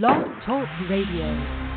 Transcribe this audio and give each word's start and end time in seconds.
Blog 0.00 0.26
Talk 0.44 0.66
Radio. 0.90 1.70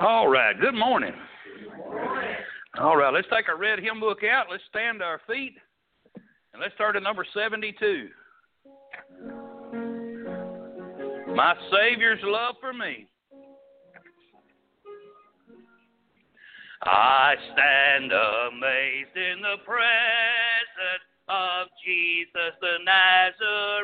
All 0.00 0.28
right. 0.28 0.60
Good 0.60 0.74
morning. 0.74 1.12
All 2.82 2.96
right. 2.96 3.14
Let's 3.14 3.28
take 3.32 3.48
our 3.48 3.56
red 3.56 3.78
hymn 3.78 4.00
book 4.00 4.24
out. 4.24 4.46
Let's 4.50 4.64
stand 4.68 4.98
to 4.98 5.04
our 5.04 5.20
feet, 5.28 5.54
and 6.52 6.60
let's 6.60 6.74
start 6.74 6.96
at 6.96 7.04
number 7.04 7.24
seventy-two. 7.32 8.08
My 11.32 11.54
Savior's 11.70 12.18
love 12.24 12.56
for 12.60 12.72
me. 12.72 13.06
I 16.82 17.36
stand 17.52 18.10
amazed 18.10 19.16
in 19.16 19.40
the 19.42 19.58
presence 19.64 21.06
of 21.28 21.68
Jesus 21.86 22.52
the 22.60 22.78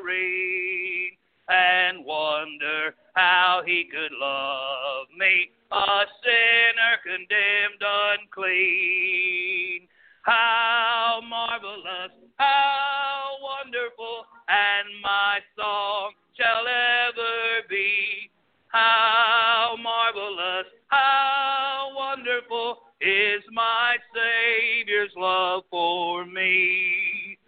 Nazarene 0.00 1.12
and 1.48 2.04
wonder 2.04 2.96
how 3.14 3.62
he 3.64 3.84
could 3.84 4.10
love 4.20 5.06
me, 5.16 5.52
a 5.70 6.04
sinner 6.22 6.96
condemned 7.04 7.82
unclean. 8.20 9.88
How 10.22 11.20
marvelous, 11.28 12.12
how 12.36 13.36
wonderful, 13.42 14.24
and 14.48 14.88
my 15.02 15.38
song 15.56 16.12
shall 16.36 16.66
ever 16.66 17.66
be. 17.68 18.30
How 18.68 19.76
marvelous, 19.82 20.66
how 20.88 21.90
wonderful 21.96 22.78
is 23.00 23.42
my 23.52 23.96
Savior's 24.14 25.12
love 25.16 25.64
for 25.70 26.26
me. 26.26 27.38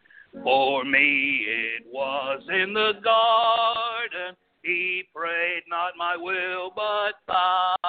For 0.42 0.84
me 0.84 1.44
it 1.46 1.86
was 1.92 2.40
in 2.48 2.72
the 2.72 2.92
garden. 3.02 4.36
He 4.62 5.04
prayed 5.14 5.62
not 5.68 5.92
my 5.98 6.16
will 6.16 6.70
but 6.74 7.14
thine. 7.26 7.79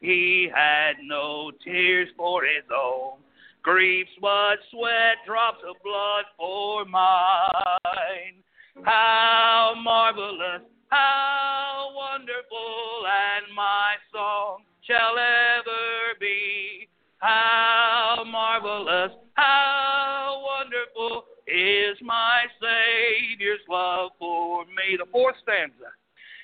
He 0.00 0.48
had 0.54 0.94
no 1.02 1.50
tears 1.64 2.08
for 2.16 2.42
his 2.44 2.64
own 2.74 3.18
griefs, 3.62 4.10
but 4.20 4.56
sweat 4.70 5.16
drops 5.26 5.58
of 5.68 5.76
blood 5.82 6.24
for 6.36 6.84
mine. 6.84 8.42
How 8.84 9.74
marvelous, 9.82 10.62
how 10.88 11.90
wonderful, 11.94 13.04
and 13.06 13.54
my 13.54 13.94
song 14.12 14.62
shall 14.86 15.18
ever 15.18 16.16
be. 16.20 16.88
How 17.18 18.24
marvelous, 18.24 19.10
how 19.34 20.44
wonderful 20.46 21.24
is 21.48 21.98
my 22.00 22.44
Savior's 22.60 23.60
love 23.68 24.12
for 24.18 24.64
me. 24.66 24.96
The 24.96 25.06
fourth 25.10 25.34
stanza. 25.42 25.97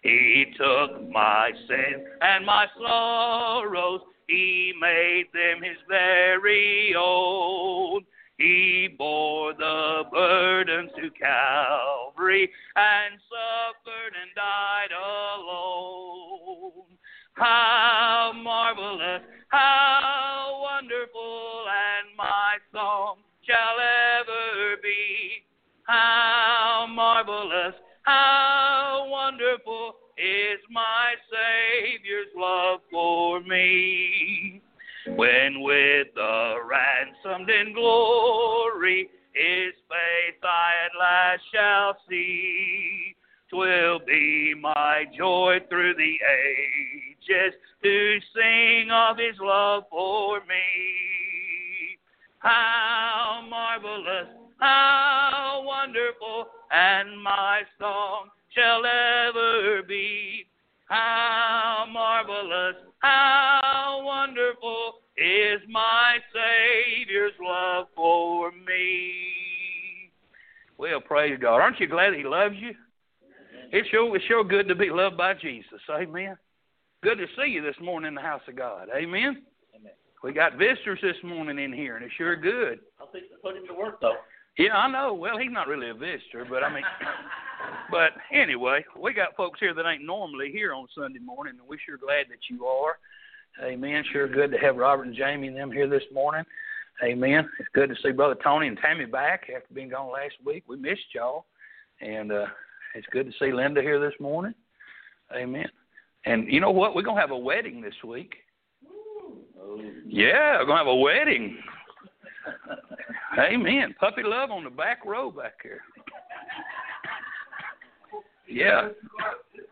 He 0.04 0.44
took 0.58 1.10
my 1.10 1.50
sin 1.66 2.04
and 2.20 2.44
my 2.44 2.66
sorrows, 2.78 4.02
He 4.28 4.74
made 4.78 5.24
them 5.32 5.62
His 5.62 5.78
very 5.88 6.94
own. 6.94 8.04
He 8.36 8.94
bore 8.98 9.54
the 9.54 10.02
burdens 10.12 10.90
to 10.96 11.08
Calvary 11.10 12.50
and 12.76 13.14
suffered 13.30 14.14
and 14.20 14.34
died 14.34 14.90
alone. 14.92 15.43
When 35.06 35.60
with 35.60 35.83
Aren't 71.64 71.80
you 71.80 71.86
glad 71.86 72.12
He 72.12 72.24
loves 72.24 72.56
you? 72.58 72.72
It's 73.72 73.88
sure, 73.88 74.14
it's 74.14 74.24
sure 74.26 74.44
good 74.44 74.68
to 74.68 74.74
be 74.74 74.90
loved 74.90 75.16
by 75.16 75.32
Jesus. 75.32 75.80
Amen. 75.90 76.36
Good 77.02 77.16
to 77.16 77.24
see 77.38 77.48
you 77.48 77.62
this 77.62 77.74
morning 77.80 78.08
in 78.08 78.14
the 78.14 78.20
house 78.20 78.42
of 78.46 78.54
God. 78.54 78.88
Amen. 78.94 79.40
Amen. 79.74 79.92
We 80.22 80.34
got 80.34 80.58
visitors 80.58 80.98
this 81.00 81.16
morning 81.24 81.58
in 81.58 81.72
here, 81.72 81.96
and 81.96 82.04
it's 82.04 82.12
sure 82.16 82.36
good. 82.36 82.80
I 83.00 83.06
think 83.12 83.30
they 83.30 83.36
put 83.42 83.56
him 83.56 83.66
to 83.68 83.72
work 83.72 83.98
though. 84.02 84.16
Yeah, 84.58 84.76
I 84.76 84.90
know. 84.90 85.14
Well, 85.14 85.38
he's 85.38 85.50
not 85.50 85.66
really 85.66 85.88
a 85.88 85.94
visitor, 85.94 86.46
but 86.46 86.62
I 86.62 86.72
mean, 86.72 86.84
but 87.90 88.10
anyway, 88.30 88.84
we 89.00 89.14
got 89.14 89.34
folks 89.34 89.58
here 89.58 89.72
that 89.72 89.88
ain't 89.88 90.04
normally 90.04 90.52
here 90.52 90.74
on 90.74 90.86
Sunday 90.94 91.18
morning, 91.18 91.54
and 91.58 91.66
we're 91.66 91.78
sure 91.86 91.96
glad 91.96 92.26
that 92.28 92.44
you 92.50 92.66
are. 92.66 92.98
Amen. 93.64 94.04
Sure 94.12 94.28
good 94.28 94.50
to 94.50 94.58
have 94.58 94.76
Robert 94.76 95.06
and 95.06 95.16
Jamie 95.16 95.48
and 95.48 95.56
them 95.56 95.72
here 95.72 95.88
this 95.88 96.04
morning. 96.12 96.44
Amen. 97.02 97.48
It's 97.58 97.68
good 97.74 97.88
to 97.88 97.96
see 98.02 98.12
Brother 98.12 98.36
Tony 98.44 98.68
and 98.68 98.78
Tammy 98.78 99.06
back 99.06 99.48
after 99.54 99.74
being 99.74 99.88
gone 99.88 100.12
last 100.12 100.34
week. 100.44 100.64
We 100.68 100.76
missed 100.76 101.14
y'all, 101.14 101.46
and 102.04 102.30
uh, 102.30 102.46
it's 102.94 103.06
good 103.10 103.26
to 103.26 103.32
see 103.38 103.52
Linda 103.52 103.80
here 103.80 103.98
this 103.98 104.18
morning. 104.20 104.54
Amen. 105.34 105.68
And 106.26 106.50
you 106.52 106.60
know 106.60 106.70
what? 106.70 106.94
We're 106.94 107.02
gonna 107.02 107.20
have 107.20 107.30
a 107.30 107.38
wedding 107.38 107.80
this 107.80 107.94
week. 108.06 108.34
Oh. 109.60 109.80
Yeah, 110.06 110.58
we're 110.58 110.66
gonna 110.66 110.78
have 110.78 110.86
a 110.86 110.94
wedding. 110.94 111.58
Amen. 113.38 113.94
Puppy 113.98 114.22
love 114.22 114.50
on 114.50 114.64
the 114.64 114.70
back 114.70 115.04
row 115.04 115.30
back 115.30 115.54
here. 115.62 115.80
Yeah. 118.48 118.88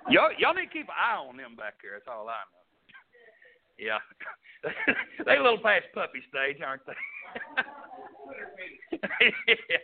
Y'all 0.09 0.31
y'all 0.39 0.55
need 0.55 0.67
to 0.67 0.73
keep 0.73 0.89
an 0.89 0.95
eye 0.99 1.17
on 1.17 1.37
them 1.37 1.55
back 1.55 1.75
there, 1.83 1.93
that's 1.93 2.09
all 2.09 2.29
I 2.29 2.41
know. 2.51 2.63
Yeah. 3.79 3.99
they 5.27 5.37
a 5.37 5.43
little 5.43 5.59
past 5.59 5.85
puppy 5.95 6.21
stage, 6.29 6.63
aren't 6.65 6.87
they? 6.87 6.93
yeah. 9.49 9.82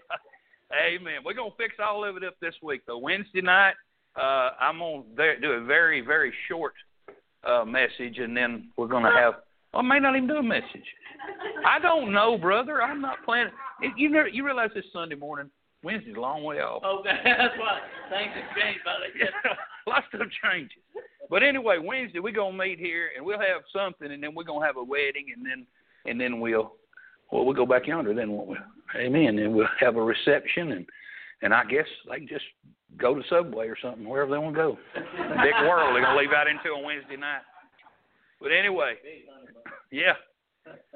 Amen. 1.09 1.23
We're 1.25 1.35
gonna 1.35 1.51
fix 1.57 1.75
all 1.81 2.05
of 2.05 2.17
it 2.17 2.25
up 2.25 2.35
this 2.41 2.55
week 2.63 2.83
though. 2.87 2.99
Wednesday 2.99 3.41
night, 3.41 3.75
uh, 4.17 4.51
I'm 4.61 4.79
gonna 4.79 5.03
do 5.41 5.53
a 5.53 5.65
very, 5.65 6.01
very 6.01 6.33
short 6.49 6.75
uh, 7.45 7.65
message, 7.65 8.19
and 8.19 8.37
then 8.37 8.69
we're 8.77 8.89
gonna 8.89 9.13
have. 9.13 9.35
I 9.73 9.83
may 9.83 10.01
not 10.01 10.17
even 10.17 10.29
do 10.29 10.37
a 10.37 10.43
message. 10.43 10.85
I 11.67 11.79
don't 11.79 12.13
know, 12.13 12.37
brother. 12.37 12.83
I'm 12.83 13.01
not 13.01 13.25
planning. 13.25 13.53
You 13.97 14.11
know, 14.11 14.25
you 14.31 14.45
realize 14.45 14.71
this 14.75 14.85
Sunday 14.93 15.15
morning, 15.15 15.51
Wednesday's 15.83 16.17
a 16.17 16.21
long 16.21 16.45
way 16.45 16.61
off. 16.61 16.83
Okay, 16.85 17.11
that's 17.25 17.55
why 17.59 17.79
things 18.11 18.33
have 18.35 18.57
changed 18.57 18.81
by 18.85 18.97
the 19.01 19.19
Yeah, 19.25 19.55
lots 19.87 20.07
of 20.13 20.21
changes. 20.45 20.79
But 21.31 21.43
anyway, 21.43 21.79
Wednesday 21.83 22.19
we're 22.19 22.33
gonna 22.33 22.57
meet 22.57 22.79
here 22.79 23.11
and 23.17 23.25
we'll 23.25 23.39
have 23.39 23.63
something, 23.73 24.13
and 24.13 24.23
then 24.23 24.35
we're 24.35 24.45
gonna 24.45 24.67
have 24.67 24.77
a 24.77 24.85
wedding, 24.85 25.27
and 25.35 25.47
then 25.47 25.67
and 26.05 26.21
then 26.21 26.39
we'll 26.39 26.75
well 27.33 27.47
we'll 27.47 27.55
go 27.55 27.67
back 27.67 27.87
yonder 27.87 28.13
then, 28.13 28.31
won't 28.33 28.49
we? 28.49 28.57
Amen. 28.97 29.39
And 29.39 29.55
we'll 29.55 29.67
have 29.81 29.97
a 29.97 30.03
reception, 30.03 30.73
and 30.73 30.87
and 31.43 31.55
I 31.55 31.65
guess 31.65 31.87
they 32.09 32.19
can 32.19 32.29
just 32.29 32.45
go 32.97 33.15
to 33.15 33.23
Subway 33.29 33.69
or 33.69 33.77
something 33.81 34.09
wherever 34.09 34.31
they 34.31 34.39
want 34.39 34.55
to 34.57 34.61
go. 34.61 34.79
Big 34.95 35.55
world. 35.69 35.95
They're 35.95 36.03
gonna 36.03 36.19
leave 36.19 36.33
out 36.33 36.49
into 36.49 36.71
on 36.71 36.85
Wednesday 36.85 37.17
night. 37.17 37.43
But 38.41 38.53
anyway, 38.53 38.95
yeah. 39.91 40.15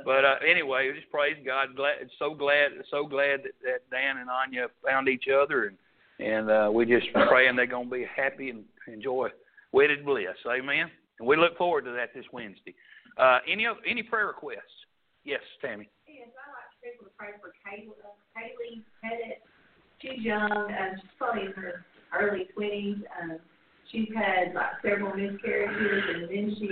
But 0.05 0.25
uh, 0.25 0.35
anyway, 0.47 0.89
we 0.89 0.99
just 0.99 1.11
praise 1.11 1.37
God. 1.45 1.75
Glad, 1.77 2.09
so 2.19 2.35
glad, 2.35 2.73
so 2.91 3.07
glad 3.07 3.41
that, 3.45 3.53
that 3.65 3.91
Dan 3.91 4.19
and 4.19 4.29
Anya 4.29 4.67
found 4.85 5.09
each 5.09 5.25
other, 5.29 5.67
and 5.67 5.77
and 6.19 6.51
uh, 6.51 6.71
we're 6.71 6.85
just 6.85 7.13
praying 7.29 7.57
they're 7.57 7.67
gonna 7.67 7.89
be 7.89 8.07
happy 8.15 8.51
and 8.51 8.65
enjoy 8.87 9.29
wedded 9.73 10.05
bliss. 10.05 10.37
Amen. 10.47 10.91
And 11.19 11.29
we 11.29 11.37
look 11.37 11.57
forward 11.57 11.85
to 11.85 11.93
that 11.93 12.15
this 12.15 12.25
Wednesday. 12.33 12.75
Uh, 13.17 13.39
any 13.51 13.67
of, 13.67 13.77
any 13.89 14.03
prayer 14.03 14.27
requests? 14.27 14.59
Yes, 15.25 15.41
Tammy. 15.61 15.89
Yes, 16.07 16.29
I 16.35 16.51
like 16.51 16.62
to 16.62 16.62
people 16.83 17.07
to 17.07 17.15
pray 17.17 17.39
for 17.39 17.55
Kayla, 17.63 17.95
Kaylee 18.35 18.83
Pettit. 19.01 19.43
She's 20.03 20.19
young, 20.21 20.51
um, 20.51 20.91
she's 20.99 21.15
probably 21.17 21.47
in 21.47 21.53
her 21.55 21.87
early 22.19 22.51
twenties. 22.55 22.99
Um, 23.23 23.39
she's 23.91 24.11
had 24.15 24.53
like 24.55 24.83
several 24.83 25.15
miscarriages, 25.15 26.03
and 26.11 26.23
then 26.27 26.57
she 26.59 26.71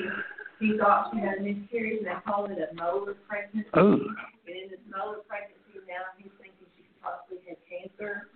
he 0.59 0.77
thought 0.77 1.15
she 1.15 1.21
had 1.23 1.39
a 1.39 1.43
miscarriage, 1.43 2.03
and 2.03 2.07
they 2.11 2.19
called 2.27 2.51
it 2.51 2.59
a 2.59 2.75
molar 2.75 3.15
pregnancy. 3.31 3.71
Oh. 3.75 4.03
And 4.51 4.51
in 4.51 4.67
this 4.75 4.83
molar 4.91 5.23
pregnancy, 5.31 5.79
now 5.87 6.11
he's 6.19 6.35
thinking 6.43 6.67
she 6.75 6.83
could 6.91 6.99
possibly 7.01 7.39
have 7.49 7.63
cancer. 7.71 8.27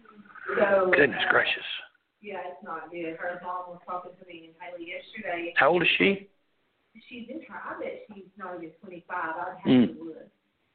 So 0.57 0.95
Goodness 0.95 1.27
uh, 1.27 1.33
gracious. 1.33 1.69
Yeah, 2.23 2.41
it's 2.49 2.63
not 2.63 2.89
good. 2.95 3.19
Her 3.19 3.41
mom 3.43 3.75
was 3.77 3.83
talking 3.85 4.13
to 4.17 4.25
me 4.31 4.49
and 4.49 4.55
Haley 4.63 4.89
yesterday. 4.89 5.53
How 5.59 5.75
old 5.75 5.83
is 5.83 5.89
she? 5.99 6.31
She's 7.11 7.27
in 7.29 7.43
her. 7.51 7.59
I 7.59 7.77
bet 7.83 8.07
she's 8.15 8.31
not 8.39 8.57
even 8.63 8.71
25. 8.81 9.11
I'd 9.11 9.59
have 9.59 9.67
Mm. 9.67 9.99
to 9.99 10.05
look. 10.05 10.29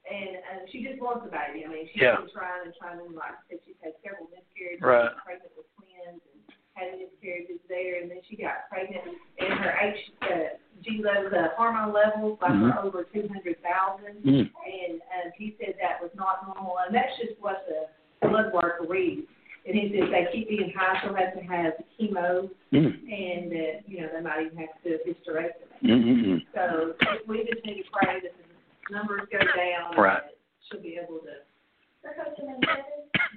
And 0.09 0.41
uh, 0.41 0.65
she 0.73 0.81
just 0.81 0.97
wants 0.97 1.21
a 1.25 1.29
baby. 1.29 1.65
I 1.65 1.69
mean, 1.69 1.85
she's 1.93 2.01
Yeah. 2.01 2.17
been 2.17 2.33
trying 2.33 2.65
and 2.65 2.73
trying, 2.81 2.97
and 2.99 3.13
like 3.13 3.37
I 3.37 3.41
said, 3.49 3.59
she's 3.65 3.77
had 3.83 3.93
several 4.01 4.25
miscarriages. 4.33 4.81
Right. 4.81 5.05
She's 5.13 5.21
pregnant 5.21 5.53
with 5.53 5.69
twins 5.77 6.21
and 6.33 6.39
had 6.73 6.97
miscarriages 6.97 7.61
there, 7.69 8.01
and 8.01 8.09
then 8.09 8.21
she 8.25 8.35
got 8.35 8.65
pregnant, 8.73 9.05
and 9.37 9.53
her 9.61 9.69
H, 9.77 10.01
uh, 10.25 10.57
G 10.81 11.03
levels, 11.05 11.33
uh, 11.33 11.53
hormone 11.53 11.93
levels, 11.93 12.39
like 12.41 12.57
Mhm. 12.57 12.73
were 12.73 12.79
over 12.81 13.03
200,000. 13.05 14.23
Mm. 14.25 14.49
And 14.49 15.01
um, 15.13 15.31
he 15.37 15.55
said 15.61 15.75
that 15.81 16.01
was 16.01 16.11
not 16.15 16.47
normal, 16.47 16.79
and 16.85 16.95
that's 16.95 17.13
just 17.21 17.37
what 17.39 17.67
the 17.69 17.89
blood 18.27 18.51
work 18.53 18.81
reads. 18.89 19.27
And 19.67 19.75
he 19.77 19.89
said 19.93 20.07
if 20.07 20.09
they 20.09 20.25
keep 20.31 20.49
being 20.49 20.71
high, 20.73 20.99
she'll 21.01 21.13
have 21.13 21.33
to 21.37 21.43
have 21.45 21.73
chemo, 21.99 22.49
Mm. 22.73 22.97
and 23.11 23.53
uh, 23.53 23.81
you 23.85 24.01
know 24.01 24.07
they 24.13 24.21
might 24.21 24.45
even 24.45 24.57
have 24.57 24.73
to 24.81 24.89
do 24.89 24.95
a 24.95 24.99
hysterectomy. 25.05 25.69
Mm-mm-mm. 25.83 26.45
So 26.55 26.95
we 27.27 27.43
just 27.45 27.63
need 27.65 27.83
to 27.83 27.89
pray 27.91 28.19
that 28.21 28.33
the 28.37 28.48
numbers 28.91 29.27
go 29.31 29.39
down, 29.39 29.95
Right. 29.97 30.23
she'll 30.69 30.81
be 30.81 30.97
able 31.01 31.19
to. 31.19 31.33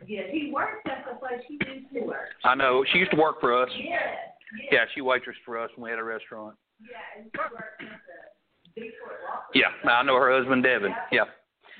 Yeah, 0.06 0.22
he 0.30 0.50
works 0.52 0.82
at 0.86 1.04
the 1.08 1.16
place 1.18 1.40
he 1.46 1.54
used 1.54 1.92
to 1.94 2.00
work. 2.00 2.28
I 2.44 2.54
know. 2.54 2.84
She 2.92 2.98
used 2.98 3.10
to 3.12 3.16
work 3.16 3.40
for 3.40 3.54
us. 3.54 3.70
Yes, 3.76 4.02
yes, 4.60 4.68
Yeah, 4.72 4.84
she 4.94 5.00
waitress 5.00 5.36
for 5.44 5.58
us 5.58 5.70
when 5.76 5.84
we 5.84 5.90
had 5.90 5.98
a 5.98 6.04
restaurant. 6.04 6.56
yeah, 6.80 6.98
and 7.16 7.30
she 7.32 7.38
works 7.38 7.80
at 7.80 8.00
the 8.74 8.80
Detroit 8.80 9.18
Locker. 9.28 9.46
Yeah, 9.54 9.70
I 9.90 10.02
know 10.02 10.16
her 10.16 10.30
husband 10.32 10.62
Devin. 10.62 10.94
Yeah, 11.10 11.24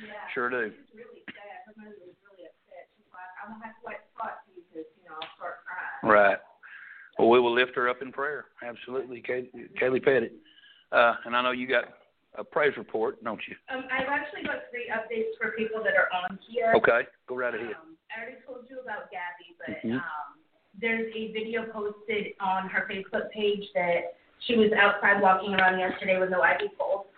Yeah. 0.05 0.13
sure 0.35 0.51
do. 0.51 0.59
It's 0.59 0.95
really 0.95 1.23
sad. 1.27 1.67
Her 1.67 1.73
mother 1.77 1.91
was 2.01 2.15
really 2.31 2.47
upset. 2.47 2.89
She's 2.97 3.07
like, 3.13 3.23
I'm 3.45 3.53
gonna 3.53 3.67
have 3.67 3.75
to 3.81 3.87
wait 3.87 3.97
to 3.99 4.17
talk 4.19 4.45
to 4.47 4.51
you 4.55 4.63
because 4.73 4.87
you 4.97 5.09
know 5.09 5.15
I'll 5.21 5.37
start 5.37 5.59
crying. 5.67 6.13
Right. 6.13 6.39
Well, 7.19 7.29
we 7.29 7.41
will 7.41 7.53
lift 7.55 7.75
her 7.77 7.89
up 7.89 8.03
in 8.03 8.11
prayer. 8.13 8.47
Absolutely, 8.63 9.21
Kay- 9.21 9.51
Kaylee 9.81 10.03
Pettit. 10.03 10.33
Uh, 10.91 11.15
and 11.27 11.37
I 11.37 11.43
know 11.43 11.51
you 11.53 11.67
got 11.67 11.85
a 12.37 12.45
praise 12.45 12.73
report, 12.77 13.23
don't 13.23 13.41
you? 13.49 13.55
Um, 13.69 13.85
I've 13.93 14.09
actually 14.09 14.45
got 14.45 14.71
three 14.71 14.89
updates 14.89 15.37
for 15.41 15.53
people 15.53 15.83
that 15.85 15.95
are 15.95 16.09
on 16.13 16.39
here. 16.49 16.73
Okay, 16.77 17.07
go 17.27 17.37
right 17.37 17.55
ahead. 17.55 17.77
Um, 17.81 17.97
I 18.15 18.23
already 18.23 18.39
told 18.47 18.65
you 18.71 18.81
about 18.81 19.11
Gabby, 19.11 19.57
but 19.59 19.83
Mhm. 19.83 19.97
um, 19.97 20.41
there's 20.75 21.13
a 21.15 21.33
video 21.33 21.65
posted 21.71 22.35
on 22.41 22.69
her 22.69 22.87
Facebook 22.89 23.31
page 23.31 23.71
that 23.75 24.17
she 24.41 24.57
was 24.57 24.73
outside 24.73 25.21
walking 25.21 25.55
around 25.55 25.79
yesterday 25.79 26.19
with 26.19 26.31
no 26.31 26.43
IV 26.43 26.77
pole. 26.79 27.11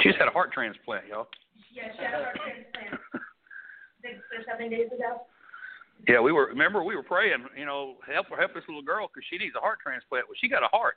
She 0.00 0.10
just 0.10 0.18
had 0.18 0.28
a 0.28 0.30
heart 0.30 0.52
transplant, 0.52 1.06
y'all. 1.06 1.28
Yeah, 1.72 1.92
she 1.92 2.02
had 2.02 2.14
a 2.14 2.24
heart 2.24 2.36
transplant 2.36 3.00
six 4.02 4.18
or 4.32 4.44
seven 4.44 4.70
days 4.70 4.92
ago. 4.92 5.26
Yeah, 6.06 6.20
we 6.20 6.30
were. 6.30 6.46
Remember, 6.46 6.84
we 6.84 6.94
were 6.94 7.02
praying. 7.02 7.48
You 7.56 7.64
know, 7.64 7.96
help 8.06 8.28
her, 8.28 8.36
help 8.36 8.54
this 8.54 8.66
little 8.68 8.82
girl 8.82 9.08
because 9.08 9.24
she 9.28 9.38
needs 9.38 9.56
a 9.56 9.60
heart 9.60 9.80
transplant. 9.80 10.28
Well, 10.28 10.36
she 10.38 10.48
got 10.48 10.62
a 10.62 10.68
heart, 10.68 10.96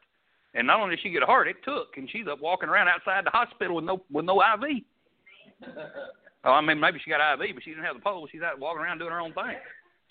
and 0.54 0.68
not 0.68 0.80
only 0.80 0.96
did 0.96 1.04
she 1.04 1.10
get 1.10 1.24
a 1.24 1.26
heart, 1.26 1.48
it 1.48 1.58
took, 1.64 1.98
and 1.98 2.10
she's 2.10 2.28
up 2.30 2.40
walking 2.42 2.70
around 2.70 2.88
outside 2.88 3.26
the 3.26 3.30
hospital 3.30 3.76
with 3.76 3.86
no 3.86 4.04
with 4.12 4.26
no 4.26 4.42
IV. 4.42 4.84
Oh, 6.46 6.52
I 6.52 6.62
mean, 6.62 6.80
maybe 6.80 7.02
she 7.04 7.10
got 7.12 7.34
IV, 7.34 7.54
but 7.54 7.64
she 7.66 7.72
didn't 7.72 7.84
have 7.84 7.98
the 7.98 8.02
pole. 8.02 8.26
She's 8.32 8.42
out 8.42 8.58
walking 8.62 8.82
around 8.82 9.00
doing 9.00 9.12
her 9.12 9.20
own 9.20 9.34
thing. 9.34 9.58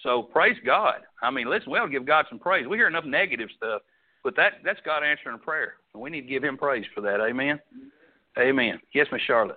So 0.02 0.24
praise 0.24 0.58
God. 0.64 1.00
I 1.22 1.30
mean, 1.30 1.48
listen, 1.48 1.72
we 1.72 1.78
ought 1.78 1.86
to 1.86 1.90
give 1.90 2.04
God 2.04 2.26
some 2.28 2.38
praise. 2.38 2.66
We 2.66 2.76
hear 2.76 2.86
enough 2.86 3.06
negative 3.06 3.48
stuff, 3.56 3.80
but 4.22 4.36
that 4.36 4.60
that's 4.62 4.78
God 4.84 5.02
answering 5.02 5.36
a 5.36 5.38
prayer, 5.38 5.76
and 5.94 6.02
we 6.02 6.10
need 6.10 6.22
to 6.22 6.28
give 6.28 6.44
Him 6.44 6.58
praise 6.58 6.84
for 6.94 7.00
that. 7.00 7.24
Amen. 7.24 7.58
Amen. 8.38 8.78
Yes, 8.92 9.06
Miss 9.10 9.22
Charlotte. 9.26 9.56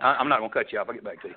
I, 0.00 0.14
I'm 0.14 0.28
not 0.28 0.38
gonna 0.38 0.52
cut 0.52 0.72
you 0.72 0.78
off. 0.78 0.86
I'll 0.88 0.94
get 0.94 1.02
back 1.02 1.20
to 1.22 1.28
you. 1.28 1.34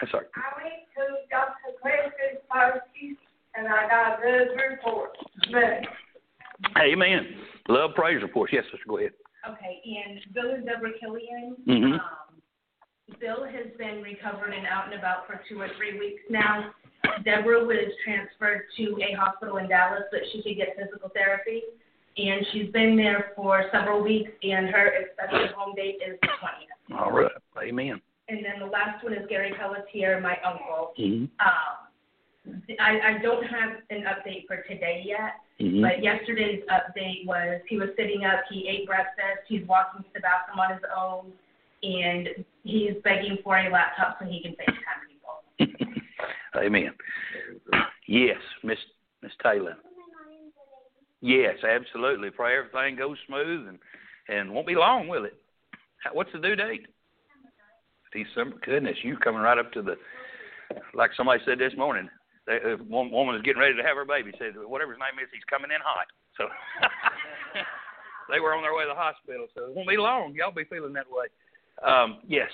That's 0.00 0.12
all 0.14 0.20
right. 0.20 0.28
I 0.34 0.62
went 0.64 0.88
to 0.96 1.04
Dr. 1.30 1.76
Clifton's 1.80 2.42
party 2.48 3.16
and 3.54 3.68
I 3.68 3.88
got 3.88 4.18
a 4.18 4.22
good 4.22 4.48
report. 4.70 5.16
But 5.52 5.86
Amen. 6.78 7.36
Love 7.68 7.94
praise 7.94 8.22
reports. 8.22 8.52
Yes, 8.52 8.64
sister. 8.70 8.84
Go 8.88 8.98
ahead. 8.98 9.12
Okay, 9.48 9.80
and 9.84 10.20
Bill 10.34 10.50
and 10.52 10.64
Deborah 10.64 10.92
Killian. 10.98 11.56
Mhm. 11.66 12.00
Um, 12.00 12.42
Bill 13.20 13.44
has 13.44 13.66
been 13.76 14.02
recovered 14.02 14.52
and 14.52 14.66
out 14.66 14.86
and 14.86 14.94
about 14.94 15.26
for 15.26 15.40
two 15.48 15.60
or 15.60 15.68
three 15.76 15.98
weeks 15.98 16.22
now. 16.30 16.72
Deborah 17.24 17.64
was 17.64 17.92
transferred 18.02 18.66
to 18.76 18.98
a 19.02 19.12
hospital 19.12 19.58
in 19.58 19.68
Dallas 19.68 20.04
so 20.10 20.18
that 20.18 20.26
she 20.32 20.42
could 20.42 20.56
get 20.56 20.76
physical 20.76 21.10
therapy, 21.10 21.62
and 22.16 22.46
she's 22.52 22.70
been 22.70 22.96
there 22.96 23.32
for 23.36 23.68
several 23.70 24.02
weeks. 24.02 24.30
And 24.42 24.68
her 24.68 24.88
expected 24.88 25.50
home 25.52 25.74
date 25.74 26.00
is 26.06 26.18
the 26.22 26.28
twentieth. 26.40 26.70
All 26.98 27.12
right. 27.12 27.30
Amen. 27.62 28.00
And 28.28 28.44
then 28.44 28.58
the 28.58 28.66
last 28.66 29.04
one 29.04 29.12
is 29.12 29.26
Gary 29.28 29.52
Pelletier, 29.52 30.20
my 30.20 30.38
uncle. 30.42 30.94
Mm-hmm. 30.98 31.24
Um, 31.46 31.83
I, 32.80 33.16
I 33.16 33.22
don't 33.22 33.44
have 33.44 33.80
an 33.90 34.04
update 34.04 34.46
for 34.46 34.56
today 34.68 35.02
yet, 35.04 35.34
Mm-hmm. 35.60 35.82
but 35.82 36.02
yesterday's 36.02 36.62
update 36.68 37.24
was 37.26 37.60
he 37.68 37.76
was 37.76 37.90
sitting 37.96 38.24
up, 38.24 38.40
he 38.50 38.66
ate 38.68 38.88
breakfast, 38.88 39.46
he's 39.46 39.64
walking 39.68 40.02
to 40.02 40.08
the 40.12 40.18
bathroom 40.18 40.58
on 40.58 40.72
his 40.72 40.82
own, 40.96 41.30
and 41.84 42.44
he's 42.64 42.94
begging 43.04 43.38
for 43.44 43.56
a 43.56 43.70
laptop 43.70 44.18
so 44.18 44.26
he 44.26 44.42
can 44.42 44.56
FaceTime 44.56 45.68
people. 45.68 46.02
Amen. 46.56 46.90
Yes, 48.08 48.38
Miss 48.64 48.78
Miss 49.22 49.30
Taylor. 49.44 49.76
Yes, 51.20 51.54
absolutely. 51.62 52.30
Pray 52.30 52.58
everything 52.58 52.96
goes 52.96 53.16
smooth 53.28 53.68
and 53.68 53.78
and 54.26 54.52
won't 54.52 54.66
be 54.66 54.74
long, 54.74 55.06
will 55.06 55.24
it? 55.24 55.38
What's 56.12 56.32
the 56.32 56.40
due 56.40 56.56
date? 56.56 56.86
December. 58.12 58.56
Goodness, 58.66 58.96
you 59.04 59.16
coming 59.18 59.40
right 59.40 59.58
up 59.58 59.70
to 59.72 59.82
the 59.82 59.94
like 60.94 61.12
somebody 61.16 61.40
said 61.46 61.60
this 61.60 61.76
morning. 61.76 62.08
They, 62.46 62.56
uh, 62.56 62.76
one 62.88 63.10
woman 63.10 63.36
is 63.36 63.42
getting 63.42 63.60
ready 63.60 63.76
to 63.76 63.82
have 63.82 63.96
her 63.96 64.04
baby. 64.04 64.32
Said 64.38 64.54
whatever 64.56 64.92
his 64.92 65.00
name 65.00 65.22
is, 65.22 65.30
he's 65.32 65.44
coming 65.48 65.70
in 65.70 65.80
hot. 65.82 66.06
So 66.36 66.44
they 68.30 68.40
were 68.40 68.54
on 68.54 68.62
their 68.62 68.74
way 68.74 68.84
to 68.84 68.92
the 68.92 68.94
hospital. 68.94 69.46
So 69.54 69.64
it 69.66 69.74
won't 69.74 69.88
be 69.88 69.96
long. 69.96 70.34
Y'all 70.34 70.52
be 70.52 70.64
feeling 70.64 70.92
that 70.92 71.06
way. 71.10 71.26
Um, 71.84 72.18
yes. 72.28 72.50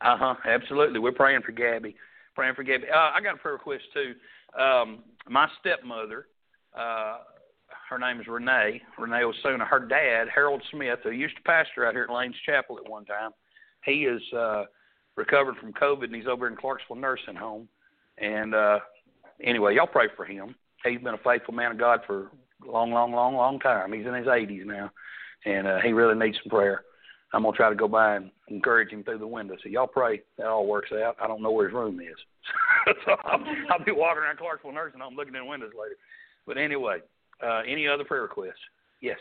Uh 0.00 0.16
huh. 0.16 0.34
Absolutely. 0.44 1.00
We're 1.00 1.12
praying 1.12 1.42
for 1.44 1.52
Gabby. 1.52 1.96
Praying 2.34 2.54
for 2.54 2.62
Gabby. 2.62 2.84
Uh, 2.92 3.10
I 3.14 3.20
got 3.20 3.34
a 3.34 3.38
prayer 3.38 3.54
request 3.54 3.84
too. 3.92 4.14
Um, 4.58 5.00
my 5.28 5.48
stepmother, 5.60 6.26
uh, 6.78 7.18
her 7.90 7.98
name 7.98 8.20
is 8.20 8.26
Renee. 8.26 8.80
Renee 8.98 9.24
Osuna. 9.24 9.64
Her 9.64 9.80
dad, 9.80 10.28
Harold 10.32 10.62
Smith, 10.70 11.00
who 11.02 11.10
used 11.10 11.36
to 11.36 11.42
pastor 11.42 11.86
out 11.86 11.94
here 11.94 12.04
at 12.04 12.14
Lane's 12.14 12.36
Chapel 12.46 12.78
at 12.78 12.88
one 12.88 13.04
time, 13.04 13.30
he 13.84 14.04
is 14.04 14.22
uh, 14.32 14.64
recovered 15.16 15.56
from 15.56 15.72
COVID 15.72 16.04
and 16.04 16.14
he's 16.14 16.26
over 16.26 16.46
in 16.46 16.56
Clarksville 16.56 16.96
nursing 16.96 17.34
home. 17.34 17.68
And 18.20 18.54
uh, 18.54 18.78
anyway, 19.42 19.74
y'all 19.74 19.86
pray 19.86 20.06
for 20.16 20.24
him. 20.24 20.54
He's 20.84 21.00
been 21.00 21.14
a 21.14 21.18
faithful 21.18 21.54
man 21.54 21.72
of 21.72 21.78
God 21.78 22.00
for 22.06 22.30
a 22.66 22.70
long, 22.70 22.92
long, 22.92 23.12
long, 23.12 23.34
long 23.34 23.58
time. 23.60 23.92
He's 23.92 24.06
in 24.06 24.14
his 24.14 24.26
80s 24.26 24.64
now, 24.64 24.90
and 25.44 25.66
uh, 25.66 25.78
he 25.82 25.92
really 25.92 26.18
needs 26.18 26.38
some 26.42 26.50
prayer. 26.50 26.82
I'm 27.32 27.42
gonna 27.42 27.56
try 27.56 27.68
to 27.68 27.74
go 27.74 27.88
by 27.88 28.16
and 28.16 28.30
encourage 28.48 28.90
him 28.90 29.04
through 29.04 29.18
the 29.18 29.26
window. 29.26 29.56
So 29.62 29.68
y'all 29.68 29.86
pray 29.86 30.22
that 30.38 30.46
all 30.46 30.66
works 30.66 30.90
out. 30.92 31.16
I 31.22 31.26
don't 31.26 31.42
know 31.42 31.50
where 31.50 31.68
his 31.68 31.74
room 31.74 32.00
is, 32.00 32.94
so 33.04 33.16
I'll, 33.24 33.44
I'll 33.70 33.84
be 33.84 33.92
walking 33.92 34.22
around 34.22 34.38
Clarksville 34.38 34.72
nursing 34.72 35.00
home 35.00 35.14
looking 35.14 35.34
in 35.34 35.46
windows 35.46 35.72
later. 35.78 35.96
But 36.46 36.56
anyway, 36.56 37.00
uh, 37.44 37.62
any 37.68 37.86
other 37.86 38.04
prayer 38.04 38.22
requests? 38.22 38.54
Yes. 39.02 39.18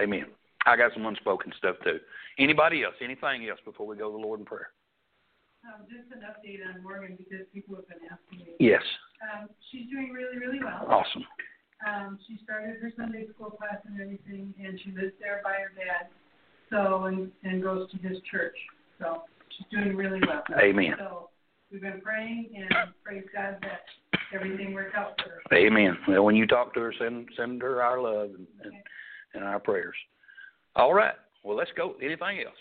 Amen. 0.00 0.26
I 0.66 0.76
got 0.76 0.92
some 0.92 1.06
unspoken 1.06 1.52
stuff 1.56 1.76
too. 1.82 1.98
Anybody 2.38 2.84
else? 2.84 2.94
Anything 3.02 3.48
else 3.48 3.60
before 3.64 3.86
we 3.86 3.96
go 3.96 4.10
to 4.10 4.18
the 4.18 4.22
Lord 4.22 4.40
in 4.40 4.46
prayer? 4.46 4.68
Um, 5.66 5.82
just 5.90 6.06
an 6.14 6.22
update 6.22 6.62
on 6.62 6.82
Morgan 6.82 7.18
because 7.18 7.44
people 7.52 7.74
have 7.74 7.88
been 7.88 8.06
asking 8.06 8.46
me. 8.46 8.54
Yes. 8.60 8.82
Um, 9.18 9.48
she's 9.70 9.90
doing 9.90 10.10
really, 10.14 10.38
really 10.38 10.62
well. 10.62 10.86
Awesome. 10.86 11.24
Um, 11.82 12.18
she 12.26 12.38
started 12.44 12.76
her 12.80 12.92
Sunday 12.96 13.26
school 13.34 13.50
class 13.50 13.82
and 13.84 14.00
everything, 14.00 14.54
and 14.62 14.78
she 14.78 14.92
lives 14.92 15.12
there 15.18 15.40
by 15.42 15.58
her 15.58 15.72
dad. 15.74 16.08
So 16.70 17.04
and 17.04 17.30
and 17.42 17.62
goes 17.62 17.90
to 17.90 17.98
his 17.98 18.18
church. 18.30 18.56
So 19.00 19.22
she's 19.56 19.66
doing 19.70 19.96
really 19.96 20.20
well. 20.26 20.42
Amen. 20.58 20.94
So 20.98 21.30
we've 21.70 21.82
been 21.82 22.00
praying 22.00 22.50
and 22.56 22.92
praise 23.04 23.24
God 23.34 23.58
that 23.62 23.82
everything 24.34 24.72
worked 24.72 24.94
out 24.94 25.20
for 25.22 25.30
her. 25.30 25.56
Amen. 25.56 25.96
Well, 26.08 26.24
when 26.24 26.36
you 26.36 26.46
talk 26.46 26.74
to 26.74 26.80
her, 26.80 26.94
send 26.98 27.28
send 27.36 27.62
her 27.62 27.82
our 27.82 28.00
love 28.00 28.30
and, 28.30 28.46
and, 28.62 28.74
and 29.34 29.44
our 29.44 29.58
prayers. 29.60 29.96
All 30.74 30.94
right. 30.94 31.14
Well, 31.42 31.56
let's 31.56 31.70
go. 31.76 31.94
Anything 32.02 32.40
else? 32.46 32.56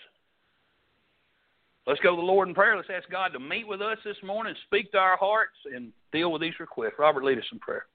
Let's 1.87 1.99
go 2.01 2.15
to 2.15 2.15
the 2.15 2.25
Lord 2.25 2.47
in 2.47 2.55
prayer. 2.55 2.75
Let's 2.75 2.89
ask 2.95 3.07
God 3.11 3.29
to 3.33 3.39
meet 3.39 3.67
with 3.67 3.81
us 3.81 3.97
this 4.03 4.17
morning, 4.23 4.55
speak 4.65 4.91
to 4.93 4.97
our 4.97 5.17
hearts, 5.17 5.53
and 5.71 5.91
deal 6.11 6.31
with 6.31 6.41
these 6.41 6.59
requests. 6.59 6.93
Robert, 6.97 7.23
lead 7.23 7.37
us 7.37 7.43
in 7.51 7.59
prayer. 7.59 7.85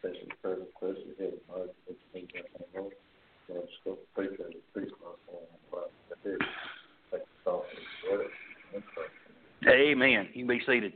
Special 0.00 0.28
prayer 0.40 0.56
request 0.56 0.98
is 1.20 1.30
did, 10.80 10.92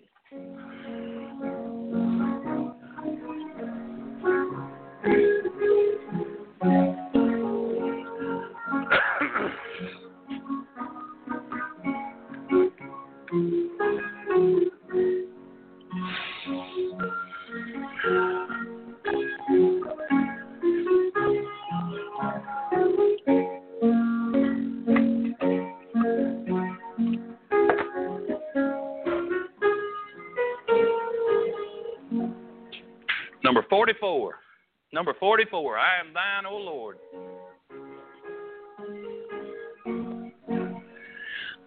Number 34.95 35.13
44. 35.19 35.77
I 35.77 35.99
am 35.99 36.15
thine, 36.15 36.47
O 36.47 36.57
Lord. 36.57 36.99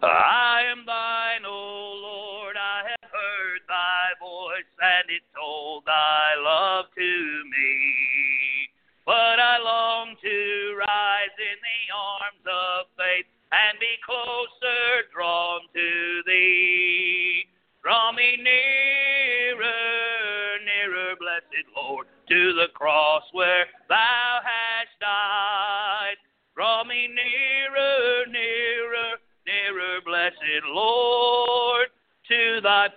I 0.00 0.62
am 0.72 0.86
thine, 0.86 1.44
O 1.44 1.52
Lord. 1.52 2.56
I 2.56 2.88
have 2.88 3.10
heard 3.12 3.60
thy 3.68 4.16
voice, 4.18 4.72
and 4.80 5.10
it 5.10 5.20
told 5.36 5.84
thy 5.84 6.40
love 6.40 6.86
to 6.96 7.44
me. 7.52 8.70
But 9.04 9.36
I 9.38 9.58
long 9.60 10.16
to 10.22 10.76
rise 10.78 11.36
in 11.36 11.58
the 11.60 11.80
arms 11.92 12.44
of 12.48 12.86
faith 12.96 13.26
and 13.52 13.78
be 13.78 13.92
closer 14.08 15.04
drawn 15.12 15.60
to 15.74 16.22
thee. 16.24 16.67
Cross 22.78 23.24
where 23.32 23.66
thou 23.88 24.38
hast 24.44 24.94
died. 25.00 26.16
Draw 26.54 26.84
me 26.84 27.08
nearer, 27.08 28.26
nearer, 28.30 29.18
nearer, 29.46 30.00
blessed 30.06 30.62
Lord, 30.70 31.88
to 32.28 32.60
thy 32.62 32.88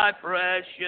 thy 0.00 0.12
precious 0.12 0.79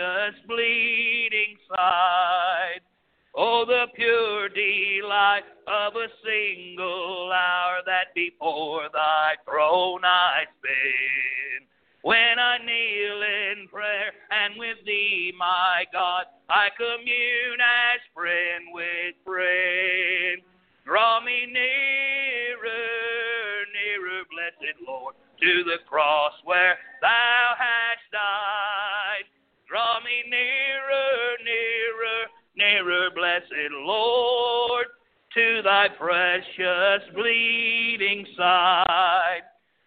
thy 35.82 35.88
precious 35.96 37.02
bleeding 37.14 38.24
side. 38.36 39.42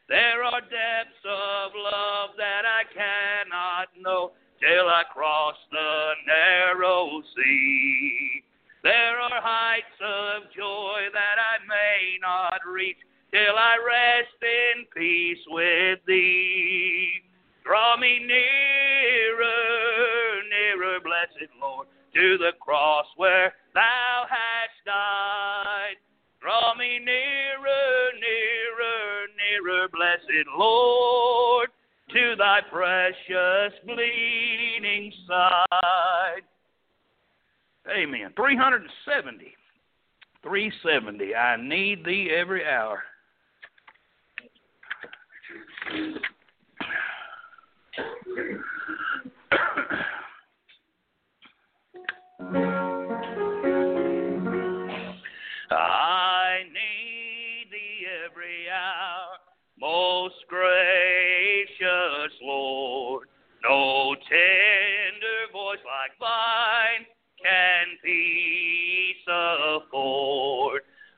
There 0.10 0.44
are 0.44 0.60
depths 0.60 1.24
of 1.24 1.72
love 1.74 2.32
that 2.38 2.64
I 2.66 2.84
cannot 2.94 3.88
know 3.98 4.32
till 4.60 4.90
I 4.90 5.04
cross 5.14 5.56
the 5.72 6.12
narrow 6.28 7.22
sea. 7.36 8.44
There 8.84 9.20
are 9.20 9.42
heights 9.42 10.00
of 10.02 10.44
joy 10.54 11.08
that 11.14 11.38
I 11.40 11.64
may 11.66 12.18
not 12.22 12.60
reach 12.70 12.98
till 13.32 13.56
I 13.56 13.78
rest 13.86 14.44
in 14.44 14.86
peace 14.96 15.46
with 15.48 16.00
thee. 16.06 17.22
Draw 17.64 17.98
me 17.98 18.20
nearer, 18.20 19.54
nearer, 20.50 21.00
blessed 21.00 21.52
Lord, 21.62 21.88
to 22.16 22.38
the 22.38 22.52
cross 22.60 23.06
where 23.16 23.54
thou 23.74 24.15
Lord, 30.58 31.70
to 32.12 32.36
thy 32.38 32.60
precious 32.72 33.74
bleeding 33.86 35.12
side. 35.28 36.42
Amen. 37.90 38.32
370. 38.36 39.54
370. 40.44 41.36
I 41.36 41.58
need 41.58 42.06
thee 42.06 42.30
every 42.36 42.66
hour. 42.68 43.04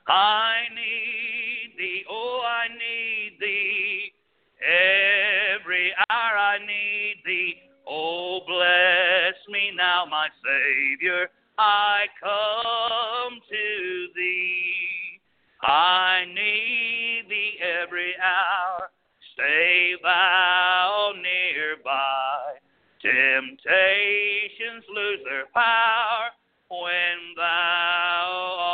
I 0.08 0.62
need 0.74 1.78
thee, 1.78 2.04
oh, 2.10 2.42
I 2.46 2.68
need 2.70 3.38
thee. 3.40 4.14
Every 4.62 5.94
hour 6.10 6.38
I 6.38 6.58
need 6.60 7.16
thee. 7.26 7.56
Oh, 7.88 8.42
bless 8.48 9.36
me 9.50 9.72
now, 9.76 10.06
my 10.10 10.28
Savior. 10.44 11.28
I 11.58 12.06
come 12.22 13.40
to 13.50 14.08
thee. 14.16 15.20
I 15.62 16.26
need 16.28 17.26
thee 17.30 17.58
every 17.82 18.14
hour. 18.22 18.90
Stay 19.34 19.94
thou 20.02 21.14
nearby. 21.16 22.58
Temptations 23.02 24.84
lose 24.94 25.20
their 25.24 25.46
power 25.54 26.32
when 26.70 27.36
thou 27.36 28.67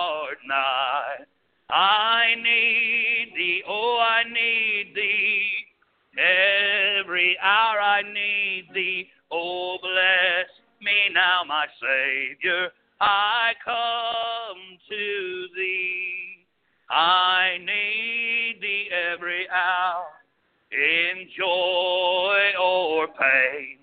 nigh. 0.47 1.25
I 1.69 2.35
need 2.35 3.33
thee, 3.35 3.63
oh, 3.67 3.99
I 3.99 4.23
need 4.23 4.93
thee. 4.95 5.49
Every 6.17 7.37
hour 7.41 7.79
I 7.79 8.01
need 8.03 8.67
thee. 8.73 9.09
Oh, 9.31 9.77
bless 9.81 10.49
me 10.81 11.09
now, 11.13 11.41
my 11.47 11.65
Savior. 11.81 12.69
I 13.01 13.53
come 13.65 14.77
to 14.89 15.47
thee. 15.55 16.45
I 16.89 17.57
need 17.59 18.61
thee 18.61 18.89
every 19.11 19.47
hour 19.49 20.05
in 20.71 21.27
joy 21.37 22.39
or 22.61 23.07
pain. 23.07 23.79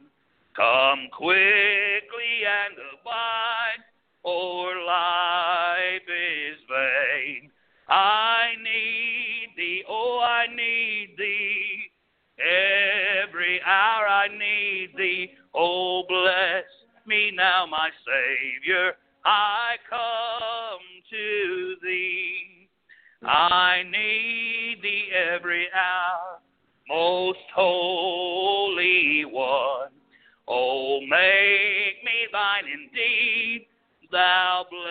Come 0.54 1.08
quickly 1.12 2.44
and 2.46 2.74
abide, 2.92 3.82
or 4.22 4.76
life 4.84 6.06
is 6.08 6.58
vain. 6.68 7.50
I 7.88 8.54
need 8.62 9.48
thee, 9.56 9.84
oh, 9.88 10.20
I 10.20 10.46
need 10.54 11.14
thee. 11.18 11.90
Every 12.38 13.60
hour 13.66 14.06
I 14.06 14.28
need 14.28 14.90
thee. 14.96 15.32
Oh, 15.54 16.04
bless 16.08 16.64
me 17.06 17.32
now, 17.34 17.66
my 17.66 17.90
Savior. 18.06 18.92
I 19.24 19.76
come 19.88 20.80
to 21.10 21.74
thee. 21.82 22.68
I 23.22 23.82
need 23.84 24.78
thee 24.82 25.08
every 25.12 25.66
hour, 25.74 26.40
most 26.88 27.38
holy 27.54 29.24
one. 29.26 29.90
Oh, 30.48 31.00
make 31.02 32.02
me 32.02 32.26
thine 32.32 32.64
indeed, 32.64 33.66
thou 34.10 34.66
blessed 34.70 34.90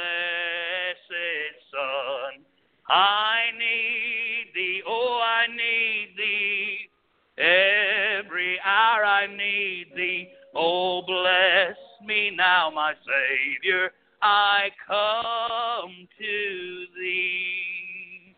Son. 1.71 2.43
I 2.87 3.51
need 3.57 4.53
thee, 4.55 4.81
oh, 4.87 5.21
I 5.23 5.47
need 5.47 6.15
thee. 6.17 6.89
Every 7.37 8.59
hour 8.65 9.05
I 9.05 9.27
need 9.27 9.87
thee. 9.95 10.29
Oh, 10.55 11.01
bless 11.05 11.77
me 12.05 12.31
now, 12.35 12.71
my 12.73 12.93
Savior. 12.93 13.91
I 14.21 14.69
come 14.87 16.07
to 16.17 16.85
thee. 16.99 18.35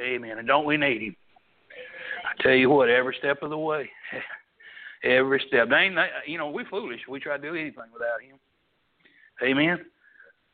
Amen. 0.00 0.38
And 0.38 0.46
don't 0.46 0.64
we 0.64 0.76
need 0.76 1.02
him? 1.02 1.16
I 2.24 2.42
tell 2.42 2.52
you 2.52 2.70
what, 2.70 2.88
every 2.88 3.16
step 3.18 3.42
of 3.42 3.50
the 3.50 3.58
way. 3.58 3.90
every 5.04 5.42
step. 5.48 5.68
They 5.68 5.76
ain't, 5.76 5.98
you 6.26 6.38
know, 6.38 6.50
we're 6.50 6.68
foolish. 6.68 7.00
We 7.08 7.20
try 7.20 7.36
to 7.36 7.42
do 7.42 7.54
anything 7.54 7.84
without 7.92 8.22
him. 8.22 8.38
Amen. 9.42 9.84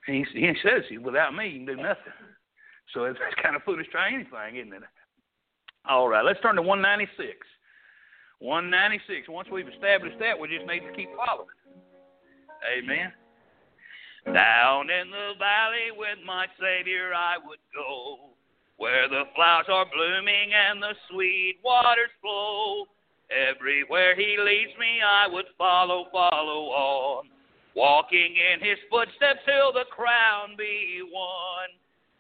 He, 0.08 0.24
he 0.32 0.52
says, 0.64 0.84
without 1.02 1.34
me, 1.36 1.48
you 1.48 1.66
can 1.66 1.76
do 1.76 1.82
nothing. 1.82 2.16
So 2.94 3.04
it's, 3.04 3.18
it's 3.20 3.40
kind 3.42 3.54
of 3.54 3.62
foolish 3.62 3.86
to 3.86 3.92
try 3.92 4.08
anything, 4.08 4.56
isn't 4.56 4.72
it? 4.72 4.82
All 5.84 6.08
right, 6.08 6.24
let's 6.24 6.40
turn 6.40 6.56
to 6.56 6.62
196. 6.62 7.36
196. 8.40 9.28
Once 9.28 9.48
we've 9.52 9.68
established 9.68 10.18
that, 10.20 10.38
we 10.38 10.48
just 10.48 10.66
need 10.66 10.80
to 10.80 10.92
keep 10.96 11.10
following. 11.12 11.52
Amen. 12.64 13.12
Down 14.32 14.88
in 14.88 15.10
the 15.10 15.36
valley 15.38 15.92
with 15.92 16.18
my 16.24 16.46
Savior 16.56 17.12
I 17.14 17.36
would 17.36 17.60
go, 17.74 18.32
where 18.78 19.08
the 19.08 19.24
flowers 19.36 19.66
are 19.68 19.86
blooming 19.92 20.52
and 20.56 20.82
the 20.82 20.94
sweet 21.10 21.56
waters 21.62 22.12
flow. 22.22 22.86
Everywhere 23.28 24.16
He 24.16 24.36
leads 24.40 24.72
me, 24.80 25.04
I 25.04 25.28
would 25.28 25.46
follow, 25.58 26.06
follow 26.10 26.72
on, 26.72 27.28
walking 27.78 28.34
in 28.34 28.58
His 28.58 28.78
footsteps 28.90 29.46
till 29.46 29.72
the 29.72 29.86
crown 29.88 30.58
be 30.58 31.00
won. 31.12 31.70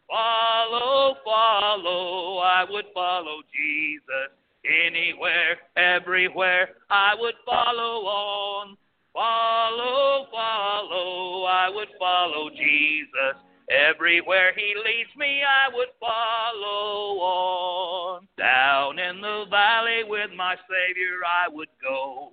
Follow, 0.08 1.16
follow, 1.24 2.38
I 2.38 2.64
would 2.70 2.86
follow 2.94 3.42
Jesus. 3.52 4.30
Anywhere, 4.64 5.58
everywhere, 5.76 6.70
I 6.88 7.14
would 7.18 7.34
follow 7.44 8.06
on. 8.06 8.76
Follow, 9.12 10.26
follow, 10.30 11.44
I 11.44 11.68
would 11.74 11.88
follow 11.98 12.50
Jesus. 12.50 13.42
Everywhere 13.68 14.52
he 14.54 14.74
leads 14.76 15.10
me, 15.16 15.42
I 15.42 15.74
would 15.74 15.92
follow 16.00 17.18
on. 17.18 18.28
Down 18.38 18.98
in 18.98 19.20
the 19.20 19.44
valley 19.50 20.04
with 20.06 20.30
my 20.36 20.54
Savior, 20.54 21.20
I 21.26 21.52
would 21.52 21.68
go. 21.82 22.32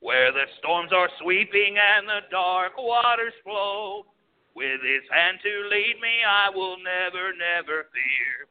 Where 0.00 0.32
the 0.32 0.44
storms 0.58 0.92
are 0.92 1.08
sweeping 1.20 1.76
and 1.78 2.08
the 2.08 2.20
dark 2.30 2.72
waters 2.76 3.34
flow. 3.42 4.06
With 4.54 4.80
his 4.82 5.02
hand 5.10 5.38
to 5.42 5.68
lead 5.68 5.96
me, 6.00 6.22
I 6.26 6.48
will 6.50 6.76
never, 6.78 7.32
never 7.34 7.86
fear. 7.90 8.46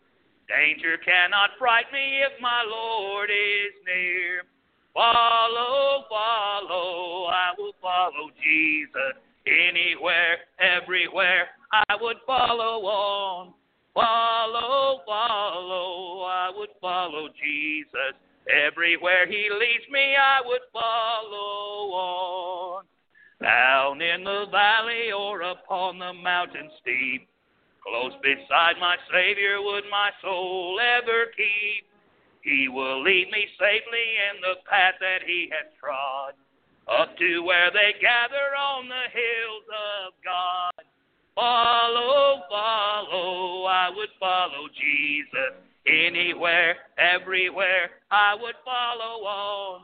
Danger 0.50 0.98
cannot 0.98 1.52
fright 1.58 1.86
me 1.94 2.20
if 2.20 2.42
my 2.42 2.64
Lord 2.68 3.30
is 3.30 3.74
near. 3.86 4.44
Follow, 4.94 6.04
follow, 6.10 7.26
I 7.26 7.52
will 7.58 7.74
follow 7.82 8.30
Jesus. 8.44 9.16
Anywhere, 9.48 10.38
everywhere, 10.60 11.48
I 11.72 11.96
would 12.00 12.18
follow 12.28 12.86
on. 12.86 13.54
Follow, 13.94 15.02
follow, 15.06 16.24
I 16.24 16.52
would 16.56 16.70
follow 16.82 17.30
Jesus. 17.30 18.16
Everywhere 18.50 19.26
he 19.28 19.50
leads 19.50 19.88
me, 19.92 20.16
I 20.16 20.42
would 20.44 20.62
follow 20.74 21.94
on 21.94 22.84
down 23.42 24.02
in 24.02 24.24
the 24.24 24.46
valley 24.52 25.12
or 25.12 25.42
upon 25.42 26.00
the 26.00 26.14
mountain 26.14 26.70
steep. 26.82 27.28
Close 27.84 28.14
beside 28.24 28.80
my 28.80 28.96
Savior 29.12 29.62
would 29.62 29.84
my 29.92 30.10
soul 30.22 30.80
ever 30.80 31.28
keep. 31.36 31.86
He 32.42 32.68
will 32.68 33.04
lead 33.04 33.30
me 33.32 33.48
safely 33.60 34.08
in 34.32 34.42
the 34.42 34.56
path 34.70 34.96
that 35.00 35.24
he 35.26 35.50
has 35.52 35.72
trod, 35.80 36.34
up 36.88 37.18
to 37.18 37.44
where 37.44 37.72
they 37.72 37.96
gather 38.02 38.56
on 38.56 38.88
the 38.88 39.08
hills 39.12 39.68
of 40.08 40.14
God. 40.24 40.74
Follow, 41.36 42.44
follow, 42.50 43.64
I 43.66 43.90
would 43.96 44.12
follow 44.20 44.68
Jesus. 44.76 45.56
Anywhere, 45.88 46.76
everywhere, 46.98 47.90
I 48.10 48.36
would 48.36 48.56
follow 48.64 49.26
on. 49.26 49.82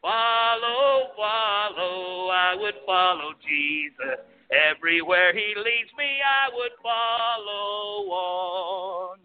Follow, 0.00 1.08
follow, 1.16 2.28
I 2.28 2.56
would 2.58 2.74
follow 2.86 3.32
Jesus. 3.46 4.24
Everywhere 4.50 5.32
he 5.32 5.54
leads 5.56 5.90
me, 5.98 6.20
I 6.24 6.54
would 6.54 6.72
follow 6.82 8.10
on. 8.10 9.18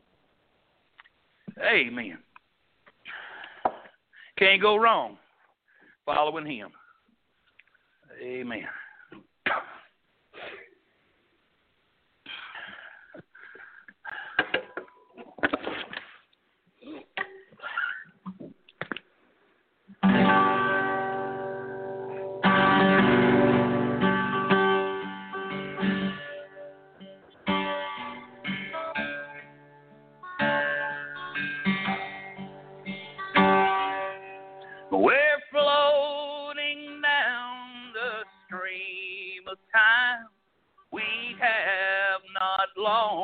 Amen. 1.63 2.17
Can't 4.37 4.61
go 4.61 4.75
wrong 4.75 5.17
following 6.05 6.45
him. 6.45 6.69
Amen. 8.21 8.65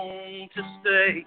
Long 0.02 0.50
to 0.56 0.62
stay. 0.82 1.26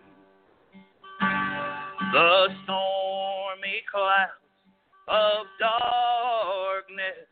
The 2.12 2.48
stormy 2.64 3.82
clouds 3.90 4.32
of 5.08 5.46
darkness 5.60 7.28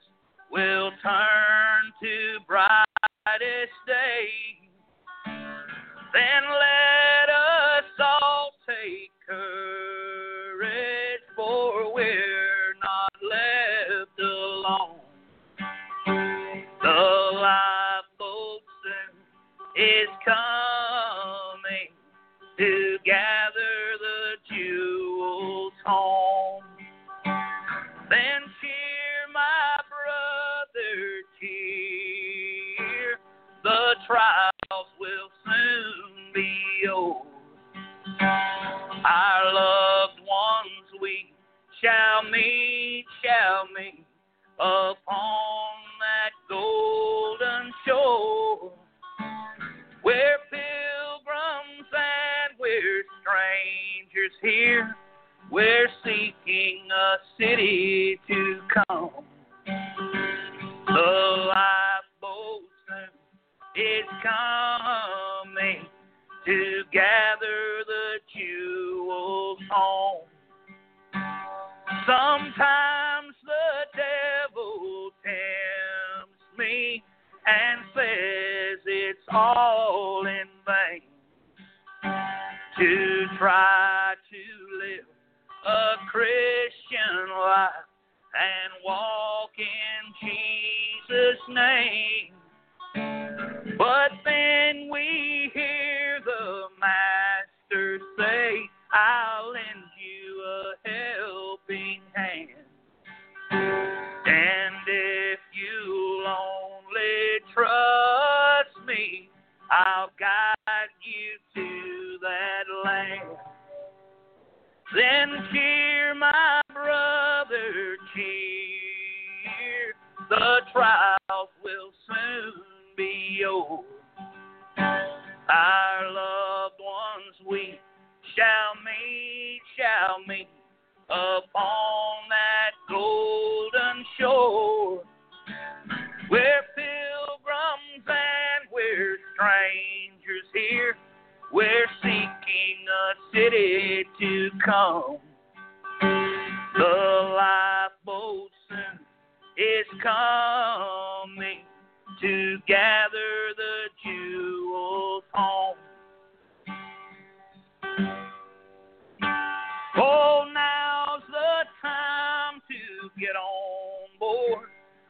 will 0.51 0.91
turn 1.03 1.93
to 2.03 2.39
brightest 2.47 3.73
day. 3.87 4.29
Then 6.13 6.43
let 6.45 6.82
The 34.13 34.42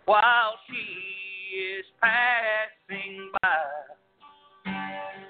while 0.05 0.59
she 0.69 1.57
is 1.57 1.85
passing 2.01 3.31
by. 3.41 3.49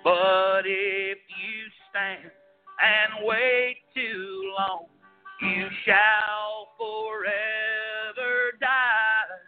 But 0.05 0.63
if 0.65 1.19
you 1.19 1.71
stand 1.91 2.31
and 2.81 3.27
wait 3.27 3.77
too 3.95 4.53
long, 4.59 4.87
you 5.41 5.69
shall 5.85 6.69
forever 6.79 8.53
die. 8.61 9.43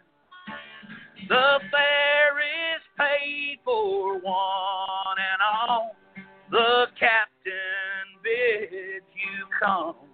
The 1.27 1.59
fare 1.71 2.39
is 2.39 2.81
paid 2.97 3.59
for 3.63 4.19
one 4.19 5.17
and 5.17 5.41
all. 5.41 5.95
The 6.51 6.85
captain 6.99 8.21
bids 8.23 9.05
you 9.15 9.45
come 9.59 10.04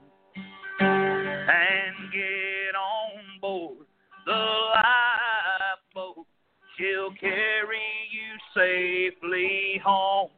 carry 7.22 7.80
you 8.10 8.30
safely 8.56 9.80
home. 9.86 10.30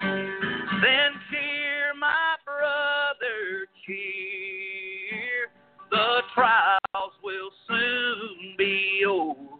Then 0.00 1.12
cheer, 1.30 1.92
my 2.00 2.34
brother, 2.44 3.68
cheer. 3.84 5.50
The 5.90 6.22
trials 6.34 7.12
will 7.22 7.50
soon 7.68 8.54
be 8.56 9.04
over. 9.06 9.58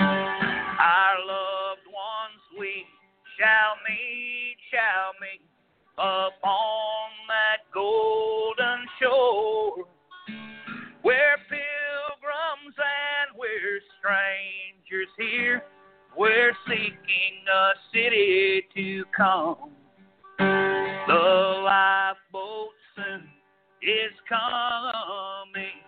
Our 0.00 1.16
loved 1.26 1.86
ones 1.86 2.42
we 2.58 2.84
shall 3.38 3.76
meet, 3.88 4.56
shall 4.72 5.12
meet 5.20 5.42
upon 5.96 6.69
here. 15.40 15.62
We're 16.16 16.52
seeking 16.68 17.44
a 17.52 17.70
city 17.94 18.62
to 18.74 19.04
come. 19.16 19.70
The 20.38 21.62
lifeboat 21.64 22.68
soon 22.94 23.28
is 23.82 24.12
coming 24.28 25.80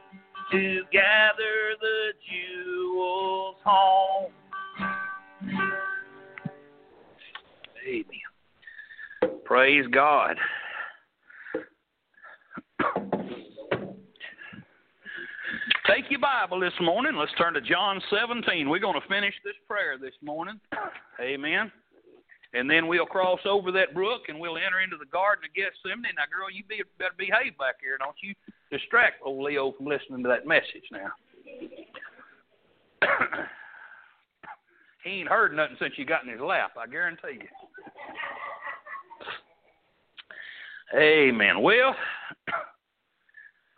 to 0.53 0.83
gather 0.91 1.77
the 1.81 2.13
jewels 2.31 3.57
home. 3.65 4.33
Amen. 7.87 9.39
Praise 9.45 9.87
God. 9.93 10.37
Take 15.93 16.11
your 16.11 16.21
Bible 16.21 16.61
this 16.61 16.73
morning. 16.81 17.17
Let's 17.17 17.33
turn 17.37 17.53
to 17.53 17.61
John 17.61 18.01
17. 18.09 18.67
We're 18.71 18.79
going 18.79 18.99
to 18.99 19.07
finish 19.09 19.35
this 19.45 19.57
prayer 19.69 19.99
this 20.01 20.15
morning. 20.23 20.59
Amen. 21.21 21.71
And 22.55 22.71
then 22.71 22.87
we'll 22.87 23.05
cross 23.05 23.41
over 23.45 23.71
that 23.73 23.93
brook 23.93 24.23
and 24.29 24.41
we'll 24.41 24.57
enter 24.57 24.81
into 24.81 24.97
the 24.97 25.05
Garden 25.07 25.45
of 25.45 25.55
Gethsemane. 25.55 26.15
Now, 26.17 26.25
girl, 26.33 26.51
you 26.51 26.65
be, 26.67 26.83
better 26.99 27.13
behave 27.19 27.59
back 27.59 27.75
here. 27.83 27.99
Don't 27.99 28.17
you 28.23 28.35
distract 28.71 29.17
old 29.23 29.45
Leo 29.45 29.73
from 29.73 29.85
listening 29.85 30.23
to 30.23 30.29
that 30.31 30.47
message 30.47 30.89
now. 30.91 31.11
he 35.05 35.11
ain't 35.11 35.29
heard 35.29 35.55
nothing 35.55 35.77
since 35.79 35.93
you 35.99 36.07
got 36.07 36.25
in 36.25 36.31
his 36.31 36.41
lap, 36.41 36.73
I 36.81 36.87
guarantee 36.87 37.41
you. 40.95 40.99
Amen. 40.99 41.61
Well, 41.61 41.95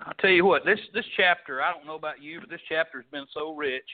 I'll 0.00 0.14
tell 0.14 0.30
you 0.30 0.44
what, 0.44 0.64
this 0.64 0.78
this 0.92 1.04
chapter, 1.16 1.62
I 1.62 1.72
don't 1.72 1.86
know 1.86 1.94
about 1.94 2.22
you, 2.22 2.40
but 2.40 2.50
this 2.50 2.60
chapter 2.68 2.98
has 2.98 3.06
been 3.10 3.26
so 3.32 3.54
rich 3.54 3.88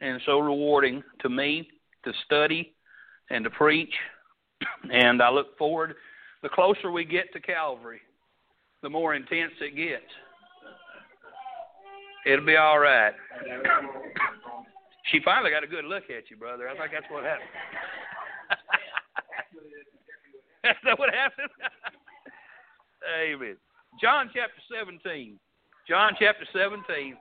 and 0.00 0.20
so 0.26 0.38
rewarding 0.38 1.02
to 1.20 1.28
me 1.28 1.68
to 2.04 2.12
study 2.24 2.74
and 3.30 3.44
to 3.44 3.50
preach. 3.50 3.92
And 4.92 5.22
I 5.22 5.30
look 5.30 5.56
forward 5.56 5.94
the 6.42 6.48
closer 6.48 6.90
we 6.90 7.04
get 7.04 7.32
to 7.32 7.40
Calvary, 7.40 8.00
the 8.82 8.88
more 8.88 9.14
intense 9.14 9.52
it 9.60 9.76
gets. 9.76 10.10
It'll 12.26 12.44
be 12.44 12.56
all 12.56 12.78
right. 12.78 13.12
She 15.10 15.20
finally 15.24 15.50
got 15.50 15.64
a 15.64 15.66
good 15.66 15.86
look 15.86 16.04
at 16.10 16.28
you, 16.28 16.36
brother. 16.36 16.68
I 16.68 16.76
think 16.76 16.90
that's 16.92 17.10
what 17.10 17.24
happened. 17.24 17.48
Is 20.64 20.76
that 20.84 20.98
what 20.98 21.14
happened? 21.14 21.48
Amen. 23.24 23.56
John 24.00 24.30
chapter 24.32 24.60
17. 24.70 25.38
John 25.88 26.12
chapter 26.18 26.44
17. 26.52 27.16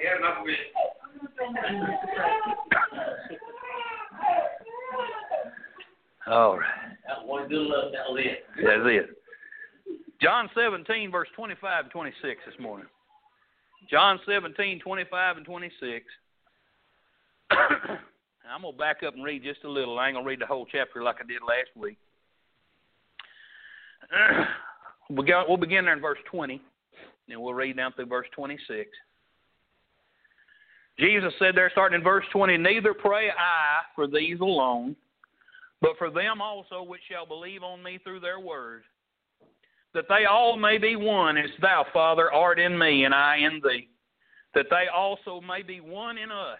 Yeah, 0.00 0.16
enough 0.18 0.38
of 0.40 0.48
it. 0.48 0.58
All 6.26 6.58
right. 6.58 6.68
That 7.06 7.26
one 7.26 7.48
good 7.48 7.66
look, 7.66 7.92
that 7.92 8.10
was 8.10 8.22
it. 8.24 8.44
That's 8.56 8.82
it. 8.84 9.10
John 10.20 10.50
17, 10.54 11.10
verse 11.10 11.28
25 11.34 11.84
and 11.84 11.92
26 11.92 12.40
this 12.44 12.60
morning. 12.60 12.86
John 13.90 14.20
17, 14.26 14.80
25 14.80 15.36
and 15.38 15.46
26. 15.46 16.04
I'm 18.50 18.62
going 18.62 18.74
to 18.74 18.78
back 18.78 19.02
up 19.06 19.14
and 19.14 19.24
read 19.24 19.42
just 19.42 19.64
a 19.64 19.68
little. 19.68 19.98
I 19.98 20.08
ain't 20.08 20.14
going 20.14 20.24
to 20.24 20.28
read 20.28 20.40
the 20.40 20.46
whole 20.46 20.66
chapter 20.70 21.02
like 21.02 21.16
I 21.22 21.26
did 21.26 21.42
last 21.42 21.76
week. 21.76 21.98
We'll 25.10 25.56
begin 25.56 25.86
there 25.86 25.94
in 25.94 26.02
verse 26.02 26.18
20, 26.30 26.60
and 27.30 27.40
we'll 27.40 27.54
read 27.54 27.78
down 27.78 27.94
through 27.94 28.06
verse 28.06 28.26
26. 28.34 28.90
Jesus 30.98 31.32
said 31.38 31.54
there, 31.54 31.70
starting 31.72 31.96
in 31.98 32.04
verse 32.04 32.26
20, 32.32 32.58
Neither 32.58 32.92
pray 32.92 33.30
I 33.30 33.84
for 33.94 34.06
these 34.06 34.38
alone, 34.40 34.96
but 35.80 35.92
for 35.96 36.10
them 36.10 36.42
also 36.42 36.82
which 36.82 37.00
shall 37.10 37.24
believe 37.24 37.62
on 37.62 37.82
me 37.82 37.98
through 38.04 38.20
their 38.20 38.38
word, 38.38 38.82
that 39.94 40.04
they 40.08 40.26
all 40.26 40.58
may 40.58 40.76
be 40.76 40.94
one, 40.94 41.38
as 41.38 41.50
thou, 41.62 41.86
Father, 41.92 42.30
art 42.30 42.58
in 42.58 42.76
me, 42.78 43.04
and 43.04 43.14
I 43.14 43.36
in 43.36 43.62
thee, 43.64 43.88
that 44.54 44.66
they 44.68 44.86
also 44.94 45.40
may 45.40 45.62
be 45.62 45.80
one 45.80 46.18
in 46.18 46.30
us, 46.30 46.58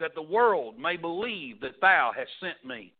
that 0.00 0.14
the 0.14 0.22
world 0.22 0.78
may 0.78 0.96
believe 0.96 1.60
that 1.60 1.80
thou 1.80 2.12
hast 2.14 2.30
sent 2.40 2.64
me. 2.64 2.92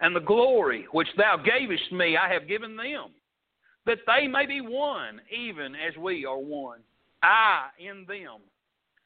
And 0.00 0.16
the 0.16 0.20
glory 0.20 0.86
which 0.92 1.08
thou 1.16 1.36
gavest 1.36 1.92
me 1.92 2.16
I 2.16 2.32
have 2.32 2.48
given 2.48 2.76
them, 2.76 3.10
that 3.86 3.98
they 4.06 4.26
may 4.26 4.46
be 4.46 4.60
one, 4.60 5.20
even 5.30 5.74
as 5.74 5.96
we 5.96 6.24
are 6.24 6.38
one. 6.38 6.80
I 7.22 7.66
in 7.78 8.06
them, 8.08 8.40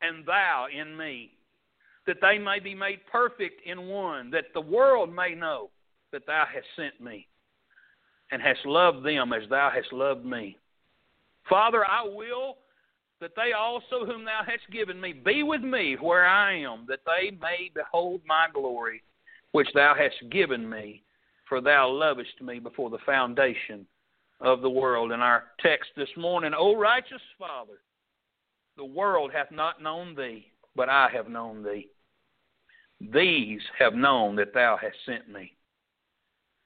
and 0.03 0.25
thou 0.25 0.67
in 0.73 0.97
me, 0.97 1.33
that 2.07 2.19
they 2.21 2.39
may 2.39 2.61
be 2.61 2.75
made 2.75 3.01
perfect 3.11 3.67
in 3.67 3.89
one, 3.89 4.31
that 4.31 4.53
the 4.55 4.61
world 4.61 5.13
may 5.13 5.35
know 5.35 5.71
that 6.13 6.27
thou 6.27 6.45
hast 6.53 6.67
sent 6.77 7.01
me, 7.01 7.27
and 8.31 8.41
hast 8.41 8.65
loved 8.65 9.05
them 9.05 9.33
as 9.33 9.49
thou 9.51 9.71
hast 9.75 9.93
loved 9.93 10.25
me. 10.25 10.57
Father, 11.49 11.85
I 11.85 12.05
will 12.05 12.59
that 13.25 13.35
they 13.37 13.55
also 13.55 14.05
whom 14.05 14.27
thou 14.27 14.43
hast 14.45 14.71
given 14.71 15.01
me 15.01 15.15
be 15.15 15.43
with 15.43 15.63
me 15.63 15.97
where 15.99 16.27
I 16.27 16.59
am, 16.59 16.85
that 16.89 17.01
they 17.07 17.31
may 17.31 17.71
behold 17.75 18.21
my 18.27 18.49
glory, 18.53 19.03
which 19.53 19.69
thou 19.73 19.95
hast 19.97 20.31
given 20.31 20.69
me, 20.69 21.03
for 21.49 21.63
thou 21.63 21.89
lovest 21.89 22.43
me 22.43 22.59
before 22.59 22.91
the 22.91 22.99
foundation 23.07 23.87
of 24.43 24.61
the 24.61 24.69
world. 24.69 25.11
In 25.11 25.21
our 25.21 25.45
text 25.61 25.89
this 25.97 26.11
morning, 26.19 26.53
O 26.55 26.77
righteous 26.77 27.23
Father, 27.39 27.79
the 28.77 28.85
world 28.85 29.31
hath 29.33 29.51
not 29.51 29.83
known 29.83 30.15
thee, 30.15 30.49
but 30.77 30.91
I 30.91 31.09
have 31.11 31.31
known 31.31 31.63
thee. 31.63 31.89
These 33.01 33.63
have 33.79 33.95
known 33.95 34.37
that 34.37 34.53
thou 34.53 34.77
hast 34.79 34.97
sent 35.07 35.31
me. 35.31 35.57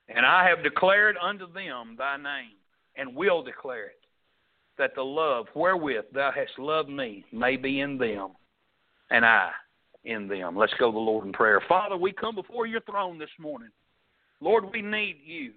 And 0.08 0.26
I 0.26 0.48
have 0.48 0.64
declared 0.64 1.14
unto 1.22 1.52
them 1.52 1.94
thy 1.96 2.16
name, 2.16 2.56
and 2.96 3.14
will 3.14 3.44
declare 3.44 3.86
it, 3.86 4.00
that 4.78 4.94
the 4.94 5.02
love 5.02 5.46
wherewith 5.54 6.06
thou 6.12 6.30
hast 6.30 6.58
loved 6.58 6.88
me 6.88 7.24
may 7.32 7.56
be 7.56 7.80
in 7.80 7.98
them, 7.98 8.30
and 9.10 9.24
I 9.24 9.50
in 10.04 10.28
them. 10.28 10.56
Let's 10.56 10.74
go 10.78 10.90
to 10.90 10.94
the 10.94 10.98
Lord 10.98 11.26
in 11.26 11.32
prayer. 11.32 11.60
Father, 11.68 11.96
we 11.96 12.12
come 12.12 12.34
before 12.34 12.66
your 12.66 12.80
throne 12.82 13.18
this 13.18 13.28
morning. 13.38 13.70
Lord, 14.40 14.64
we 14.72 14.82
need 14.82 15.16
you. 15.24 15.52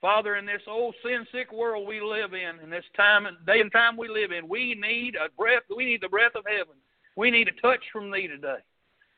Father, 0.00 0.36
in 0.36 0.44
this 0.44 0.62
old 0.68 0.94
sin 1.02 1.26
sick 1.32 1.52
world 1.52 1.88
we 1.88 2.00
live 2.00 2.34
in, 2.34 2.62
in 2.62 2.70
this 2.70 2.84
time 2.96 3.26
and 3.26 3.36
day 3.46 3.60
and 3.60 3.72
time 3.72 3.96
we 3.96 4.08
live 4.08 4.30
in, 4.30 4.48
we 4.48 4.74
need 4.74 5.16
a 5.16 5.30
breath, 5.36 5.62
we 5.74 5.84
need 5.84 6.02
the 6.02 6.08
breath 6.08 6.34
of 6.34 6.44
heaven. 6.46 6.74
We 7.16 7.30
need 7.30 7.48
a 7.48 7.60
touch 7.62 7.80
from 7.92 8.10
thee 8.10 8.28
today. 8.28 8.58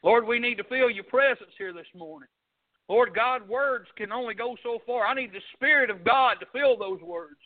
Lord, 0.04 0.24
we 0.24 0.38
need 0.38 0.56
to 0.58 0.64
feel 0.64 0.88
your 0.88 1.04
presence 1.04 1.50
here 1.58 1.72
this 1.72 1.86
morning. 1.94 2.28
Lord 2.88 3.12
God, 3.14 3.46
words 3.48 3.88
can 3.96 4.12
only 4.12 4.34
go 4.34 4.56
so 4.62 4.78
far. 4.86 5.06
I 5.06 5.14
need 5.14 5.32
the 5.32 5.42
Spirit 5.54 5.90
of 5.90 6.04
God 6.04 6.36
to 6.40 6.46
fill 6.52 6.76
those 6.76 7.00
words. 7.02 7.36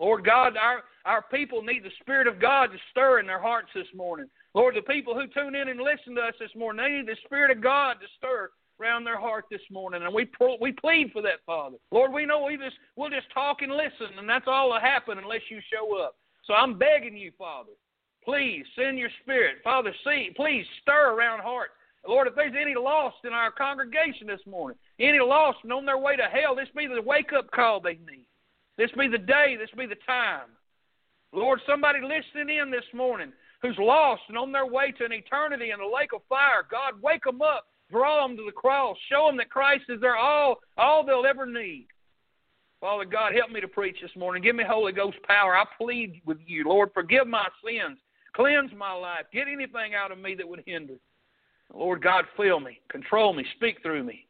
Lord 0.00 0.24
God, 0.24 0.56
our, 0.56 0.82
our 1.04 1.22
people 1.30 1.62
need 1.62 1.84
the 1.84 1.92
Spirit 2.00 2.26
of 2.26 2.40
God 2.40 2.68
to 2.72 2.78
stir 2.90 3.20
in 3.20 3.26
their 3.26 3.40
hearts 3.40 3.68
this 3.74 3.86
morning. 3.94 4.26
Lord, 4.54 4.74
the 4.74 4.82
people 4.82 5.14
who 5.14 5.26
tune 5.28 5.54
in 5.54 5.68
and 5.68 5.78
listen 5.78 6.14
to 6.16 6.22
us 6.22 6.34
this 6.40 6.50
morning, 6.56 6.82
they 6.82 6.96
need 6.96 7.06
the 7.06 7.20
Spirit 7.26 7.50
of 7.50 7.62
God 7.62 7.98
to 8.00 8.06
stir 8.16 8.48
around 8.80 9.04
their 9.04 9.20
heart 9.20 9.44
this 9.50 9.60
morning, 9.70 10.02
and 10.02 10.14
we 10.14 10.24
pro- 10.24 10.56
we 10.58 10.72
plead 10.72 11.12
for 11.12 11.20
that, 11.20 11.44
Father. 11.44 11.76
Lord, 11.92 12.14
we 12.14 12.24
know 12.24 12.44
we 12.44 12.56
just 12.56 12.76
we'll 12.96 13.10
just 13.10 13.30
talk 13.34 13.60
and 13.60 13.72
listen, 13.72 14.18
and 14.18 14.26
that's 14.26 14.46
all 14.48 14.72
that 14.72 14.80
happen 14.80 15.18
unless 15.18 15.42
you 15.50 15.60
show 15.70 16.02
up. 16.02 16.16
So 16.44 16.54
I'm 16.54 16.78
begging 16.78 17.14
you, 17.14 17.30
Father, 17.36 17.72
please 18.24 18.64
send 18.74 18.98
your 18.98 19.10
Spirit, 19.22 19.56
Father. 19.62 19.94
See, 20.02 20.30
please 20.34 20.64
stir 20.80 21.14
around 21.14 21.40
hearts. 21.40 21.72
Lord, 22.08 22.26
if 22.26 22.34
there's 22.34 22.54
any 22.58 22.74
lost 22.74 23.16
in 23.24 23.34
our 23.34 23.50
congregation 23.50 24.26
this 24.26 24.40
morning, 24.46 24.78
any 24.98 25.20
lost 25.20 25.58
and 25.62 25.72
on 25.74 25.84
their 25.84 25.98
way 25.98 26.16
to 26.16 26.22
hell, 26.22 26.56
this 26.56 26.68
be 26.74 26.86
the 26.86 27.02
wake 27.02 27.34
up 27.36 27.50
call 27.50 27.80
they 27.80 27.98
need. 28.10 28.24
This 28.80 28.90
be 28.96 29.08
the 29.08 29.18
day. 29.18 29.56
This 29.60 29.70
be 29.76 29.84
the 29.84 30.00
time. 30.06 30.48
Lord, 31.32 31.60
somebody 31.68 32.00
listening 32.00 32.56
in 32.56 32.70
this 32.70 32.88
morning 32.92 33.32
who's 33.60 33.76
lost 33.78 34.22
and 34.28 34.38
on 34.38 34.50
their 34.50 34.66
way 34.66 34.90
to 34.96 35.04
an 35.04 35.12
eternity 35.12 35.70
in 35.70 35.80
a 35.80 35.86
lake 35.86 36.14
of 36.14 36.22
fire, 36.28 36.66
God, 36.68 37.00
wake 37.02 37.24
them 37.24 37.42
up 37.42 37.66
Draw 37.90 38.26
them 38.26 38.36
to 38.36 38.44
the 38.44 38.52
cross. 38.52 38.96
Show 39.08 39.26
them 39.26 39.36
that 39.38 39.50
Christ 39.50 39.84
is 39.88 40.00
their 40.00 40.16
all, 40.16 40.60
all 40.78 41.04
they'll 41.04 41.26
ever 41.26 41.46
need. 41.46 41.88
Father 42.80 43.04
God, 43.04 43.34
help 43.34 43.50
me 43.50 43.60
to 43.60 43.68
preach 43.68 43.96
this 44.00 44.14
morning. 44.16 44.42
Give 44.42 44.56
me 44.56 44.64
Holy 44.66 44.92
Ghost 44.92 45.18
power. 45.26 45.56
I 45.56 45.64
plead 45.76 46.22
with 46.24 46.38
you, 46.46 46.64
Lord, 46.66 46.90
forgive 46.94 47.26
my 47.26 47.46
sins. 47.64 47.98
Cleanse 48.34 48.70
my 48.76 48.92
life. 48.92 49.24
Get 49.32 49.48
anything 49.48 49.94
out 49.94 50.12
of 50.12 50.18
me 50.18 50.34
that 50.36 50.48
would 50.48 50.62
hinder. 50.66 50.94
Lord 51.74 52.02
God, 52.02 52.24
fill 52.36 52.60
me, 52.60 52.80
control 52.88 53.32
me, 53.32 53.44
speak 53.56 53.82
through 53.82 54.04
me. 54.04 54.26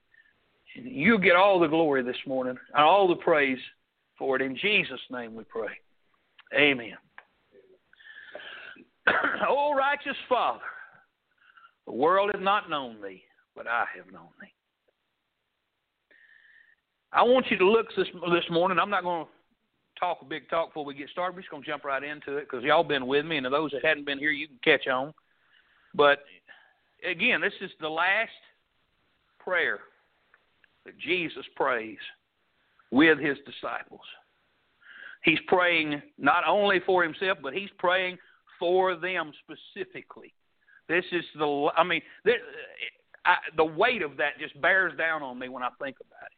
And 0.74 0.86
you 0.86 1.18
get 1.18 1.36
all 1.36 1.60
the 1.60 1.68
glory 1.68 2.02
this 2.02 2.16
morning 2.26 2.56
and 2.74 2.84
all 2.84 3.06
the 3.08 3.16
praise 3.16 3.58
for 4.20 4.36
it. 4.36 4.42
In 4.42 4.56
Jesus' 4.56 5.00
name 5.10 5.34
we 5.34 5.42
pray. 5.42 5.72
Amen. 6.54 6.94
oh, 9.48 9.74
righteous 9.74 10.16
Father, 10.28 10.60
the 11.86 11.92
world 11.92 12.30
has 12.32 12.44
not 12.44 12.70
known 12.70 13.02
thee 13.02 13.24
but 13.54 13.66
I 13.66 13.84
have 13.96 14.12
known 14.12 14.28
thee. 14.40 14.52
I 17.12 17.22
want 17.22 17.50
you 17.50 17.58
to 17.58 17.68
look 17.68 17.88
this 17.96 18.06
this 18.32 18.44
morning. 18.50 18.78
I'm 18.78 18.88
not 18.90 19.02
going 19.02 19.24
to 19.24 19.30
talk 20.00 20.18
a 20.22 20.24
big 20.24 20.48
talk 20.48 20.68
before 20.68 20.84
we 20.84 20.94
get 20.94 21.10
started. 21.10 21.34
We're 21.34 21.42
just 21.42 21.50
going 21.50 21.62
to 21.62 21.68
jump 21.68 21.84
right 21.84 22.02
into 22.02 22.36
it 22.36 22.48
because 22.48 22.64
y'all 22.64 22.84
been 22.84 23.06
with 23.06 23.26
me, 23.26 23.36
and 23.36 23.46
those 23.46 23.72
that 23.72 23.84
hadn't 23.84 24.06
been 24.06 24.18
here, 24.18 24.30
you 24.30 24.46
can 24.46 24.58
catch 24.64 24.86
on. 24.86 25.12
But 25.94 26.20
again, 27.08 27.40
this 27.40 27.52
is 27.60 27.70
the 27.80 27.88
last 27.88 28.30
prayer 29.40 29.80
that 30.86 30.96
Jesus 30.98 31.44
prays 31.56 31.98
with 32.90 33.18
his 33.18 33.36
disciples. 33.46 34.00
He's 35.22 35.38
praying 35.48 36.02
not 36.18 36.44
only 36.46 36.80
for 36.86 37.02
himself, 37.02 37.38
but 37.42 37.52
he's 37.52 37.68
praying 37.78 38.18
for 38.58 38.96
them 38.96 39.32
specifically. 39.44 40.32
This 40.88 41.04
is 41.12 41.24
the, 41.36 41.68
I 41.76 41.84
mean, 41.84 42.02
I, 43.24 43.36
the 43.56 43.64
weight 43.64 44.02
of 44.02 44.16
that 44.16 44.38
just 44.40 44.60
bears 44.60 44.96
down 44.96 45.22
on 45.22 45.38
me 45.38 45.48
when 45.48 45.62
I 45.62 45.68
think 45.80 45.96
about 46.00 46.26
it. 46.26 46.36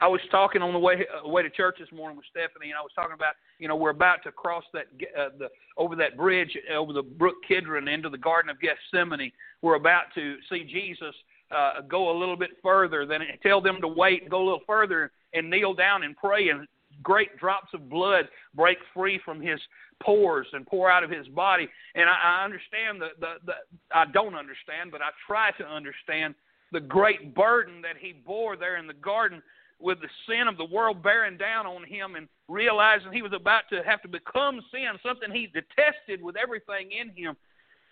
I 0.00 0.06
was 0.06 0.20
talking 0.30 0.62
on 0.62 0.72
the 0.72 0.78
way 0.78 1.04
uh, 1.24 1.28
way 1.28 1.42
to 1.42 1.50
church 1.50 1.76
this 1.80 1.90
morning 1.90 2.16
with 2.16 2.26
Stephanie, 2.30 2.70
and 2.70 2.78
I 2.78 2.82
was 2.82 2.92
talking 2.94 3.14
about 3.14 3.34
you 3.58 3.66
know 3.66 3.74
we're 3.74 3.90
about 3.90 4.22
to 4.24 4.32
cross 4.32 4.62
that 4.72 4.86
uh, 5.18 5.30
the 5.38 5.48
over 5.76 5.96
that 5.96 6.16
bridge 6.16 6.56
over 6.72 6.92
the 6.92 7.02
brook 7.02 7.34
Kidron 7.46 7.88
into 7.88 8.08
the 8.08 8.18
Garden 8.18 8.50
of 8.50 8.58
Gethsemane. 8.60 9.32
We're 9.60 9.74
about 9.74 10.04
to 10.14 10.36
see 10.48 10.62
Jesus 10.62 11.14
uh, 11.50 11.80
go 11.88 12.16
a 12.16 12.16
little 12.16 12.36
bit 12.36 12.50
further. 12.62 13.06
Then 13.06 13.22
tell 13.42 13.60
them 13.60 13.80
to 13.80 13.88
wait, 13.88 14.30
go 14.30 14.38
a 14.38 14.44
little 14.44 14.62
further, 14.66 15.10
and 15.34 15.50
kneel 15.50 15.74
down 15.74 16.02
and 16.02 16.16
pray. 16.16 16.48
And 16.48 16.66
great 17.02 17.36
drops 17.38 17.74
of 17.74 17.88
blood 17.88 18.28
break 18.54 18.78
free 18.94 19.20
from 19.24 19.40
his 19.40 19.60
pores 20.02 20.46
and 20.52 20.66
pour 20.66 20.90
out 20.90 21.04
of 21.04 21.10
his 21.10 21.26
body. 21.28 21.68
And 21.94 22.08
I, 22.08 22.40
I 22.40 22.44
understand 22.44 23.00
the, 23.00 23.08
the, 23.20 23.34
the 23.46 23.52
I 23.92 24.06
don't 24.06 24.34
understand, 24.34 24.90
but 24.90 25.02
I 25.02 25.10
try 25.26 25.50
to 25.58 25.64
understand 25.64 26.34
the 26.72 26.80
great 26.80 27.34
burden 27.34 27.80
that 27.82 27.96
he 27.98 28.12
bore 28.12 28.56
there 28.56 28.76
in 28.76 28.86
the 28.86 28.94
garden 28.94 29.42
with 29.80 29.98
the 30.00 30.08
sin 30.28 30.48
of 30.48 30.56
the 30.56 30.64
world 30.64 31.02
bearing 31.02 31.36
down 31.36 31.66
on 31.66 31.84
him 31.84 32.16
and 32.16 32.28
realizing 32.48 33.12
he 33.12 33.22
was 33.22 33.32
about 33.32 33.62
to 33.70 33.82
have 33.84 34.02
to 34.02 34.08
become 34.08 34.60
sin, 34.72 34.88
something 35.02 35.30
he 35.30 35.46
detested 35.46 36.20
with 36.20 36.36
everything 36.36 36.90
in 36.90 37.14
him. 37.14 37.36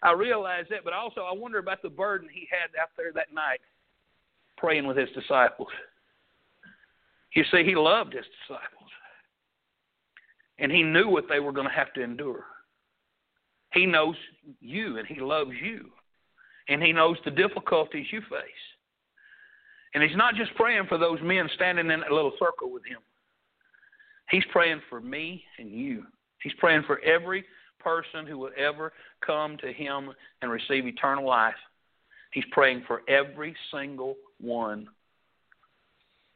I 0.03 0.13
realize 0.13 0.67
that, 0.71 0.85
but 0.85 0.93
also 0.93 1.23
I 1.23 1.33
wonder 1.33 1.59
about 1.59 1.83
the 1.83 1.89
burden 1.89 2.29
he 2.31 2.49
had 2.51 2.69
out 2.81 2.91
there 2.97 3.13
that 3.15 3.33
night 3.33 3.61
praying 4.57 4.87
with 4.87 4.97
his 4.97 5.09
disciples. 5.11 5.69
You 7.37 7.45
see, 7.53 7.65
he 7.65 7.77
loved 7.77 8.15
his 8.15 8.25
disciples. 8.41 8.91
And 10.59 10.73
he 10.73 10.83
knew 10.83 11.07
what 11.07 11.27
they 11.29 11.39
were 11.39 11.53
going 11.53 11.69
to 11.69 11.73
have 11.73 11.93
to 11.93 12.03
endure. 12.03 12.45
He 13.75 13.85
knows 13.85 14.17
you 14.61 14.97
and 14.97 15.07
he 15.07 15.21
loves 15.21 15.51
you. 15.63 15.91
And 16.69 16.83
he 16.83 16.93
knows 16.93 17.19
the 17.27 17.31
difficulties 17.31 18.07
you 18.11 18.21
face. 18.23 18.41
And 19.93 20.03
he's 20.03 20.17
not 20.17 20.35
just 20.35 20.55
praying 20.55 20.87
for 20.89 20.97
those 20.97 21.19
men 21.23 21.49
standing 21.55 21.91
in 21.91 22.01
that 22.01 22.11
little 22.11 22.33
circle 22.39 22.73
with 22.73 22.85
him. 22.87 23.01
He's 24.31 24.45
praying 24.51 24.81
for 24.89 25.03
me 25.03 25.45
and 25.59 25.71
you. 25.71 26.05
He's 26.43 26.55
praying 26.59 26.85
for 26.87 27.01
every 27.01 27.45
person 27.81 28.27
who 28.27 28.39
will 28.39 28.51
ever 28.57 28.95
come 29.25 29.59
to 29.59 29.73
him 29.75 30.11
and 30.41 30.51
receive 30.51 30.87
eternal 30.87 31.27
life. 31.27 31.55
He's 32.33 32.45
praying 32.51 32.85
for 32.87 33.03
every 33.09 33.55
single 33.71 34.17
one. 34.41 34.89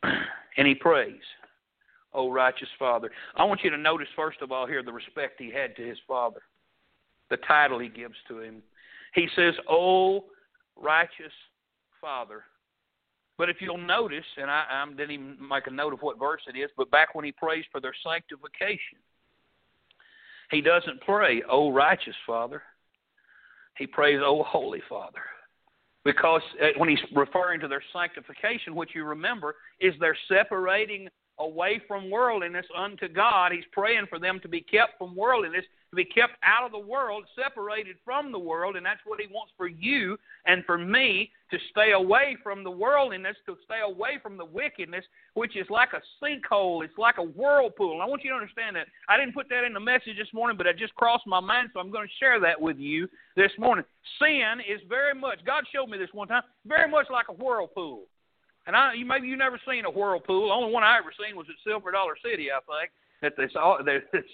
and 0.56 0.66
he 0.66 0.74
prays 0.74 1.20
O 2.12 2.30
righteous 2.30 2.68
Father. 2.78 3.10
I 3.36 3.44
want 3.44 3.62
you 3.62 3.70
to 3.70 3.78
notice, 3.78 4.08
first 4.16 4.42
of 4.42 4.50
all, 4.50 4.66
here 4.66 4.82
the 4.82 4.92
respect 4.92 5.40
he 5.40 5.50
had 5.50 5.76
to 5.76 5.86
his 5.86 5.98
Father, 6.08 6.40
the 7.28 7.36
title 7.38 7.78
he 7.78 7.88
gives 7.88 8.16
to 8.28 8.40
him. 8.40 8.62
He 9.14 9.28
says, 9.36 9.54
O 9.68 10.24
righteous 10.76 11.32
Father. 12.00 12.44
But 13.38 13.48
if 13.48 13.56
you'll 13.60 13.78
notice, 13.78 14.24
and 14.36 14.50
I, 14.50 14.64
I 14.68 14.86
didn't 14.90 15.12
even 15.12 15.36
make 15.48 15.66
a 15.66 15.70
note 15.70 15.92
of 15.92 16.00
what 16.00 16.18
verse 16.18 16.42
it 16.52 16.58
is, 16.58 16.70
but 16.76 16.90
back 16.90 17.14
when 17.14 17.24
he 17.24 17.32
prays 17.32 17.64
for 17.72 17.80
their 17.80 17.94
sanctification, 18.04 18.98
he 20.50 20.60
doesn't 20.60 21.00
pray, 21.02 21.42
O 21.48 21.70
righteous 21.72 22.16
Father. 22.26 22.62
He 23.78 23.86
prays, 23.86 24.18
O 24.22 24.42
holy 24.42 24.82
Father. 24.88 25.22
Because 26.04 26.42
uh, 26.62 26.68
when 26.78 26.88
he's 26.88 26.98
referring 27.14 27.60
to 27.60 27.68
their 27.68 27.82
sanctification, 27.92 28.74
what 28.74 28.94
you 28.94 29.04
remember 29.04 29.56
is 29.80 29.94
they're 30.00 30.16
separating 30.28 31.08
away 31.40 31.80
from 31.88 32.10
worldliness 32.10 32.66
unto 32.76 33.08
God. 33.08 33.52
He's 33.52 33.64
praying 33.72 34.06
for 34.08 34.18
them 34.18 34.38
to 34.40 34.48
be 34.48 34.60
kept 34.60 34.98
from 34.98 35.16
worldliness, 35.16 35.64
to 35.90 35.96
be 35.96 36.04
kept 36.04 36.34
out 36.44 36.64
of 36.64 36.72
the 36.72 36.78
world, 36.78 37.24
separated 37.34 37.96
from 38.04 38.30
the 38.30 38.38
world, 38.38 38.76
and 38.76 38.86
that's 38.86 39.00
what 39.04 39.20
He 39.20 39.26
wants 39.32 39.52
for 39.56 39.66
you 39.66 40.16
and 40.46 40.64
for 40.64 40.78
me 40.78 41.30
to 41.50 41.58
stay 41.70 41.92
away 41.92 42.36
from 42.42 42.62
the 42.62 42.70
worldliness, 42.70 43.36
to 43.46 43.56
stay 43.64 43.80
away 43.84 44.18
from 44.22 44.36
the 44.36 44.44
wickedness, 44.44 45.04
which 45.34 45.56
is 45.56 45.66
like 45.68 45.90
a 45.92 46.24
sinkhole. 46.24 46.84
It's 46.84 46.96
like 46.96 47.18
a 47.18 47.24
whirlpool. 47.24 47.94
And 47.94 48.02
I 48.02 48.06
want 48.06 48.22
you 48.22 48.30
to 48.30 48.36
understand 48.36 48.76
that. 48.76 48.86
I 49.08 49.16
didn't 49.16 49.34
put 49.34 49.48
that 49.48 49.64
in 49.64 49.72
the 49.72 49.80
message 49.80 50.16
this 50.16 50.32
morning, 50.32 50.56
but 50.56 50.66
it 50.66 50.78
just 50.78 50.94
crossed 50.94 51.26
my 51.26 51.40
mind, 51.40 51.70
so 51.72 51.80
I'm 51.80 51.90
going 51.90 52.06
to 52.06 52.14
share 52.20 52.38
that 52.40 52.60
with 52.60 52.78
you 52.78 53.08
this 53.36 53.50
morning. 53.58 53.84
Sin 54.20 54.60
is 54.68 54.80
very 54.88 55.14
much, 55.14 55.44
God 55.44 55.64
showed 55.74 55.88
me 55.88 55.98
this 55.98 56.10
one 56.12 56.28
time, 56.28 56.42
very 56.66 56.88
much 56.88 57.06
like 57.10 57.26
a 57.28 57.32
whirlpool. 57.32 58.04
And 58.70 58.76
I, 58.76 58.94
you 58.94 59.04
maybe 59.04 59.26
you 59.26 59.36
never 59.36 59.58
seen 59.68 59.84
a 59.84 59.90
whirlpool. 59.90 60.46
The 60.46 60.54
only 60.54 60.72
one 60.72 60.84
I 60.84 60.96
ever 60.96 61.10
seen 61.18 61.34
was 61.34 61.46
at 61.48 61.56
Silver 61.66 61.90
Dollar 61.90 62.14
City, 62.24 62.50
I 62.52 62.60
think. 63.20 63.36
That 63.36 63.56
all 63.60 63.78
that 63.84 64.02
it's, 64.12 64.28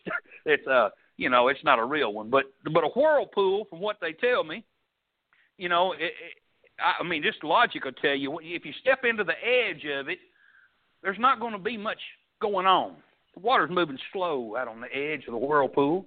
it's 0.44 0.66
uh 0.66 0.90
you 1.16 1.30
know 1.30 1.48
it's 1.48 1.64
not 1.64 1.78
a 1.78 1.84
real 1.84 2.12
one, 2.12 2.28
but 2.28 2.44
but 2.70 2.84
a 2.84 2.88
whirlpool, 2.88 3.64
from 3.70 3.80
what 3.80 3.96
they 3.98 4.12
tell 4.12 4.44
me, 4.44 4.62
you 5.56 5.70
know, 5.70 5.92
it, 5.92 6.02
it, 6.02 6.12
I 6.78 7.02
mean, 7.02 7.22
just 7.22 7.42
logic 7.44 7.86
will 7.86 7.92
tell 7.92 8.14
you 8.14 8.38
if 8.42 8.66
you 8.66 8.74
step 8.78 9.04
into 9.04 9.24
the 9.24 9.32
edge 9.32 9.86
of 9.98 10.10
it, 10.10 10.18
there's 11.02 11.18
not 11.18 11.40
going 11.40 11.54
to 11.54 11.58
be 11.58 11.78
much 11.78 12.00
going 12.42 12.66
on. 12.66 12.96
The 13.32 13.40
water's 13.40 13.70
moving 13.70 13.98
slow 14.12 14.54
out 14.54 14.68
on 14.68 14.82
the 14.82 14.94
edge 14.94 15.24
of 15.26 15.32
the 15.32 15.38
whirlpool. 15.38 16.04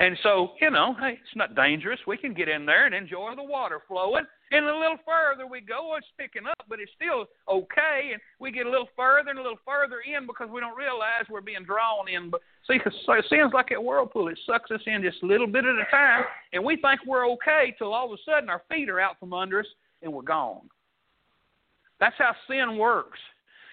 And 0.00 0.18
so, 0.24 0.54
you 0.60 0.72
know, 0.72 0.96
hey, 0.98 1.20
it's 1.22 1.36
not 1.36 1.54
dangerous. 1.54 2.00
We 2.04 2.16
can 2.16 2.34
get 2.34 2.48
in 2.48 2.66
there 2.66 2.86
and 2.86 2.96
enjoy 2.96 3.34
the 3.36 3.44
water 3.44 3.80
flowing. 3.86 4.24
And 4.50 4.64
a 4.64 4.78
little 4.78 4.98
further 5.04 5.46
we 5.46 5.60
go, 5.60 5.92
oh, 5.92 5.96
it's 5.96 6.06
picking 6.16 6.46
up, 6.46 6.64
but 6.68 6.80
it's 6.80 6.92
still 6.96 7.26
okay. 7.48 8.10
And 8.12 8.20
we 8.40 8.50
get 8.50 8.66
a 8.66 8.70
little 8.70 8.88
further 8.96 9.30
and 9.30 9.38
a 9.38 9.42
little 9.42 9.60
further 9.64 10.00
in 10.00 10.26
because 10.26 10.48
we 10.50 10.60
don't 10.60 10.76
realize 10.76 11.28
we're 11.28 11.42
being 11.42 11.64
drawn 11.64 12.08
in. 12.08 12.30
But 12.30 12.40
see, 12.66 12.80
it 12.84 13.24
seems 13.28 13.52
like 13.52 13.70
a 13.72 13.80
whirlpool. 13.80 14.28
It 14.28 14.38
sucks 14.46 14.70
us 14.70 14.80
in 14.86 15.02
just 15.02 15.22
a 15.22 15.26
little 15.26 15.46
bit 15.46 15.64
at 15.64 15.76
a 15.76 15.84
time, 15.90 16.24
and 16.52 16.64
we 16.64 16.76
think 16.76 17.00
we're 17.06 17.28
okay 17.32 17.74
till 17.76 17.92
all 17.92 18.06
of 18.06 18.18
a 18.18 18.22
sudden 18.24 18.48
our 18.48 18.62
feet 18.70 18.88
are 18.88 19.00
out 19.00 19.18
from 19.20 19.32
under 19.32 19.60
us 19.60 19.66
and 20.02 20.12
we're 20.12 20.22
gone. 20.22 20.68
That's 22.00 22.16
how 22.18 22.32
sin 22.48 22.78
works. 22.78 23.18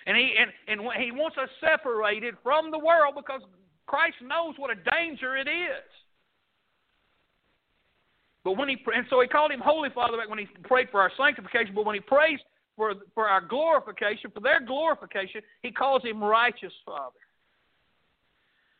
And 0.08 0.18
he 0.18 0.34
and, 0.38 0.52
and 0.68 0.88
he 1.02 1.12
wants 1.12 1.38
us 1.38 1.50
separated 1.62 2.36
from 2.44 2.70
the 2.70 2.80
world 2.80 3.16
because 3.16 3.42
Christ 3.88 4.18
knows 4.22 4.56
what 4.58 4.72
a 4.72 4.92
danger 4.92 5.36
it 5.38 5.48
is. 5.48 5.90
But 8.46 8.58
when 8.58 8.70
he 8.70 8.78
and 8.96 9.06
so 9.10 9.20
he 9.20 9.28
called 9.28 9.52
him 9.52 9.60
Holy 9.60 9.90
Father 9.90 10.18
back 10.18 10.30
when 10.30 10.38
he 10.38 10.46
prayed 10.64 10.88
for 10.92 11.02
our 11.02 11.12
sanctification. 11.18 11.74
But 11.74 11.84
when 11.84 11.96
he 11.96 12.00
prays 12.00 12.40
for 12.78 12.94
for 13.16 13.28
our 13.28 13.42
glorification, 13.42 14.30
for 14.32 14.40
their 14.40 14.64
glorification, 14.64 15.42
he 15.64 15.72
calls 15.72 16.04
him 16.04 16.24
Righteous 16.24 16.72
Father. 16.86 17.18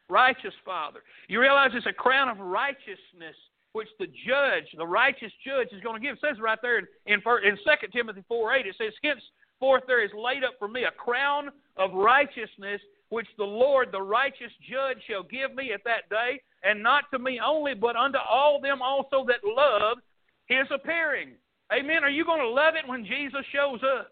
Righteous 0.08 0.54
Father. 0.64 1.00
You 1.28 1.42
realize 1.42 1.72
it's 1.74 1.88
a 1.88 1.94
crown 1.94 2.30
of 2.30 2.38
righteousness 2.38 3.36
which 3.74 3.88
the 4.00 4.06
judge, 4.06 4.70
the 4.78 4.86
righteous 4.86 5.32
judge, 5.44 5.70
is 5.72 5.82
going 5.82 6.00
to 6.00 6.08
give. 6.08 6.14
It 6.14 6.20
says 6.22 6.40
right 6.40 6.60
there 6.62 6.78
in 6.78 6.86
in, 7.08 7.20
in 7.44 7.58
2 7.58 7.88
Timothy 7.92 8.24
four 8.28 8.54
eight. 8.54 8.68
It 8.68 8.76
says, 8.78 8.94
"Henceforth 9.02 9.84
there 9.88 10.06
is 10.06 10.12
laid 10.16 10.44
up 10.44 10.54
for 10.60 10.68
me 10.68 10.84
a 10.84 10.92
crown 10.92 11.50
of 11.76 11.92
righteousness." 11.94 12.82
Which 13.16 13.28
the 13.38 13.46
Lord, 13.46 13.94
the 13.94 14.02
righteous 14.02 14.52
judge, 14.70 14.98
shall 15.08 15.24
give 15.24 15.56
me 15.56 15.72
at 15.72 15.86
that 15.86 16.10
day, 16.10 16.42
and 16.64 16.84
not 16.84 17.06
to 17.12 17.18
me 17.18 17.40
only, 17.40 17.74
but 17.74 17.96
unto 17.96 18.18
all 18.18 18.60
them 18.60 18.82
also 18.82 19.26
that 19.28 19.40
love 19.42 20.00
his 20.48 20.68
appearing. 20.70 21.30
Amen. 21.72 22.04
Are 22.04 22.10
you 22.10 22.26
going 22.26 22.42
to 22.42 22.50
love 22.50 22.74
it 22.76 22.86
when 22.86 23.06
Jesus 23.06 23.46
shows 23.54 23.80
up? 23.98 24.10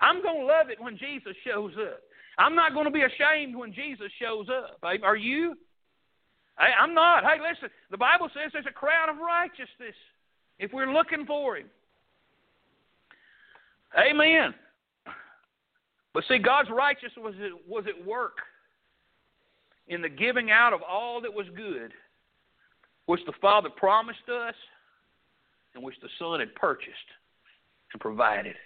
I'm 0.00 0.24
going 0.24 0.40
to 0.40 0.44
love 0.44 0.70
it 0.70 0.80
when 0.80 0.98
Jesus 0.98 1.36
shows 1.46 1.70
up. 1.80 2.00
I'm 2.36 2.56
not 2.56 2.74
going 2.74 2.86
to 2.86 2.90
be 2.90 3.02
ashamed 3.02 3.54
when 3.54 3.72
Jesus 3.72 4.10
shows 4.20 4.48
up. 4.48 4.80
Are 4.82 5.16
you? 5.16 5.54
I'm 6.58 6.94
not. 6.94 7.22
Hey, 7.22 7.38
listen, 7.40 7.68
the 7.92 7.96
Bible 7.96 8.28
says 8.34 8.50
there's 8.52 8.66
a 8.68 8.72
crown 8.72 9.08
of 9.08 9.18
righteousness 9.18 9.94
if 10.58 10.72
we're 10.72 10.92
looking 10.92 11.26
for 11.26 11.58
him. 11.58 11.68
Amen. 13.96 14.52
But 16.12 16.24
see, 16.28 16.38
God's 16.38 16.70
righteousness 16.70 17.12
was 17.18 17.34
at, 17.36 17.68
was 17.68 17.84
at 17.86 18.06
work 18.06 18.38
in 19.88 20.02
the 20.02 20.08
giving 20.08 20.50
out 20.50 20.72
of 20.72 20.80
all 20.82 21.20
that 21.20 21.32
was 21.32 21.46
good, 21.56 21.92
which 23.06 23.20
the 23.26 23.32
Father 23.40 23.68
promised 23.70 24.28
us 24.28 24.54
and 25.74 25.82
which 25.82 25.96
the 26.02 26.08
Son 26.18 26.40
had 26.40 26.54
purchased 26.54 26.94
and 27.92 28.00
provided. 28.00 28.56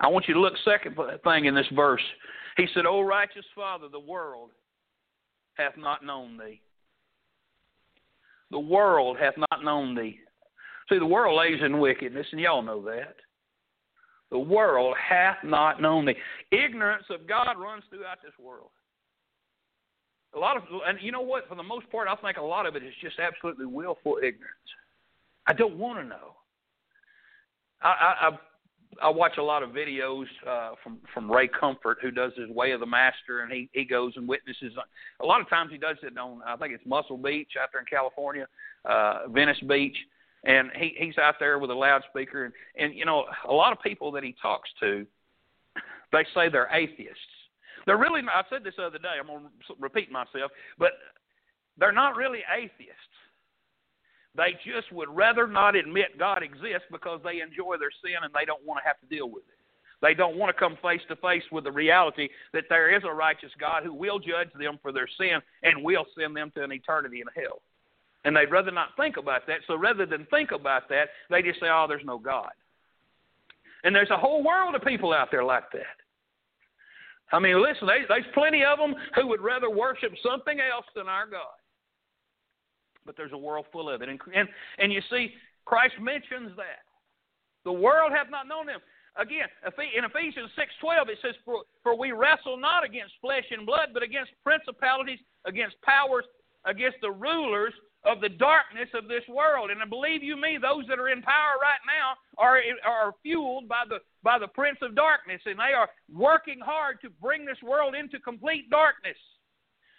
I 0.00 0.08
want 0.08 0.26
you 0.26 0.34
to 0.34 0.40
look 0.40 0.54
second 0.64 0.96
thing 1.22 1.44
in 1.44 1.54
this 1.54 1.66
verse. 1.74 2.02
He 2.56 2.66
said, 2.74 2.86
O 2.86 3.02
righteous 3.02 3.44
Father, 3.54 3.88
the 3.90 4.00
world 4.00 4.50
hath 5.54 5.76
not 5.76 6.04
known 6.04 6.36
thee. 6.36 6.60
The 8.50 8.58
world 8.58 9.16
hath 9.18 9.34
not 9.36 9.64
known 9.64 9.94
thee. 9.94 10.18
See, 10.88 10.98
the 10.98 11.06
world 11.06 11.38
lays 11.38 11.62
in 11.64 11.78
wickedness, 11.78 12.26
and 12.32 12.40
y'all 12.40 12.62
know 12.62 12.82
that. 12.82 13.16
The 14.32 14.38
world 14.38 14.96
hath 14.96 15.36
not 15.44 15.80
known 15.82 16.06
thee. 16.06 16.16
Ignorance 16.50 17.04
of 17.10 17.28
God 17.28 17.58
runs 17.58 17.84
throughout 17.90 18.22
this 18.24 18.32
world. 18.42 18.70
A 20.34 20.38
lot 20.38 20.56
of, 20.56 20.62
and 20.86 20.98
you 21.02 21.12
know 21.12 21.20
what? 21.20 21.46
For 21.50 21.54
the 21.54 21.62
most 21.62 21.90
part, 21.92 22.08
I 22.08 22.16
think 22.16 22.38
a 22.38 22.42
lot 22.42 22.64
of 22.64 22.74
it 22.74 22.82
is 22.82 22.94
just 23.02 23.18
absolutely 23.18 23.66
willful 23.66 24.16
ignorance. 24.16 24.70
I 25.46 25.52
don't 25.52 25.76
want 25.76 25.98
to 25.98 26.04
know. 26.04 26.36
I, 27.82 27.88
I, 28.22 28.30
I 29.02 29.10
watch 29.10 29.36
a 29.36 29.42
lot 29.42 29.62
of 29.62 29.70
videos 29.70 30.24
uh, 30.48 30.70
from 30.82 30.98
from 31.12 31.30
Ray 31.30 31.48
Comfort, 31.48 31.98
who 32.00 32.10
does 32.10 32.32
his 32.34 32.48
Way 32.48 32.72
of 32.72 32.80
the 32.80 32.86
Master, 32.86 33.40
and 33.40 33.52
he 33.52 33.68
he 33.74 33.84
goes 33.84 34.14
and 34.16 34.26
witnesses. 34.26 34.72
A 35.20 35.26
lot 35.26 35.42
of 35.42 35.48
times 35.50 35.70
he 35.70 35.78
does 35.78 35.96
it 36.02 36.16
on 36.16 36.40
I 36.46 36.56
think 36.56 36.72
it's 36.72 36.86
Muscle 36.86 37.18
Beach 37.18 37.50
out 37.62 37.68
there 37.72 37.80
in 37.80 37.86
California, 37.86 38.46
uh, 38.86 39.28
Venice 39.28 39.60
Beach, 39.68 39.96
and 40.44 40.70
he 40.74 40.94
he's 40.98 41.18
out 41.18 41.36
there 41.38 41.58
with 41.58 41.70
a 41.70 41.74
loudspeaker, 41.74 42.44
and 42.44 42.54
and 42.78 42.94
you 42.94 43.04
know 43.04 43.24
a 43.48 43.52
lot 43.52 43.72
of 43.72 43.82
people 43.82 44.12
that 44.12 44.24
he 44.24 44.34
talks 44.40 44.68
to, 44.80 45.06
they 46.12 46.24
say 46.34 46.48
they're 46.48 46.70
atheists 46.72 47.20
they're 47.86 47.98
really 47.98 48.22
not, 48.22 48.46
I 48.46 48.48
said 48.48 48.64
this 48.64 48.74
the 48.76 48.84
other 48.84 48.98
day, 48.98 49.18
I'm 49.18 49.26
going 49.26 49.44
to 49.44 49.74
repeat 49.80 50.10
myself, 50.10 50.52
but 50.78 50.92
they're 51.78 51.92
not 51.92 52.16
really 52.16 52.40
atheists. 52.54 53.16
They 54.34 54.52
just 54.64 54.90
would 54.92 55.10
rather 55.10 55.46
not 55.46 55.76
admit 55.76 56.18
God 56.18 56.42
exists 56.42 56.88
because 56.90 57.20
they 57.22 57.40
enjoy 57.40 57.76
their 57.78 57.92
sin 58.02 58.16
and 58.22 58.32
they 58.32 58.46
don't 58.46 58.64
want 58.64 58.82
to 58.82 58.88
have 58.88 59.00
to 59.00 59.14
deal 59.14 59.28
with 59.28 59.42
it. 59.48 59.58
They 60.00 60.14
don't 60.14 60.36
want 60.36 60.54
to 60.54 60.58
come 60.58 60.76
face 60.82 61.02
to 61.08 61.16
face 61.16 61.44
with 61.52 61.64
the 61.64 61.70
reality 61.70 62.28
that 62.52 62.64
there 62.68 62.94
is 62.96 63.02
a 63.04 63.12
righteous 63.12 63.52
God 63.60 63.84
who 63.84 63.92
will 63.92 64.18
judge 64.18 64.48
them 64.58 64.78
for 64.80 64.90
their 64.90 65.08
sin 65.18 65.38
and 65.62 65.84
will 65.84 66.06
send 66.18 66.34
them 66.36 66.50
to 66.56 66.64
an 66.64 66.72
eternity 66.72 67.20
in 67.20 67.42
hell. 67.42 67.60
And 68.24 68.36
they'd 68.36 68.50
rather 68.50 68.70
not 68.70 68.90
think 68.96 69.16
about 69.16 69.46
that. 69.48 69.58
So 69.66 69.76
rather 69.76 70.06
than 70.06 70.26
think 70.30 70.52
about 70.52 70.88
that, 70.88 71.08
they 71.28 71.42
just 71.42 71.58
say, 71.58 71.66
oh, 71.66 71.86
there's 71.88 72.04
no 72.04 72.18
God. 72.18 72.50
And 73.84 73.94
there's 73.94 74.10
a 74.10 74.16
whole 74.16 74.44
world 74.44 74.74
of 74.74 74.82
people 74.82 75.12
out 75.12 75.28
there 75.30 75.44
like 75.44 75.70
that. 75.72 75.98
I 77.32 77.40
mean, 77.40 77.60
listen, 77.60 77.86
there's, 77.86 78.06
there's 78.08 78.24
plenty 78.34 78.62
of 78.62 78.78
them 78.78 78.94
who 79.14 79.26
would 79.26 79.40
rather 79.40 79.70
worship 79.70 80.12
something 80.22 80.58
else 80.60 80.86
than 80.94 81.08
our 81.08 81.26
God. 81.26 81.56
But 83.04 83.16
there's 83.16 83.32
a 83.32 83.38
world 83.38 83.66
full 83.72 83.90
of 83.90 84.02
it. 84.02 84.08
And, 84.08 84.20
and, 84.34 84.48
and 84.78 84.92
you 84.92 85.00
see, 85.10 85.32
Christ 85.64 85.94
mentions 86.00 86.54
that. 86.56 86.86
The 87.64 87.72
world 87.72 88.12
hath 88.12 88.30
not 88.30 88.46
known 88.46 88.68
him. 88.68 88.80
Again, 89.16 89.48
in 89.96 90.04
Ephesians 90.04 90.50
6.12, 90.56 91.08
it 91.08 91.18
says, 91.22 91.34
for, 91.44 91.62
for 91.82 91.98
we 91.98 92.12
wrestle 92.12 92.56
not 92.56 92.84
against 92.84 93.14
flesh 93.20 93.44
and 93.50 93.66
blood, 93.66 93.88
but 93.92 94.02
against 94.02 94.30
principalities, 94.44 95.18
against 95.44 95.80
powers, 95.82 96.24
against 96.64 96.98
the 97.02 97.10
rulers 97.10 97.74
of 98.04 98.20
the 98.20 98.28
darkness 98.28 98.88
of 98.94 99.08
this 99.08 99.22
world. 99.28 99.70
And 99.70 99.80
I 99.80 99.86
believe 99.86 100.22
you 100.22 100.36
me, 100.36 100.58
those 100.60 100.86
that 100.88 100.98
are 100.98 101.08
in 101.08 101.22
power 101.22 101.54
right 101.60 101.80
now 101.86 102.14
are 102.38 102.60
are 102.84 103.14
fueled 103.22 103.68
by 103.68 103.84
the 103.88 103.98
by 104.22 104.38
the 104.38 104.48
prince 104.48 104.78
of 104.82 104.94
darkness, 104.94 105.40
and 105.46 105.58
they 105.58 105.72
are 105.72 105.88
working 106.12 106.60
hard 106.60 107.00
to 107.02 107.10
bring 107.10 107.44
this 107.44 107.62
world 107.62 107.94
into 107.94 108.18
complete 108.20 108.70
darkness. 108.70 109.16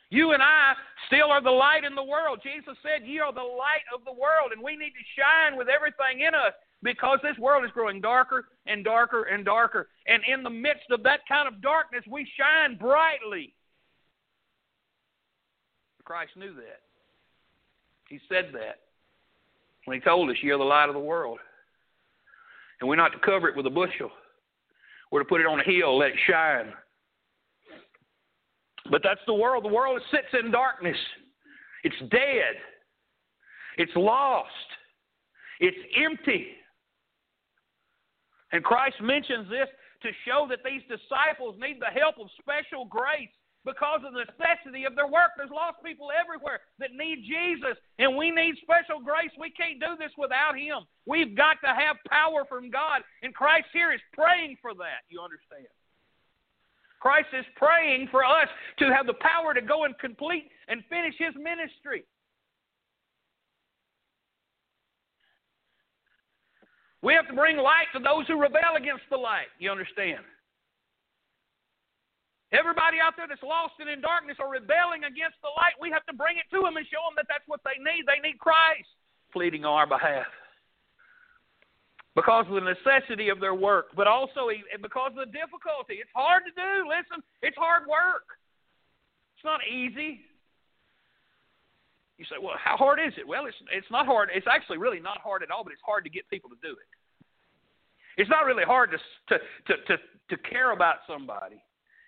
You 0.09 0.33
and 0.33 0.43
I 0.43 0.73
still 1.07 1.31
are 1.31 1.41
the 1.41 1.49
light 1.49 1.83
in 1.83 1.95
the 1.95 2.03
world. 2.03 2.39
Jesus 2.43 2.77
said, 2.83 3.07
"Ye 3.07 3.19
are 3.19 3.33
the 3.33 3.41
light 3.41 3.85
of 3.93 4.05
the 4.05 4.13
world," 4.13 4.51
and 4.51 4.61
we 4.61 4.75
need 4.75 4.91
to 4.91 5.21
shine 5.21 5.55
with 5.55 5.69
everything 5.69 6.21
in 6.21 6.35
us 6.35 6.53
because 6.83 7.19
this 7.23 7.37
world 7.39 7.65
is 7.65 7.71
growing 7.71 7.99
darker 7.99 8.49
and 8.67 8.83
darker 8.83 9.23
and 9.23 9.43
darker. 9.43 9.89
And 10.05 10.23
in 10.25 10.43
the 10.43 10.49
midst 10.49 10.91
of 10.91 11.01
that 11.03 11.25
kind 11.27 11.47
of 11.47 11.61
darkness, 11.61 12.05
we 12.05 12.25
shine 12.37 12.75
brightly. 12.75 13.55
Christ 16.03 16.35
knew 16.35 16.53
that. 16.53 16.82
He 18.13 18.19
said 18.29 18.51
that 18.53 18.77
when 19.85 19.99
he 19.99 20.01
told 20.01 20.29
us, 20.29 20.35
You're 20.43 20.59
the 20.59 20.63
light 20.63 20.87
of 20.87 20.93
the 20.93 20.99
world. 20.99 21.39
And 22.79 22.87
we're 22.87 22.95
not 22.95 23.11
to 23.13 23.17
cover 23.17 23.49
it 23.49 23.57
with 23.57 23.65
a 23.65 23.71
bushel, 23.71 24.11
we're 25.11 25.23
to 25.23 25.27
put 25.27 25.41
it 25.41 25.47
on 25.47 25.59
a 25.59 25.63
hill, 25.63 25.97
let 25.97 26.11
it 26.11 26.19
shine. 26.29 26.71
But 28.91 29.01
that's 29.03 29.21
the 29.25 29.33
world. 29.33 29.63
The 29.63 29.73
world 29.73 29.99
sits 30.11 30.27
in 30.39 30.51
darkness, 30.51 30.97
it's 31.83 31.95
dead, 32.11 32.53
it's 33.79 33.91
lost, 33.95 34.47
it's 35.59 35.77
empty. 35.97 36.49
And 38.51 38.63
Christ 38.63 38.97
mentions 39.01 39.49
this 39.49 39.69
to 40.03 40.09
show 40.23 40.45
that 40.51 40.59
these 40.63 40.83
disciples 40.83 41.55
need 41.59 41.79
the 41.79 41.99
help 41.99 42.19
of 42.19 42.27
special 42.39 42.85
grace 42.85 43.33
because 43.65 44.01
of 44.05 44.13
the 44.13 44.25
necessity 44.27 44.85
of 44.85 44.95
their 44.95 45.07
work. 45.07 45.31
There's 45.37 45.49
lost 45.49 45.83
people 45.83 46.11
everywhere 46.11 46.59
that 46.79 46.91
need 46.91 47.23
Jesus, 47.23 47.77
and 47.99 48.15
we 48.15 48.31
need 48.31 48.55
special 48.61 48.99
grace. 48.99 49.31
We 49.39 49.51
can't 49.51 49.79
do 49.79 49.95
this 49.97 50.11
without 50.17 50.57
Him. 50.57 50.83
We've 51.05 51.35
got 51.35 51.57
to 51.63 51.71
have 51.71 51.97
power 52.09 52.45
from 52.47 52.69
God, 52.69 53.01
and 53.23 53.33
Christ 53.33 53.67
here 53.71 53.91
is 53.91 54.01
praying 54.13 54.57
for 54.61 54.73
that. 54.75 55.07
You 55.09 55.21
understand? 55.21 55.67
Christ 56.99 57.27
is 57.37 57.45
praying 57.55 58.07
for 58.11 58.23
us 58.23 58.47
to 58.79 58.93
have 58.93 59.07
the 59.07 59.19
power 59.19 59.53
to 59.53 59.61
go 59.61 59.83
and 59.83 59.97
complete 59.99 60.49
and 60.67 60.83
finish 60.89 61.15
His 61.17 61.35
ministry. 61.35 62.03
We 67.01 67.13
have 67.13 67.27
to 67.27 67.33
bring 67.33 67.57
light 67.57 67.87
to 67.93 67.99
those 67.99 68.25
who 68.27 68.39
rebel 68.39 68.77
against 68.77 69.03
the 69.09 69.17
light. 69.17 69.51
You 69.59 69.71
understand? 69.71 70.23
Everybody 72.53 73.01
out 73.01 73.17
there 73.17 73.25
that's 73.25 73.41
lost 73.41 73.81
and 73.81 73.89
in 73.89 73.97
darkness 73.97 74.37
or 74.37 74.45
rebelling 74.45 75.09
against 75.09 75.41
the 75.41 75.49
light, 75.57 75.73
we 75.81 75.89
have 75.89 76.05
to 76.05 76.13
bring 76.13 76.37
it 76.37 76.45
to 76.53 76.61
them 76.61 76.77
and 76.77 76.85
show 76.85 77.01
them 77.09 77.17
that 77.17 77.25
that's 77.25 77.45
what 77.49 77.65
they 77.65 77.81
need. 77.81 78.05
They 78.05 78.21
need 78.21 78.37
Christ 78.37 78.85
pleading 79.33 79.65
on 79.65 79.73
our 79.73 79.89
behalf. 79.89 80.29
Because 82.15 82.45
of 82.45 82.53
the 82.53 82.61
necessity 82.61 83.33
of 83.33 83.41
their 83.41 83.57
work, 83.57 83.89
but 83.97 84.05
also 84.05 84.53
because 84.79 85.17
of 85.17 85.25
the 85.25 85.33
difficulty. 85.33 85.97
It's 85.97 86.13
hard 86.13 86.45
to 86.45 86.53
do. 86.53 86.85
Listen, 86.85 87.25
it's 87.41 87.57
hard 87.57 87.89
work. 87.89 88.37
It's 89.33 89.43
not 89.43 89.65
easy. 89.65 90.21
You 92.21 92.25
say, 92.29 92.37
well, 92.37 92.53
how 92.61 92.77
hard 92.77 93.01
is 93.01 93.17
it? 93.17 93.27
Well, 93.27 93.49
it's 93.49 93.57
it's 93.73 93.89
not 93.89 94.05
hard. 94.05 94.29
It's 94.29 94.45
actually 94.45 94.77
really 94.77 95.01
not 95.01 95.17
hard 95.25 95.41
at 95.41 95.49
all, 95.49 95.63
but 95.65 95.73
it's 95.73 95.81
hard 95.83 96.05
to 96.05 96.11
get 96.13 96.29
people 96.29 96.51
to 96.51 96.55
do 96.61 96.77
it. 96.77 96.89
It's 98.21 98.29
not 98.29 98.45
really 98.45 98.63
hard 98.63 98.91
to 98.93 98.97
to 99.33 99.41
to 99.41 99.73
to, 99.89 99.97
to 100.29 100.37
care 100.47 100.71
about 100.71 100.97
somebody 101.09 101.57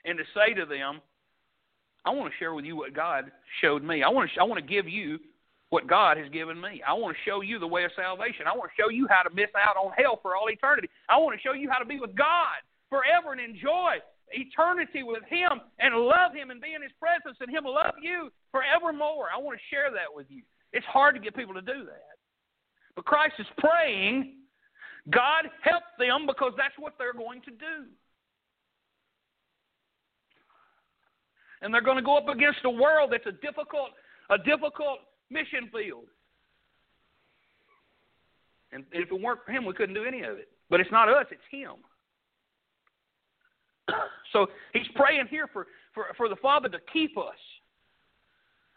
and 0.06 0.18
to 0.18 0.24
say 0.34 0.54
to 0.54 0.66
them, 0.66 1.02
I 2.06 2.12
want 2.12 2.32
to 2.32 2.38
share 2.38 2.54
with 2.54 2.66
you 2.66 2.76
what 2.76 2.94
God 2.94 3.32
showed 3.62 3.84
me. 3.84 4.04
I 4.04 4.10
want 4.10 4.30
to, 4.34 4.40
I 4.40 4.44
want 4.44 4.64
to 4.64 4.74
give 4.74 4.88
you 4.88 5.20
what 5.70 5.88
God 5.88 6.18
has 6.18 6.30
given 6.30 6.62
me. 6.62 6.82
I 6.88 6.94
want 6.94 7.18
to 7.18 7.30
show 7.30 7.42
you 7.42 7.58
the 7.58 7.68
way 7.68 7.84
of 7.84 7.92
salvation. 7.96 8.46
I 8.46 8.56
want 8.56 8.70
to 8.70 8.82
show 8.82 8.90
you 8.90 9.08
how 9.10 9.24
to 9.24 9.34
miss 9.34 9.50
out 9.58 9.76
on 9.76 9.92
hell 9.98 10.20
for 10.22 10.36
all 10.36 10.50
eternity. 10.50 10.90
I 11.10 11.18
want 11.18 11.36
to 11.36 11.42
show 11.42 11.54
you 11.54 11.70
how 11.70 11.80
to 11.80 11.86
be 11.86 12.00
with 12.00 12.16
God 12.16 12.62
forever 12.90 13.34
and 13.34 13.42
enjoy 13.42 13.98
eternity 14.30 15.02
with 15.02 15.24
Him 15.28 15.62
and 15.80 15.96
love 15.96 16.34
Him 16.34 16.52
and 16.52 16.62
be 16.62 16.74
in 16.74 16.82
His 16.82 16.94
presence 17.02 17.38
and 17.42 17.50
Him 17.50 17.66
will 17.66 17.74
love 17.74 17.96
you 18.02 18.30
forevermore. 18.52 19.28
I 19.34 19.42
want 19.42 19.58
to 19.58 19.66
share 19.74 19.90
that 19.90 20.14
with 20.14 20.28
you. 20.30 20.44
It's 20.74 20.86
hard 20.86 21.16
to 21.16 21.22
get 21.22 21.36
people 21.36 21.56
to 21.56 21.66
do 21.66 21.86
that. 21.86 22.16
But 22.96 23.06
Christ 23.06 23.36
is 23.40 23.48
praying, 23.58 24.46
God 25.10 25.50
help 25.62 25.84
them 26.00 26.26
because 26.26 26.54
that's 26.56 26.78
what 26.78 26.94
they're 26.98 27.14
going 27.14 27.42
to 27.42 27.52
do. 27.52 27.90
And 31.66 31.74
they're 31.74 31.82
going 31.82 31.98
to 31.98 32.04
go 32.04 32.16
up 32.16 32.30
against 32.30 32.60
a 32.64 32.70
world 32.70 33.12
that's 33.12 33.26
a 33.26 33.32
difficult, 33.32 33.90
a 34.30 34.38
difficult 34.38 35.00
mission 35.32 35.68
field. 35.74 36.06
And 38.72 38.84
if 38.92 39.12
it 39.12 39.20
weren't 39.20 39.40
for 39.44 39.52
him, 39.52 39.66
we 39.66 39.74
couldn't 39.74 39.96
do 39.96 40.06
any 40.06 40.22
of 40.22 40.38
it. 40.38 40.50
But 40.70 40.80
it's 40.80 40.92
not 40.92 41.10
us; 41.10 41.26
it's 41.32 41.42
him. 41.52 41.74
So 44.34 44.48
he's 44.74 44.88
praying 44.96 45.28
here 45.30 45.48
for, 45.54 45.68
for, 45.94 46.08
for 46.18 46.28
the 46.28 46.36
Father 46.36 46.68
to 46.68 46.80
keep 46.92 47.18
us. 47.18 47.38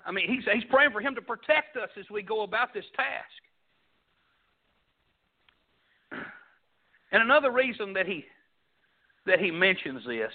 I 0.07 0.13
mean, 0.13 0.29
he's, 0.29 0.45
he's 0.55 0.63
praying 0.71 0.93
for 0.93 1.01
him 1.01 1.17
to 1.17 1.21
protect 1.21 1.77
us 1.77 1.89
as 1.99 2.05
we 2.13 2.23
go 2.23 2.43
about 2.43 2.73
this 2.73 2.85
task. 2.95 3.27
And 7.11 7.23
another 7.23 7.51
reason 7.51 7.93
that 7.95 8.07
he 8.07 8.25
that 9.27 9.41
he 9.41 9.51
mentions 9.51 10.07
this 10.07 10.31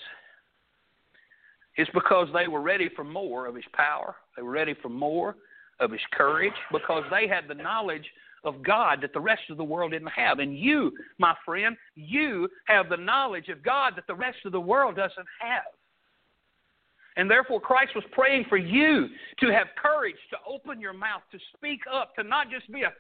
it's 1.75 1.89
because 1.93 2.27
they 2.33 2.47
were 2.47 2.61
ready 2.61 2.89
for 2.95 3.03
more 3.03 3.47
of 3.47 3.55
His 3.55 3.65
power. 3.73 4.15
They 4.35 4.43
were 4.43 4.51
ready 4.51 4.75
for 4.81 4.89
more 4.89 5.35
of 5.79 5.91
His 5.91 6.01
courage 6.13 6.53
because 6.71 7.03
they 7.09 7.27
had 7.27 7.47
the 7.47 7.61
knowledge 7.61 8.05
of 8.43 8.61
God 8.61 8.99
that 9.01 9.13
the 9.13 9.19
rest 9.19 9.43
of 9.49 9.57
the 9.57 9.63
world 9.63 9.91
didn't 9.91 10.09
have. 10.09 10.39
And 10.39 10.57
you, 10.57 10.91
my 11.17 11.33
friend, 11.45 11.75
you 11.95 12.49
have 12.65 12.89
the 12.89 12.97
knowledge 12.97 13.49
of 13.49 13.63
God 13.63 13.93
that 13.95 14.05
the 14.07 14.15
rest 14.15 14.39
of 14.45 14.51
the 14.51 14.59
world 14.59 14.95
doesn't 14.95 15.27
have. 15.39 15.63
And 17.15 17.29
therefore, 17.29 17.61
Christ 17.61 17.91
was 17.95 18.03
praying 18.11 18.45
for 18.49 18.57
you 18.57 19.07
to 19.39 19.47
have 19.47 19.67
courage 19.81 20.17
to 20.31 20.37
open 20.47 20.81
your 20.81 20.93
mouth, 20.93 21.21
to 21.31 21.37
speak 21.55 21.81
up, 21.91 22.15
to 22.15 22.23
not 22.23 22.49
just 22.49 22.71
be 22.71 22.83
a. 22.83 22.91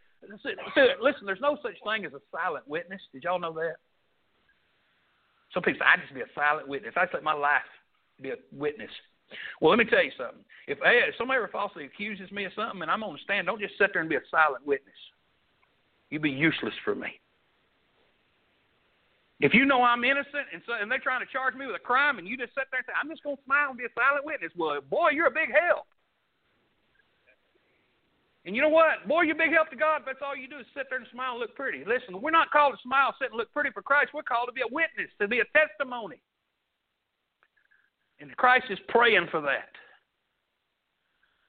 Listen, 1.01 1.25
there's 1.25 1.41
no 1.41 1.57
such 1.61 1.75
thing 1.83 2.05
as 2.05 2.13
a 2.13 2.21
silent 2.31 2.65
witness. 2.67 3.01
Did 3.11 3.23
y'all 3.23 3.39
know 3.39 3.51
that? 3.53 3.75
Some 5.53 5.63
people 5.63 5.79
say, 5.79 5.85
I 5.85 5.99
just 5.99 6.13
be 6.13 6.21
a 6.21 6.31
silent 6.33 6.67
witness. 6.67 6.93
I 6.95 7.07
let 7.13 7.23
my 7.23 7.33
life 7.33 7.61
be 8.21 8.31
a 8.31 8.35
witness. 8.51 8.91
Well, 9.61 9.71
let 9.71 9.79
me 9.79 9.85
tell 9.85 10.03
you 10.03 10.11
something. 10.17 10.43
If, 10.67 10.77
if 10.83 11.15
somebody 11.17 11.37
ever 11.37 11.47
falsely 11.47 11.85
accuses 11.85 12.31
me 12.31 12.45
of 12.45 12.53
something 12.55 12.81
and 12.81 12.91
I'm 12.91 13.03
on 13.03 13.13
the 13.13 13.19
stand, 13.23 13.47
don't 13.47 13.59
just 13.59 13.77
sit 13.77 13.91
there 13.93 14.01
and 14.01 14.09
be 14.09 14.15
a 14.15 14.25
silent 14.29 14.65
witness. 14.65 14.95
You'd 16.09 16.21
be 16.21 16.29
useless 16.29 16.73
for 16.85 16.95
me. 16.95 17.19
If 19.39 19.53
you 19.53 19.65
know 19.65 19.83
I'm 19.83 20.05
innocent 20.05 20.47
and 20.53 20.61
so 20.65 20.73
and 20.79 20.89
they're 20.89 21.03
trying 21.03 21.19
to 21.19 21.31
charge 21.33 21.55
me 21.55 21.65
with 21.65 21.75
a 21.75 21.83
crime 21.83 22.17
and 22.17 22.27
you 22.27 22.37
just 22.37 22.53
sit 22.55 22.69
there 22.71 22.79
and 22.79 22.87
say, 22.87 22.95
I'm 22.95 23.09
just 23.09 23.23
gonna 23.23 23.41
smile 23.43 23.75
and 23.75 23.77
be 23.77 23.83
a 23.83 23.91
silent 23.97 24.23
witness, 24.23 24.53
well 24.55 24.79
boy, 24.79 25.11
you're 25.11 25.27
a 25.27 25.35
big 25.35 25.49
help. 25.51 25.83
And 28.45 28.55
you 28.55 28.61
know 28.61 28.69
what? 28.69 29.07
Boy, 29.07 29.23
you're 29.23 29.35
a 29.35 29.43
big 29.43 29.51
help 29.51 29.69
to 29.71 29.79
God. 29.79 30.03
That's 30.05 30.19
all 30.19 30.35
you 30.35 30.47
do 30.47 30.59
is 30.59 30.67
sit 30.75 30.87
there 30.89 30.99
and 30.99 31.07
smile 31.11 31.39
and 31.39 31.39
look 31.39 31.55
pretty. 31.55 31.83
Listen, 31.87 32.19
we're 32.19 32.35
not 32.35 32.51
called 32.51 32.75
to 32.75 32.81
smile, 32.83 33.15
sit, 33.15 33.31
and 33.31 33.37
look 33.39 33.51
pretty 33.55 33.71
for 33.71 33.81
Christ. 33.81 34.11
We're 34.13 34.27
called 34.27 34.51
to 34.51 34.55
be 34.55 34.67
a 34.67 34.71
witness, 34.71 35.07
to 35.19 35.27
be 35.27 35.39
a 35.39 35.47
testimony. 35.55 36.19
And 38.23 38.35
Christ 38.37 38.67
is 38.69 38.79
praying 38.87 39.27
for 39.29 39.41
that. 39.41 39.67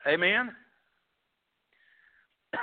Amen. 0.09 0.51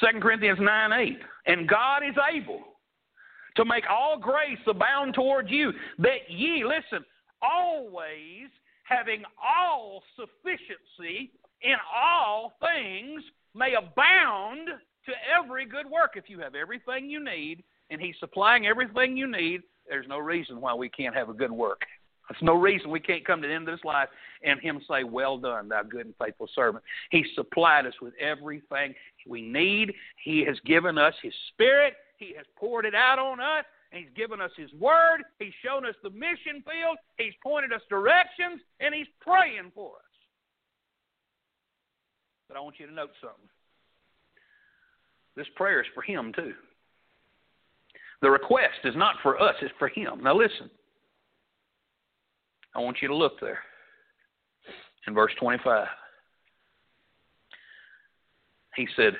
Second 0.00 0.20
Corinthians 0.20 0.58
nine 0.60 0.92
eight. 0.92 1.20
And 1.46 1.68
God 1.68 1.98
is 1.98 2.16
able 2.34 2.64
to 3.54 3.64
make 3.64 3.84
all 3.88 4.18
grace 4.18 4.58
abound 4.66 5.14
toward 5.14 5.48
you, 5.48 5.72
that 5.98 6.28
ye, 6.28 6.64
listen, 6.64 7.04
always 7.40 8.48
having 8.82 9.22
all 9.40 10.02
sufficiency 10.16 11.30
in 11.62 11.76
all 11.94 12.54
things 12.60 13.22
may 13.54 13.74
abound 13.74 14.66
to 15.06 15.12
every 15.32 15.64
good 15.64 15.86
work. 15.88 16.14
If 16.16 16.28
you 16.28 16.40
have 16.40 16.56
everything 16.56 17.08
you 17.08 17.24
need, 17.24 17.62
and 17.90 18.00
He's 18.00 18.16
supplying 18.18 18.66
everything 18.66 19.16
you 19.16 19.30
need, 19.30 19.62
there's 19.90 20.08
no 20.08 20.18
reason 20.18 20.60
why 20.60 20.72
we 20.72 20.88
can't 20.88 21.14
have 21.14 21.28
a 21.28 21.34
good 21.34 21.50
work. 21.50 21.82
There's 22.30 22.42
no 22.42 22.54
reason 22.54 22.90
we 22.90 23.00
can't 23.00 23.26
come 23.26 23.42
to 23.42 23.48
the 23.48 23.52
end 23.52 23.68
of 23.68 23.76
this 23.76 23.84
life 23.84 24.08
and 24.44 24.60
Him 24.60 24.80
say, 24.88 25.02
Well 25.02 25.36
done, 25.36 25.68
thou 25.68 25.82
good 25.82 26.06
and 26.06 26.14
faithful 26.16 26.48
servant. 26.54 26.84
He 27.10 27.24
supplied 27.34 27.86
us 27.86 27.94
with 28.00 28.14
everything 28.20 28.94
we 29.26 29.42
need. 29.42 29.92
He 30.22 30.44
has 30.46 30.56
given 30.64 30.96
us 30.96 31.12
His 31.22 31.34
Spirit. 31.48 31.94
He 32.18 32.32
has 32.36 32.46
poured 32.56 32.86
it 32.86 32.94
out 32.94 33.18
on 33.18 33.40
us. 33.40 33.64
He's 33.92 34.08
given 34.14 34.40
us 34.40 34.52
His 34.56 34.72
Word. 34.74 35.22
He's 35.40 35.52
shown 35.64 35.84
us 35.84 35.96
the 36.04 36.10
mission 36.10 36.62
field. 36.64 36.98
He's 37.18 37.34
pointed 37.42 37.72
us 37.72 37.82
directions. 37.90 38.60
And 38.78 38.94
He's 38.94 39.08
praying 39.20 39.72
for 39.74 39.96
us. 39.96 40.02
But 42.46 42.56
I 42.56 42.60
want 42.60 42.76
you 42.78 42.86
to 42.86 42.92
note 42.92 43.10
something. 43.20 43.48
This 45.34 45.48
prayer 45.56 45.80
is 45.80 45.86
for 45.94 46.02
Him, 46.02 46.32
too. 46.32 46.54
The 48.22 48.30
request 48.30 48.80
is 48.84 48.94
not 48.96 49.16
for 49.22 49.40
us, 49.40 49.54
it's 49.62 49.72
for 49.78 49.88
him. 49.88 50.22
Now 50.22 50.34
listen. 50.36 50.70
I 52.74 52.80
want 52.80 52.98
you 53.02 53.08
to 53.08 53.16
look 53.16 53.40
there 53.40 53.60
in 55.06 55.14
verse 55.14 55.32
25. 55.40 55.86
He 58.76 58.86
said, 58.94 59.14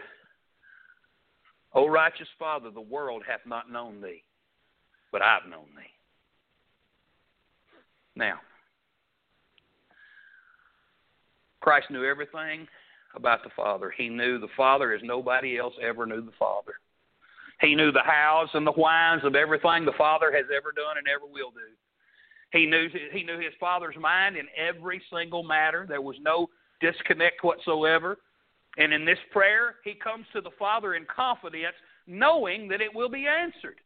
O 1.73 1.89
righteous 1.89 2.29
Father, 2.39 2.71
the 2.71 2.81
world 2.81 3.23
hath 3.27 3.41
not 3.47 3.71
known 3.71 4.01
thee, 4.01 4.23
but 5.13 5.23
I've 5.23 5.49
known 5.49 5.67
thee. 5.77 5.91
Now, 8.17 8.41
Christ 11.61 11.91
knew 11.91 12.05
everything 12.05 12.67
about 13.15 13.43
the 13.43 13.51
Father. 13.57 13.93
He 13.97 14.09
knew 14.09 14.39
the 14.39 14.49
Father 14.57 14.93
as 14.93 15.01
nobody 15.03 15.59
else 15.59 15.75
ever 15.83 16.07
knew 16.07 16.23
the 16.23 16.33
Father. 16.39 16.75
He 17.61 17.75
knew 17.75 17.93
the 17.93 18.03
hows 18.03 18.49
and 18.55 18.67
the 18.67 18.73
whys 18.73 19.21
of 19.23 19.35
everything 19.35 19.85
the 19.85 19.93
Father 19.99 20.33
has 20.33 20.47
ever 20.55 20.73
done 20.73 20.97
and 20.97 21.07
ever 21.09 21.27
will 21.27 21.51
do. 21.51 21.71
He 22.53 22.67
knew 22.67 22.89
he 23.13 23.23
knew 23.23 23.39
his 23.39 23.53
Father's 23.61 23.97
mind 23.97 24.37
in 24.37 24.47
every 24.57 25.01
single 25.13 25.43
matter. 25.43 25.87
There 25.89 26.01
was 26.01 26.17
no 26.21 26.49
disconnect 26.81 27.45
whatsoever. 27.45 28.19
And 28.77 28.93
in 28.93 29.05
this 29.05 29.19
prayer, 29.31 29.77
he 29.85 29.95
comes 29.95 30.27
to 30.33 30.41
the 30.41 30.51
Father 30.59 30.95
in 30.95 31.05
confidence, 31.15 31.75
knowing 32.07 32.69
that 32.69 32.81
it 32.81 32.93
will 32.95 33.09
be 33.09 33.27
answered. 33.27 33.77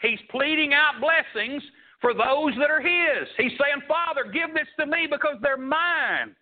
He's 0.00 0.18
pleading 0.30 0.72
out 0.74 1.00
blessings 1.00 1.62
for 2.00 2.12
those 2.12 2.52
that 2.58 2.70
are 2.70 2.80
his. 2.80 3.28
He's 3.36 3.52
saying, 3.52 3.82
Father, 3.88 4.30
give 4.30 4.54
this 4.54 4.68
to 4.78 4.86
me 4.86 5.06
because 5.10 5.36
they're 5.42 5.56
mine. 5.56 6.36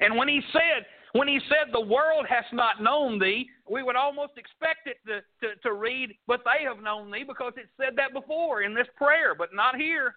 And 0.00 0.16
when 0.16 0.28
he 0.28 0.40
said, 0.52 0.86
When 1.12 1.28
he 1.28 1.40
said, 1.48 1.72
The 1.72 1.80
world 1.80 2.26
has 2.28 2.44
not 2.52 2.82
known 2.82 3.18
thee, 3.18 3.48
we 3.70 3.82
would 3.82 3.96
almost 3.96 4.32
expect 4.36 4.86
it 4.86 4.96
to, 5.06 5.20
to, 5.46 5.54
to 5.62 5.72
read, 5.72 6.14
But 6.26 6.42
they 6.44 6.64
have 6.64 6.82
known 6.82 7.10
thee, 7.10 7.24
because 7.26 7.54
it 7.56 7.68
said 7.76 7.96
that 7.96 8.12
before 8.12 8.62
in 8.62 8.74
this 8.74 8.88
prayer, 8.96 9.34
but 9.34 9.54
not 9.54 9.76
here. 9.76 10.14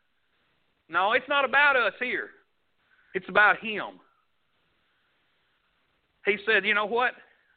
No, 0.89 1.13
it's 1.13 1.29
not 1.29 1.45
about 1.45 1.75
us 1.75 1.93
here, 1.99 2.29
it's 3.13 3.29
about 3.29 3.59
him. 3.59 3.99
He 6.25 6.37
said, 6.45 6.65
You 6.65 6.73
know 6.73 6.85
what? 6.85 7.13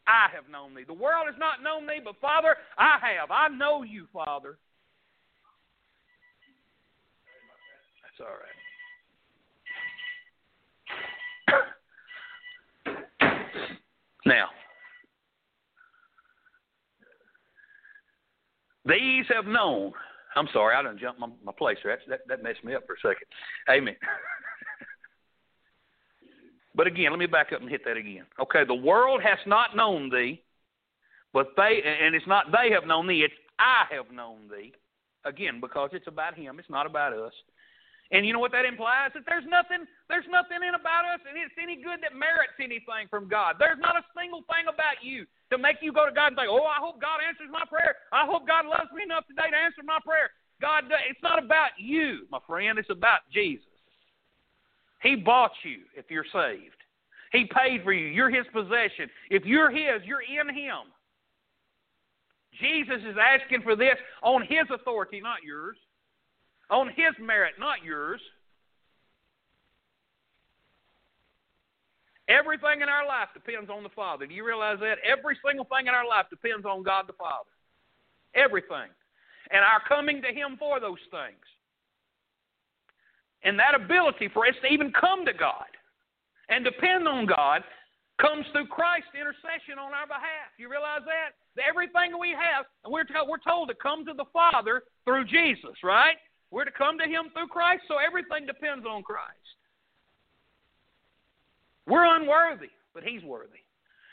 I 0.07 0.29
have 0.35 0.51
known 0.51 0.75
thee. 0.75 0.85
The 0.87 0.93
world 0.93 1.27
has 1.27 1.39
not 1.39 1.63
known 1.63 1.87
thee, 1.87 2.01
but 2.05 2.21
Father, 2.21 2.57
I 2.77 2.99
have. 3.01 3.31
I 3.31 3.49
know 3.49 3.83
you, 3.83 4.07
Father. 4.13 4.59
That's 8.03 8.21
all 8.21 8.37
right. 8.37 8.64
Now, 14.27 14.49
these 18.87 19.25
have 19.35 19.47
known. 19.47 19.93
I'm 20.37 20.49
sorry, 20.53 20.75
I 20.75 20.83
didn't 20.83 21.01
jump 21.01 21.19
my, 21.19 21.29
my 21.45 21.53
place. 21.57 21.79
That, 21.85 21.99
that 22.09 22.21
that 22.29 22.43
messed 22.43 22.65
me 22.65 22.75
up 22.75 22.85
for 22.87 22.95
a 22.95 22.99
second. 22.99 23.27
Amen. 23.71 23.97
but 26.75 26.87
again, 26.87 27.11
let 27.11 27.19
me 27.19 27.27
back 27.27 27.53
up 27.53 27.61
and 27.61 27.71
hit 27.71 27.85
that 27.85 27.97
again. 27.97 28.25
Okay, 28.41 28.65
the 28.67 28.75
world 28.75 29.23
has 29.23 29.39
not 29.47 29.77
known 29.77 30.11
thee, 30.11 30.43
but 31.33 31.49
they 31.57 31.83
and 31.85 32.15
it's 32.15 32.27
not 32.27 32.47
they 32.51 32.73
have 32.73 32.87
known 32.87 33.07
thee. 33.07 33.23
It's 33.25 33.35
I 33.59 33.85
have 33.95 34.11
known 34.11 34.49
thee. 34.51 34.73
Again, 35.27 35.61
because 35.61 35.91
it's 35.93 36.07
about 36.07 36.35
Him. 36.35 36.59
It's 36.59 36.71
not 36.71 36.87
about 36.87 37.13
us. 37.13 37.33
And 38.15 38.23
you 38.23 38.31
know 38.31 38.39
what 38.39 38.55
that 38.55 38.63
implies? 38.63 39.11
That 39.19 39.27
there's 39.27 39.43
nothing, 39.51 39.91
there's 40.07 40.31
nothing 40.31 40.63
in 40.63 40.79
about 40.79 41.03
us, 41.03 41.19
and 41.27 41.35
it's 41.35 41.59
any 41.59 41.75
good 41.75 41.99
that 42.07 42.15
merits 42.15 42.55
anything 42.63 43.11
from 43.11 43.27
God. 43.27 43.59
There's 43.59 43.83
not 43.83 43.99
a 43.99 44.07
single 44.15 44.47
thing 44.47 44.71
about 44.71 45.03
you 45.03 45.27
to 45.51 45.59
make 45.59 45.83
you 45.83 45.91
go 45.91 46.07
to 46.07 46.15
God 46.15 46.31
and 46.31 46.39
say, 46.39 46.47
"Oh, 46.47 46.63
I 46.63 46.79
hope 46.79 47.03
God 47.03 47.19
answers 47.27 47.51
my 47.51 47.67
prayer. 47.67 47.99
I 48.15 48.23
hope 48.25 48.47
God 48.47 48.71
loves 48.71 48.87
me 48.95 49.03
enough 49.03 49.27
today 49.27 49.51
to 49.51 49.59
answer 49.59 49.83
my 49.83 49.99
prayer." 49.99 50.31
God, 50.63 50.87
it's 51.11 51.23
not 51.27 51.43
about 51.43 51.75
you, 51.77 52.31
my 52.31 52.39
friend. 52.47 52.79
It's 52.79 52.89
about 52.89 53.27
Jesus. 53.35 53.67
He 55.03 55.17
bought 55.17 55.53
you 55.65 55.83
if 55.97 56.09
you're 56.09 56.31
saved. 56.31 56.79
He 57.33 57.51
paid 57.51 57.83
for 57.83 57.93
you. 57.93 58.07
You're 58.07 58.31
His 58.31 58.47
possession. 58.55 59.11
If 59.29 59.45
you're 59.45 59.75
His, 59.75 60.07
you're 60.07 60.23
in 60.23 60.55
Him. 60.55 60.87
Jesus 62.63 63.03
is 63.03 63.19
asking 63.19 63.63
for 63.63 63.75
this 63.75 63.99
on 64.23 64.43
His 64.43 64.71
authority, 64.71 65.21
not 65.21 65.43
yours 65.43 65.79
on 66.71 66.89
His 66.89 67.15
merit, 67.21 67.55
not 67.59 67.85
yours. 67.85 68.21
Everything 72.29 72.81
in 72.81 72.89
our 72.89 73.07
life 73.07 73.29
depends 73.35 73.69
on 73.69 73.83
the 73.83 73.91
Father. 73.91 74.27
Do 74.27 74.35
you 74.35 74.47
realize 74.47 74.79
that? 74.81 74.97
Every 75.05 75.37
single 75.45 75.67
thing 75.67 75.87
in 75.89 75.95
our 75.95 76.09
life 76.09 76.27
depends 76.31 76.65
on 76.65 76.83
God 76.83 77.05
the 77.07 77.13
Father. 77.13 77.53
Everything. 78.35 78.89
And 79.51 79.61
our 79.61 79.83
coming 79.87 80.23
to 80.23 80.29
Him 80.29 80.57
for 80.59 80.81
those 80.81 81.03
things. 81.11 81.45
And 83.43 83.59
that 83.59 83.77
ability 83.77 84.31
for 84.33 84.47
us 84.47 84.55
to 84.63 84.69
even 84.73 84.91
come 84.93 85.27
to 85.27 85.35
God 85.35 85.69
and 86.49 86.65
depend 86.65 87.07
on 87.07 87.27
God 87.27 87.63
comes 88.21 88.47
through 88.53 88.69
Christ's 88.69 89.13
intercession 89.13 89.77
on 89.79 89.93
our 89.93 90.07
behalf. 90.07 90.49
You 90.57 90.71
realize 90.71 91.05
that? 91.05 91.37
Everything 91.61 92.19
we 92.19 92.31
have, 92.31 92.65
and 92.85 92.93
we're, 92.93 93.05
told, 93.05 93.29
we're 93.29 93.43
told 93.43 93.69
to 93.69 93.75
come 93.75 94.07
to 94.07 94.15
the 94.15 94.25
Father 94.33 94.83
through 95.05 95.27
Jesus, 95.27 95.77
right? 95.83 96.17
We're 96.51 96.65
to 96.65 96.71
come 96.71 96.99
to 96.99 97.05
Him 97.05 97.31
through 97.33 97.49
Christ, 97.49 97.83
so 97.89 97.97
everything 97.99 98.47
depends 98.47 98.87
on 98.87 99.03
Christ. 99.03 99.39
We're 101.87 102.17
unworthy, 102.17 102.71
but 102.95 103.03
He's 103.03 103.23
worthy. 103.23 103.63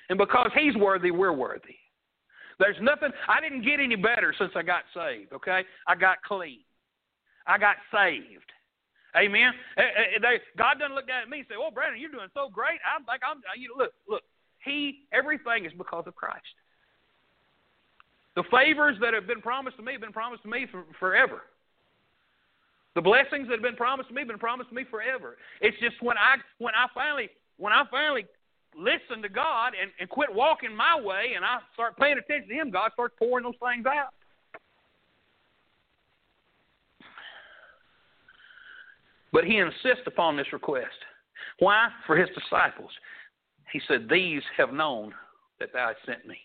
And 0.09 0.17
because 0.17 0.49
He's 0.55 0.75
worthy, 0.75 1.11
we're 1.11 1.33
worthy. 1.33 1.77
There's 2.59 2.77
nothing, 2.81 3.09
I 3.27 3.41
didn't 3.41 3.63
get 3.63 3.79
any 3.79 3.95
better 3.95 4.33
since 4.37 4.51
I 4.55 4.61
got 4.61 4.83
saved, 4.93 5.33
okay? 5.33 5.63
I 5.87 5.95
got 5.95 6.21
clean. 6.21 6.59
I 7.47 7.57
got 7.57 7.77
saved. 7.91 8.51
Amen. 9.15 9.51
Eh, 9.77 9.81
eh, 9.81 10.19
eh, 10.23 10.37
God 10.57 10.79
doesn't 10.79 10.95
look 10.95 11.07
down 11.07 11.23
at 11.23 11.29
me 11.29 11.39
and 11.39 11.47
say, 11.49 11.55
"Oh, 11.57 11.69
Brandon, 11.71 11.99
you're 11.99 12.11
doing 12.11 12.29
so 12.33 12.47
great." 12.47 12.79
I'm 12.87 13.03
like, 13.05 13.19
I'm. 13.27 13.41
You 13.59 13.69
know, 13.69 13.83
look, 13.83 13.93
look. 14.07 14.23
He, 14.63 15.03
everything 15.11 15.65
is 15.65 15.73
because 15.77 16.05
of 16.07 16.15
Christ. 16.15 16.45
The 18.35 18.43
favors 18.51 18.95
that 19.01 19.13
have 19.13 19.27
been 19.27 19.41
promised 19.41 19.77
to 19.77 19.83
me 19.83 19.91
have 19.93 20.01
been 20.01 20.13
promised 20.13 20.43
to 20.43 20.49
me 20.49 20.65
for, 20.71 20.85
forever. 20.99 21.41
The 22.95 23.01
blessings 23.01 23.47
that 23.47 23.53
have 23.53 23.61
been 23.61 23.75
promised 23.75 24.09
to 24.09 24.15
me 24.15 24.21
have 24.21 24.27
been 24.27 24.39
promised 24.39 24.69
to 24.69 24.75
me 24.75 24.83
forever. 24.89 25.37
It's 25.61 25.77
just 25.79 26.01
when 26.01 26.17
I 26.17 26.35
when 26.57 26.73
I 26.75 26.87
finally 26.93 27.29
when 27.57 27.71
I 27.71 27.83
finally 27.89 28.25
listen 28.75 29.21
to 29.21 29.29
God 29.29 29.73
and, 29.79 29.91
and 29.99 30.09
quit 30.09 30.33
walking 30.33 30.75
my 30.75 30.99
way 30.99 31.33
and 31.35 31.45
I 31.45 31.59
start 31.73 31.97
paying 31.97 32.17
attention 32.17 32.49
to 32.49 32.55
Him, 32.55 32.71
God 32.71 32.91
starts 32.93 33.15
pouring 33.17 33.43
those 33.43 33.53
things 33.61 33.85
out. 33.85 34.13
But 39.31 39.45
He 39.45 39.57
insists 39.57 40.05
upon 40.07 40.35
this 40.35 40.51
request. 40.51 40.87
Why? 41.59 41.89
For 42.05 42.17
His 42.17 42.29
disciples. 42.37 42.91
He 43.71 43.81
said, 43.87 44.07
These 44.09 44.41
have 44.57 44.73
known 44.73 45.13
that 45.59 45.71
Thou 45.71 45.87
hast 45.87 46.05
sent 46.05 46.27
me. 46.27 46.37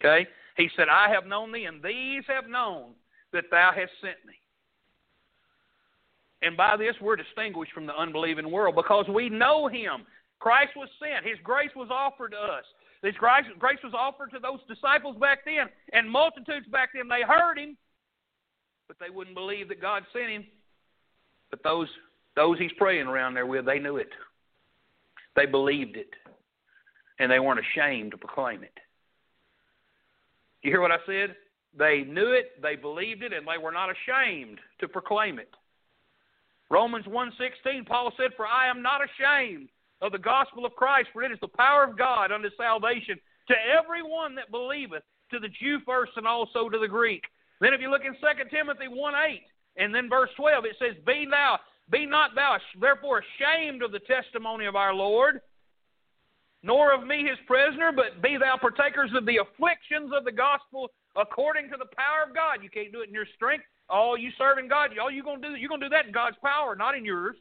Okay? 0.00 0.26
He 0.56 0.68
said, 0.76 0.88
I 0.88 1.08
have 1.10 1.26
known 1.26 1.52
Thee, 1.52 1.66
and 1.66 1.82
these 1.82 2.24
have 2.26 2.48
known 2.48 2.92
that 3.32 3.44
Thou 3.50 3.70
hast 3.74 3.92
sent 4.00 4.16
me. 4.26 4.34
And 6.42 6.56
by 6.56 6.76
this, 6.76 6.94
we're 7.00 7.16
distinguished 7.16 7.72
from 7.72 7.86
the 7.86 7.96
unbelieving 7.96 8.50
world 8.50 8.74
because 8.74 9.06
we 9.08 9.28
know 9.28 9.68
Him. 9.68 10.04
Christ 10.40 10.72
was 10.76 10.88
sent, 10.98 11.24
His 11.24 11.38
grace 11.42 11.70
was 11.76 11.88
offered 11.90 12.32
to 12.32 12.38
us. 12.38 12.64
This 13.02 13.14
grace, 13.16 13.44
grace 13.58 13.78
was 13.82 13.94
offered 13.96 14.30
to 14.32 14.38
those 14.38 14.60
disciples 14.68 15.16
back 15.18 15.40
then, 15.44 15.68
and 15.92 16.10
multitudes 16.10 16.66
back 16.70 16.90
then. 16.94 17.08
They 17.08 17.22
heard 17.22 17.58
Him, 17.58 17.76
but 18.88 18.96
they 19.00 19.10
wouldn't 19.10 19.36
believe 19.36 19.68
that 19.68 19.80
God 19.80 20.02
sent 20.12 20.30
Him. 20.30 20.44
But 21.50 21.62
those, 21.62 21.88
those 22.34 22.58
He's 22.58 22.72
praying 22.76 23.06
around 23.06 23.34
there 23.34 23.46
with, 23.46 23.64
they 23.64 23.78
knew 23.78 23.96
it. 23.96 24.10
They 25.36 25.46
believed 25.46 25.96
it, 25.96 26.10
and 27.18 27.30
they 27.30 27.38
weren't 27.38 27.60
ashamed 27.60 28.10
to 28.12 28.18
proclaim 28.18 28.64
it. 28.64 28.78
You 30.62 30.70
hear 30.70 30.80
what 30.80 30.92
I 30.92 30.98
said? 31.06 31.36
They 31.76 32.02
knew 32.02 32.32
it, 32.32 32.60
they 32.60 32.76
believed 32.76 33.22
it, 33.22 33.32
and 33.32 33.46
they 33.46 33.62
were 33.62 33.72
not 33.72 33.88
ashamed 33.90 34.58
to 34.80 34.88
proclaim 34.88 35.38
it. 35.38 35.48
Romans 36.72 37.04
1:16 37.04 37.86
Paul 37.86 38.12
said 38.16 38.30
for 38.34 38.46
I 38.46 38.66
am 38.66 38.80
not 38.80 39.02
ashamed 39.04 39.68
of 40.00 40.10
the 40.10 40.18
gospel 40.18 40.64
of 40.64 40.74
Christ 40.74 41.10
for 41.12 41.22
it 41.22 41.30
is 41.30 41.38
the 41.40 41.48
power 41.48 41.84
of 41.84 41.98
God 41.98 42.32
unto 42.32 42.48
salvation 42.56 43.20
to 43.48 43.54
everyone 43.68 44.34
that 44.36 44.50
believeth 44.50 45.02
to 45.32 45.38
the 45.38 45.50
Jew 45.50 45.80
first 45.84 46.12
and 46.16 46.26
also 46.26 46.70
to 46.70 46.78
the 46.78 46.88
Greek. 46.88 47.24
Then 47.60 47.74
if 47.74 47.80
you 47.82 47.90
look 47.90 48.06
in 48.06 48.14
2 48.14 48.48
Timothy 48.50 48.88
1:8 48.88 49.42
and 49.76 49.94
then 49.94 50.08
verse 50.08 50.30
12 50.36 50.64
it 50.64 50.76
says 50.78 50.96
be 51.04 51.26
thou 51.30 51.60
be 51.90 52.06
not 52.06 52.34
thou 52.34 52.56
therefore 52.80 53.20
ashamed 53.20 53.82
of 53.82 53.92
the 53.92 54.00
testimony 54.00 54.64
of 54.64 54.74
our 54.74 54.94
Lord 54.94 55.42
nor 56.62 56.94
of 56.94 57.06
me 57.06 57.28
his 57.28 57.38
prisoner 57.46 57.92
but 57.92 58.22
be 58.22 58.38
thou 58.38 58.56
partakers 58.56 59.12
of 59.12 59.26
the 59.26 59.36
afflictions 59.36 60.10
of 60.16 60.24
the 60.24 60.32
gospel 60.32 60.90
according 61.16 61.68
to 61.68 61.76
the 61.76 61.92
power 61.94 62.24
of 62.26 62.34
God. 62.34 62.62
You 62.62 62.70
can't 62.70 62.92
do 62.92 63.02
it 63.02 63.08
in 63.08 63.14
your 63.14 63.26
strength. 63.34 63.66
Oh, 63.92 64.16
you 64.16 64.30
serving 64.38 64.68
God? 64.68 64.96
All 64.98 65.10
you 65.10 65.22
gonna 65.22 65.42
do? 65.42 65.54
You're 65.54 65.68
gonna 65.68 65.84
do 65.84 65.90
that 65.90 66.06
in 66.06 66.12
God's 66.12 66.38
power, 66.42 66.74
not 66.74 66.96
in 66.96 67.04
yours. 67.04 67.36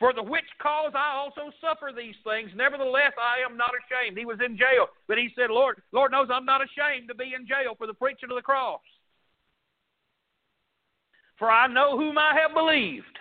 For 0.00 0.12
the 0.12 0.22
which 0.22 0.48
cause 0.60 0.92
I 0.96 1.12
also 1.14 1.52
suffer 1.60 1.92
these 1.94 2.16
things. 2.24 2.50
Nevertheless, 2.56 3.12
I 3.20 3.44
am 3.44 3.56
not 3.56 3.70
ashamed. 3.76 4.16
He 4.16 4.24
was 4.24 4.40
in 4.40 4.56
jail, 4.56 4.88
but 5.06 5.18
he 5.18 5.28
said, 5.36 5.50
Lord, 5.50 5.82
Lord 5.92 6.10
knows 6.10 6.28
I'm 6.32 6.48
not 6.48 6.64
ashamed 6.64 7.06
to 7.08 7.14
be 7.14 7.36
in 7.36 7.46
jail 7.46 7.76
for 7.76 7.86
the 7.86 7.94
preaching 7.94 8.32
of 8.32 8.36
the 8.36 8.42
cross. 8.42 8.80
For 11.38 11.52
I 11.52 11.68
know 11.68 11.96
whom 12.00 12.16
I 12.16 12.32
have 12.34 12.56
believed, 12.56 13.12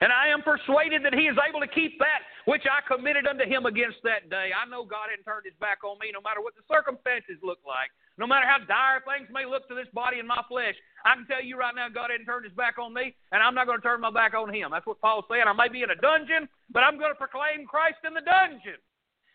and 0.00 0.10
I 0.10 0.28
am 0.28 0.42
persuaded 0.42 1.04
that 1.04 1.14
he 1.14 1.26
is 1.26 1.36
able 1.38 1.60
to 1.60 1.70
keep 1.70 1.98
that 1.98 2.26
which 2.46 2.62
I 2.66 2.82
committed 2.86 3.26
unto 3.26 3.44
him 3.44 3.66
against 3.66 4.02
that 4.02 4.30
day. 4.30 4.50
I 4.54 4.66
know 4.70 4.86
God 4.86 5.10
hadn't 5.10 5.26
turned 5.26 5.46
his 5.46 5.54
back 5.58 5.82
on 5.82 5.98
me, 5.98 6.10
no 6.14 6.22
matter 6.22 6.40
what 6.40 6.54
the 6.54 6.66
circumstances 6.70 7.38
look 7.42 7.58
like. 7.66 7.90
No 8.18 8.26
matter 8.26 8.46
how 8.46 8.58
dire 8.58 9.00
things 9.08 9.28
may 9.32 9.46
look 9.46 9.68
to 9.68 9.74
this 9.74 9.88
body 9.94 10.18
and 10.18 10.28
my 10.28 10.42
flesh, 10.48 10.74
I 11.04 11.14
can 11.14 11.26
tell 11.26 11.42
you 11.42 11.56
right 11.56 11.74
now, 11.74 11.88
God 11.88 12.10
hadn't 12.10 12.26
turned 12.26 12.44
his 12.44 12.54
back 12.54 12.78
on 12.78 12.92
me, 12.92 13.14
and 13.32 13.42
I'm 13.42 13.54
not 13.54 13.66
going 13.66 13.78
to 13.78 13.82
turn 13.82 14.00
my 14.00 14.10
back 14.10 14.34
on 14.34 14.52
him. 14.52 14.70
That's 14.70 14.86
what 14.86 15.00
Paul's 15.00 15.24
saying. 15.30 15.44
I 15.46 15.52
may 15.52 15.68
be 15.68 15.82
in 15.82 15.90
a 15.90 15.96
dungeon, 15.96 16.48
but 16.70 16.80
I'm 16.80 16.98
going 16.98 17.10
to 17.10 17.18
proclaim 17.18 17.66
Christ 17.66 18.04
in 18.06 18.14
the 18.14 18.20
dungeon. 18.20 18.78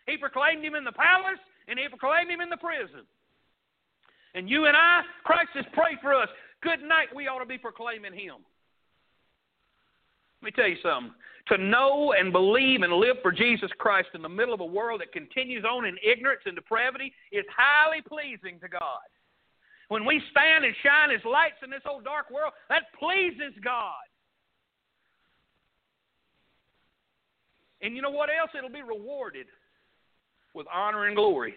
He 0.06 0.16
proclaimed 0.16 0.64
him 0.64 0.74
in 0.74 0.84
the 0.84 0.92
palace, 0.92 1.42
and 1.66 1.78
he 1.78 1.88
proclaimed 1.88 2.30
him 2.30 2.40
in 2.40 2.48
the 2.48 2.56
prison. 2.56 3.04
And 4.34 4.48
you 4.48 4.66
and 4.66 4.76
I, 4.76 5.02
Christ 5.24 5.50
has 5.54 5.66
prayed 5.72 5.98
for 6.00 6.14
us. 6.14 6.28
Good 6.62 6.80
night, 6.82 7.08
we 7.14 7.26
ought 7.26 7.40
to 7.40 7.46
be 7.46 7.58
proclaiming 7.58 8.12
him. 8.12 8.40
Let 10.40 10.44
me 10.44 10.50
tell 10.52 10.68
you 10.68 10.76
something. 10.82 11.12
To 11.48 11.56
know 11.56 12.12
and 12.12 12.30
believe 12.30 12.82
and 12.82 12.92
live 12.92 13.16
for 13.22 13.32
Jesus 13.32 13.70
Christ 13.78 14.08
in 14.14 14.20
the 14.20 14.28
middle 14.28 14.52
of 14.52 14.60
a 14.60 14.66
world 14.66 15.00
that 15.00 15.12
continues 15.12 15.64
on 15.64 15.86
in 15.86 15.96
ignorance 16.04 16.42
and 16.44 16.54
depravity 16.54 17.12
is 17.32 17.44
highly 17.56 18.02
pleasing 18.02 18.60
to 18.60 18.68
God. 18.68 19.08
When 19.88 20.04
we 20.04 20.20
stand 20.30 20.64
and 20.66 20.74
shine 20.82 21.10
as 21.10 21.24
lights 21.24 21.56
in 21.64 21.70
this 21.70 21.80
old 21.88 22.04
dark 22.04 22.30
world, 22.30 22.52
that 22.68 22.82
pleases 22.98 23.54
God. 23.64 23.94
And 27.80 27.96
you 27.96 28.02
know 28.02 28.10
what 28.10 28.28
else? 28.28 28.50
It'll 28.56 28.68
be 28.68 28.82
rewarded. 28.82 29.46
with 30.54 30.66
honor 30.74 31.06
and 31.06 31.16
glory 31.16 31.54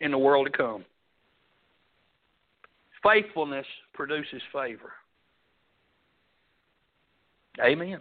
in 0.00 0.10
the 0.10 0.18
world 0.18 0.46
to 0.46 0.52
come. 0.52 0.84
Faithfulness 3.02 3.66
produces 3.94 4.42
favor. 4.52 4.92
Amen. 7.64 8.00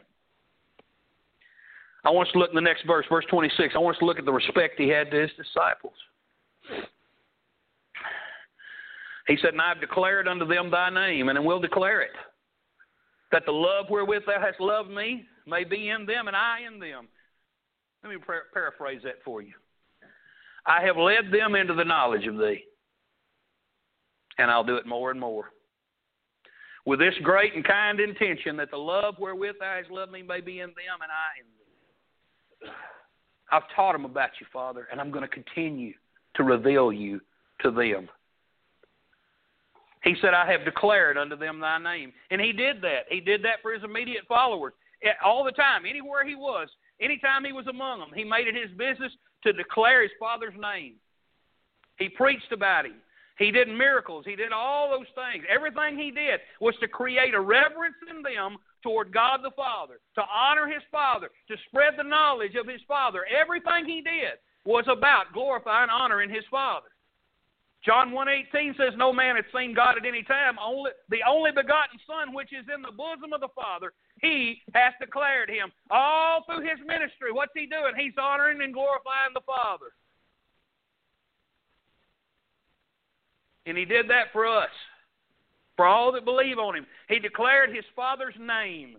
I 2.03 2.09
want 2.09 2.27
us 2.27 2.33
to 2.33 2.39
look 2.39 2.49
in 2.49 2.55
the 2.55 2.61
next 2.61 2.85
verse, 2.87 3.05
verse 3.09 3.25
26. 3.29 3.73
I 3.75 3.77
want 3.77 3.95
us 3.95 3.99
to 3.99 4.05
look 4.05 4.17
at 4.17 4.25
the 4.25 4.33
respect 4.33 4.79
he 4.79 4.87
had 4.89 5.11
to 5.11 5.21
his 5.21 5.31
disciples. 5.37 5.93
He 9.27 9.37
said, 9.41 9.53
And 9.53 9.61
I 9.61 9.69
have 9.69 9.79
declared 9.79 10.27
unto 10.27 10.47
them 10.47 10.71
thy 10.71 10.89
name, 10.89 11.29
and 11.29 11.45
will 11.45 11.59
declare 11.59 12.01
it, 12.01 12.11
that 13.31 13.45
the 13.45 13.51
love 13.51 13.85
wherewith 13.89 14.23
thou 14.25 14.41
hast 14.41 14.59
loved 14.59 14.89
me 14.89 15.25
may 15.45 15.63
be 15.63 15.89
in 15.89 16.05
them, 16.05 16.27
and 16.27 16.35
I 16.35 16.59
in 16.65 16.79
them. 16.79 17.07
Let 18.03 18.11
me 18.11 18.17
par- 18.17 18.47
paraphrase 18.51 19.01
that 19.03 19.23
for 19.23 19.41
you. 19.41 19.53
I 20.65 20.83
have 20.83 20.97
led 20.97 21.31
them 21.31 21.55
into 21.55 21.73
the 21.73 21.85
knowledge 21.85 22.25
of 22.25 22.37
thee, 22.37 22.63
and 24.37 24.49
I'll 24.49 24.63
do 24.63 24.77
it 24.77 24.87
more 24.87 25.11
and 25.11 25.19
more. 25.19 25.51
With 26.85 26.99
this 26.99 27.13
great 27.21 27.53
and 27.53 27.63
kind 27.63 27.99
intention, 27.99 28.57
that 28.57 28.71
the 28.71 28.77
love 28.77 29.15
wherewith 29.19 29.55
thou 29.59 29.77
hast 29.77 29.91
loved 29.91 30.11
me 30.11 30.23
may 30.23 30.41
be 30.41 30.61
in 30.61 30.69
them, 30.69 31.01
and 31.01 31.11
I 31.11 31.39
in 31.39 31.45
them. 31.45 31.60
I've 33.51 33.63
taught 33.75 33.93
them 33.93 34.05
about 34.05 34.29
you, 34.39 34.47
Father, 34.51 34.87
and 34.91 35.01
I'm 35.01 35.11
going 35.11 35.23
to 35.23 35.27
continue 35.27 35.93
to 36.35 36.43
reveal 36.43 36.91
you 36.93 37.19
to 37.61 37.71
them. 37.71 38.09
He 40.03 40.15
said, 40.21 40.33
I 40.33 40.51
have 40.51 40.65
declared 40.65 41.17
unto 41.17 41.35
them 41.35 41.59
thy 41.59 41.77
name. 41.77 42.13
And 42.31 42.41
he 42.41 42.53
did 42.53 42.81
that. 42.81 43.05
He 43.09 43.19
did 43.19 43.43
that 43.43 43.61
for 43.61 43.71
his 43.73 43.83
immediate 43.83 44.23
followers. 44.27 44.73
All 45.23 45.43
the 45.43 45.51
time, 45.51 45.83
anywhere 45.85 46.25
he 46.25 46.35
was, 46.35 46.69
anytime 46.99 47.43
he 47.43 47.51
was 47.51 47.67
among 47.67 47.99
them, 47.99 48.09
he 48.15 48.23
made 48.23 48.47
it 48.47 48.55
his 48.55 48.75
business 48.77 49.11
to 49.43 49.53
declare 49.53 50.01
his 50.01 50.11
Father's 50.19 50.53
name. 50.59 50.95
He 51.97 52.09
preached 52.09 52.51
about 52.51 52.85
him. 52.85 52.95
He 53.37 53.51
did 53.51 53.67
miracles. 53.67 54.25
He 54.27 54.35
did 54.35 54.51
all 54.51 54.89
those 54.89 55.07
things. 55.15 55.45
Everything 55.49 55.97
he 55.97 56.11
did 56.11 56.39
was 56.59 56.75
to 56.79 56.87
create 56.87 57.33
a 57.33 57.39
reverence 57.39 57.95
in 58.09 58.21
them 58.21 58.57
toward 58.83 59.13
God 59.13 59.39
the 59.43 59.51
Father, 59.55 59.99
to 60.15 60.21
honor 60.21 60.67
his 60.67 60.83
Father, 60.91 61.29
to 61.47 61.55
spread 61.67 61.93
the 61.97 62.03
knowledge 62.03 62.55
of 62.55 62.67
his 62.67 62.81
Father. 62.87 63.25
Everything 63.25 63.85
he 63.85 64.01
did 64.01 64.39
was 64.65 64.85
about 64.87 65.33
glorifying 65.33 65.83
and 65.83 65.91
honoring 65.91 66.29
his 66.29 66.43
Father. 66.49 66.87
John 67.83 68.11
1.18 68.11 68.77
says, 68.77 68.93
No 68.95 69.11
man 69.11 69.35
hath 69.35 69.45
seen 69.55 69.73
God 69.73 69.97
at 69.97 70.05
any 70.05 70.21
time. 70.21 70.57
Only, 70.61 70.91
the 71.09 71.21
only 71.27 71.49
begotten 71.49 71.97
Son, 72.05 72.33
which 72.33 72.53
is 72.53 72.65
in 72.73 72.81
the 72.83 72.93
bosom 72.93 73.33
of 73.33 73.41
the 73.41 73.49
Father, 73.55 73.93
he 74.21 74.61
hath 74.73 74.93
declared 74.99 75.49
him. 75.49 75.71
All 75.89 76.43
through 76.45 76.61
his 76.61 76.77
ministry, 76.85 77.31
what's 77.31 77.53
he 77.55 77.65
doing? 77.65 77.93
He's 77.97 78.13
honoring 78.21 78.61
and 78.61 78.73
glorifying 78.73 79.33
the 79.33 79.41
Father. 79.41 79.97
And 83.65 83.77
he 83.77 83.85
did 83.85 84.09
that 84.09 84.31
for 84.31 84.45
us, 84.45 84.69
for 85.81 85.87
all 85.87 86.11
that 86.11 86.25
believe 86.25 86.59
on 86.59 86.75
him. 86.75 86.85
He 87.09 87.17
declared 87.17 87.73
his 87.75 87.85
Father's 87.95 88.35
name. 88.39 88.97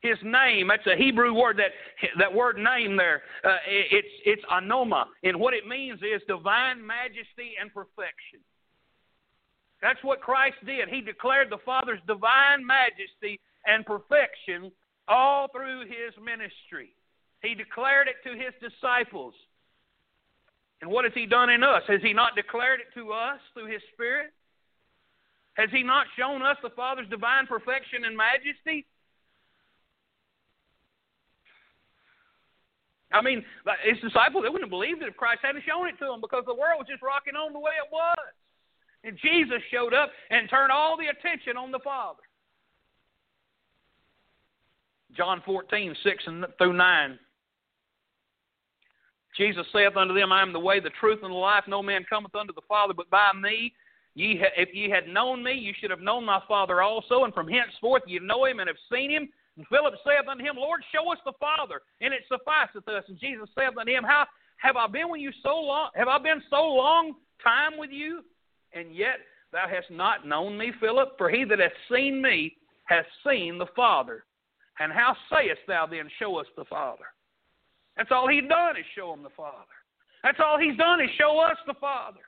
His 0.00 0.18
name, 0.22 0.68
that's 0.68 0.86
a 0.86 0.94
Hebrew 0.94 1.32
word, 1.32 1.56
that, 1.56 1.70
that 2.18 2.34
word 2.34 2.58
name 2.58 2.98
there, 2.98 3.22
uh, 3.42 3.56
it's, 3.66 4.08
it's 4.26 4.42
anoma. 4.52 5.06
And 5.24 5.40
what 5.40 5.54
it 5.54 5.66
means 5.66 6.00
is 6.02 6.20
divine 6.28 6.86
majesty 6.86 7.54
and 7.58 7.72
perfection. 7.72 8.40
That's 9.80 9.98
what 10.02 10.20
Christ 10.20 10.56
did. 10.66 10.90
He 10.90 11.00
declared 11.00 11.48
the 11.48 11.64
Father's 11.64 12.00
divine 12.06 12.66
majesty 12.66 13.40
and 13.64 13.86
perfection 13.86 14.70
all 15.08 15.48
through 15.48 15.86
his 15.86 16.12
ministry. 16.22 16.90
He 17.40 17.54
declared 17.54 18.06
it 18.08 18.16
to 18.28 18.36
his 18.36 18.52
disciples. 18.60 19.32
And 20.82 20.90
what 20.90 21.06
has 21.06 21.14
he 21.14 21.24
done 21.24 21.48
in 21.48 21.62
us? 21.62 21.84
Has 21.88 22.02
he 22.02 22.12
not 22.12 22.36
declared 22.36 22.80
it 22.80 22.92
to 23.00 23.12
us 23.12 23.40
through 23.54 23.72
his 23.72 23.80
Spirit? 23.94 24.34
Has 25.58 25.70
he 25.72 25.82
not 25.82 26.06
shown 26.16 26.40
us 26.42 26.56
the 26.62 26.70
Father's 26.70 27.08
divine 27.08 27.46
perfection 27.46 28.04
and 28.06 28.16
majesty? 28.16 28.86
I 33.10 33.20
mean, 33.22 33.44
his 33.82 33.98
disciples, 34.00 34.44
they 34.44 34.50
wouldn't 34.50 34.70
have 34.70 34.70
believed 34.70 35.02
it 35.02 35.08
if 35.08 35.16
Christ 35.16 35.40
hadn't 35.42 35.64
shown 35.66 35.88
it 35.88 35.98
to 35.98 36.06
them 36.06 36.20
because 36.20 36.44
the 36.46 36.54
world 36.54 36.78
was 36.78 36.86
just 36.88 37.02
rocking 37.02 37.34
on 37.34 37.52
the 37.52 37.58
way 37.58 37.72
it 37.74 37.90
was. 37.90 38.30
And 39.02 39.18
Jesus 39.18 39.58
showed 39.72 39.94
up 39.94 40.10
and 40.30 40.48
turned 40.48 40.70
all 40.70 40.96
the 40.96 41.08
attention 41.08 41.56
on 41.56 41.72
the 41.72 41.80
Father. 41.82 42.22
John 45.16 45.42
14, 45.44 45.96
6 46.04 46.24
through 46.58 46.72
9. 46.74 47.18
Jesus 49.36 49.66
saith 49.72 49.96
unto 49.96 50.14
them, 50.14 50.30
I 50.30 50.42
am 50.42 50.52
the 50.52 50.60
way, 50.60 50.78
the 50.78 50.90
truth, 51.00 51.20
and 51.22 51.32
the 51.32 51.36
life. 51.36 51.64
No 51.66 51.82
man 51.82 52.04
cometh 52.08 52.34
unto 52.34 52.52
the 52.52 52.66
Father 52.68 52.94
but 52.94 53.10
by 53.10 53.32
me. 53.32 53.72
Ye 54.14 54.38
ha- 54.38 54.54
if 54.56 54.74
ye 54.74 54.90
had 54.90 55.08
known 55.08 55.42
me, 55.42 55.52
you 55.52 55.72
should 55.78 55.90
have 55.90 56.00
known 56.00 56.24
my 56.24 56.40
Father 56.48 56.82
also, 56.82 57.24
and 57.24 57.34
from 57.34 57.48
henceforth 57.48 58.02
ye 58.06 58.18
know 58.18 58.44
him 58.44 58.58
and 58.60 58.68
have 58.68 58.76
seen 58.92 59.10
him. 59.10 59.28
And 59.56 59.66
Philip 59.68 59.94
saith 60.04 60.28
unto 60.28 60.44
him, 60.44 60.56
Lord, 60.56 60.82
show 60.92 61.12
us 61.12 61.18
the 61.24 61.32
Father, 61.40 61.82
and 62.00 62.14
it 62.14 62.22
sufficeth 62.28 62.86
us. 62.88 63.04
And 63.08 63.18
Jesus 63.18 63.48
saith 63.56 63.76
unto 63.78 63.92
him, 63.92 64.04
How 64.04 64.26
have 64.58 64.76
I 64.76 64.86
been 64.86 65.08
with 65.10 65.20
you 65.20 65.32
so 65.42 65.56
long? 65.56 65.90
Have 65.94 66.08
I 66.08 66.18
been 66.18 66.42
so 66.50 66.62
long 66.62 67.14
time 67.42 67.78
with 67.78 67.90
you, 67.90 68.22
and 68.72 68.94
yet 68.94 69.18
thou 69.52 69.66
hast 69.68 69.90
not 69.90 70.26
known 70.26 70.56
me, 70.56 70.72
Philip? 70.80 71.16
For 71.18 71.28
he 71.30 71.44
that 71.44 71.58
hath 71.58 71.72
seen 71.92 72.22
me 72.22 72.56
hath 72.84 73.06
seen 73.26 73.58
the 73.58 73.66
Father. 73.76 74.24
And 74.80 74.92
how 74.92 75.16
sayest 75.32 75.60
thou 75.66 75.86
then, 75.86 76.08
Show 76.18 76.36
us 76.36 76.46
the 76.56 76.64
Father? 76.64 77.04
That's 77.96 78.10
all 78.12 78.28
he's 78.28 78.48
done 78.48 78.76
is 78.76 78.84
show 78.94 79.12
him 79.12 79.24
the 79.24 79.34
Father. 79.36 79.66
That's 80.22 80.38
all 80.40 80.58
he's 80.58 80.76
done 80.76 81.00
is 81.00 81.10
show 81.18 81.38
us 81.40 81.56
the 81.66 81.74
Father. 81.74 82.20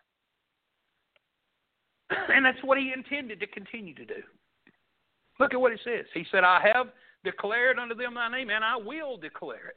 And 2.34 2.44
that's 2.44 2.62
what 2.62 2.78
he 2.78 2.92
intended 2.94 3.40
to 3.40 3.46
continue 3.46 3.94
to 3.94 4.04
do. 4.04 4.22
Look 5.38 5.54
at 5.54 5.60
what 5.60 5.72
it 5.72 5.80
says. 5.84 6.04
He 6.12 6.24
said, 6.30 6.44
I 6.44 6.60
have 6.74 6.88
declared 7.24 7.78
unto 7.78 7.94
them 7.94 8.14
thy 8.14 8.28
name, 8.30 8.50
and 8.50 8.64
I 8.64 8.76
will 8.76 9.16
declare 9.16 9.68
it. 9.68 9.76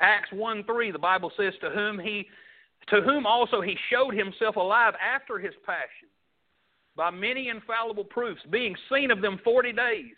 Acts 0.00 0.30
1 0.32 0.64
3, 0.64 0.90
the 0.90 0.98
Bible 0.98 1.32
says, 1.36 1.52
To 1.60 1.70
whom 1.70 1.98
he 1.98 2.26
to 2.90 3.02
whom 3.02 3.26
also 3.26 3.60
he 3.60 3.76
showed 3.90 4.14
himself 4.14 4.56
alive 4.56 4.94
after 4.94 5.38
his 5.38 5.52
passion, 5.66 6.08
by 6.96 7.10
many 7.10 7.48
infallible 7.48 8.04
proofs, 8.04 8.40
being 8.50 8.74
seen 8.90 9.10
of 9.10 9.20
them 9.20 9.40
forty 9.44 9.72
days. 9.72 10.14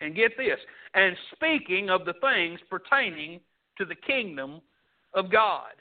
And 0.00 0.16
get 0.16 0.36
this, 0.36 0.58
and 0.94 1.16
speaking 1.32 1.88
of 1.88 2.04
the 2.04 2.14
things 2.14 2.58
pertaining 2.68 3.38
to 3.78 3.84
the 3.84 3.94
kingdom 3.94 4.60
of 5.14 5.30
God. 5.30 5.74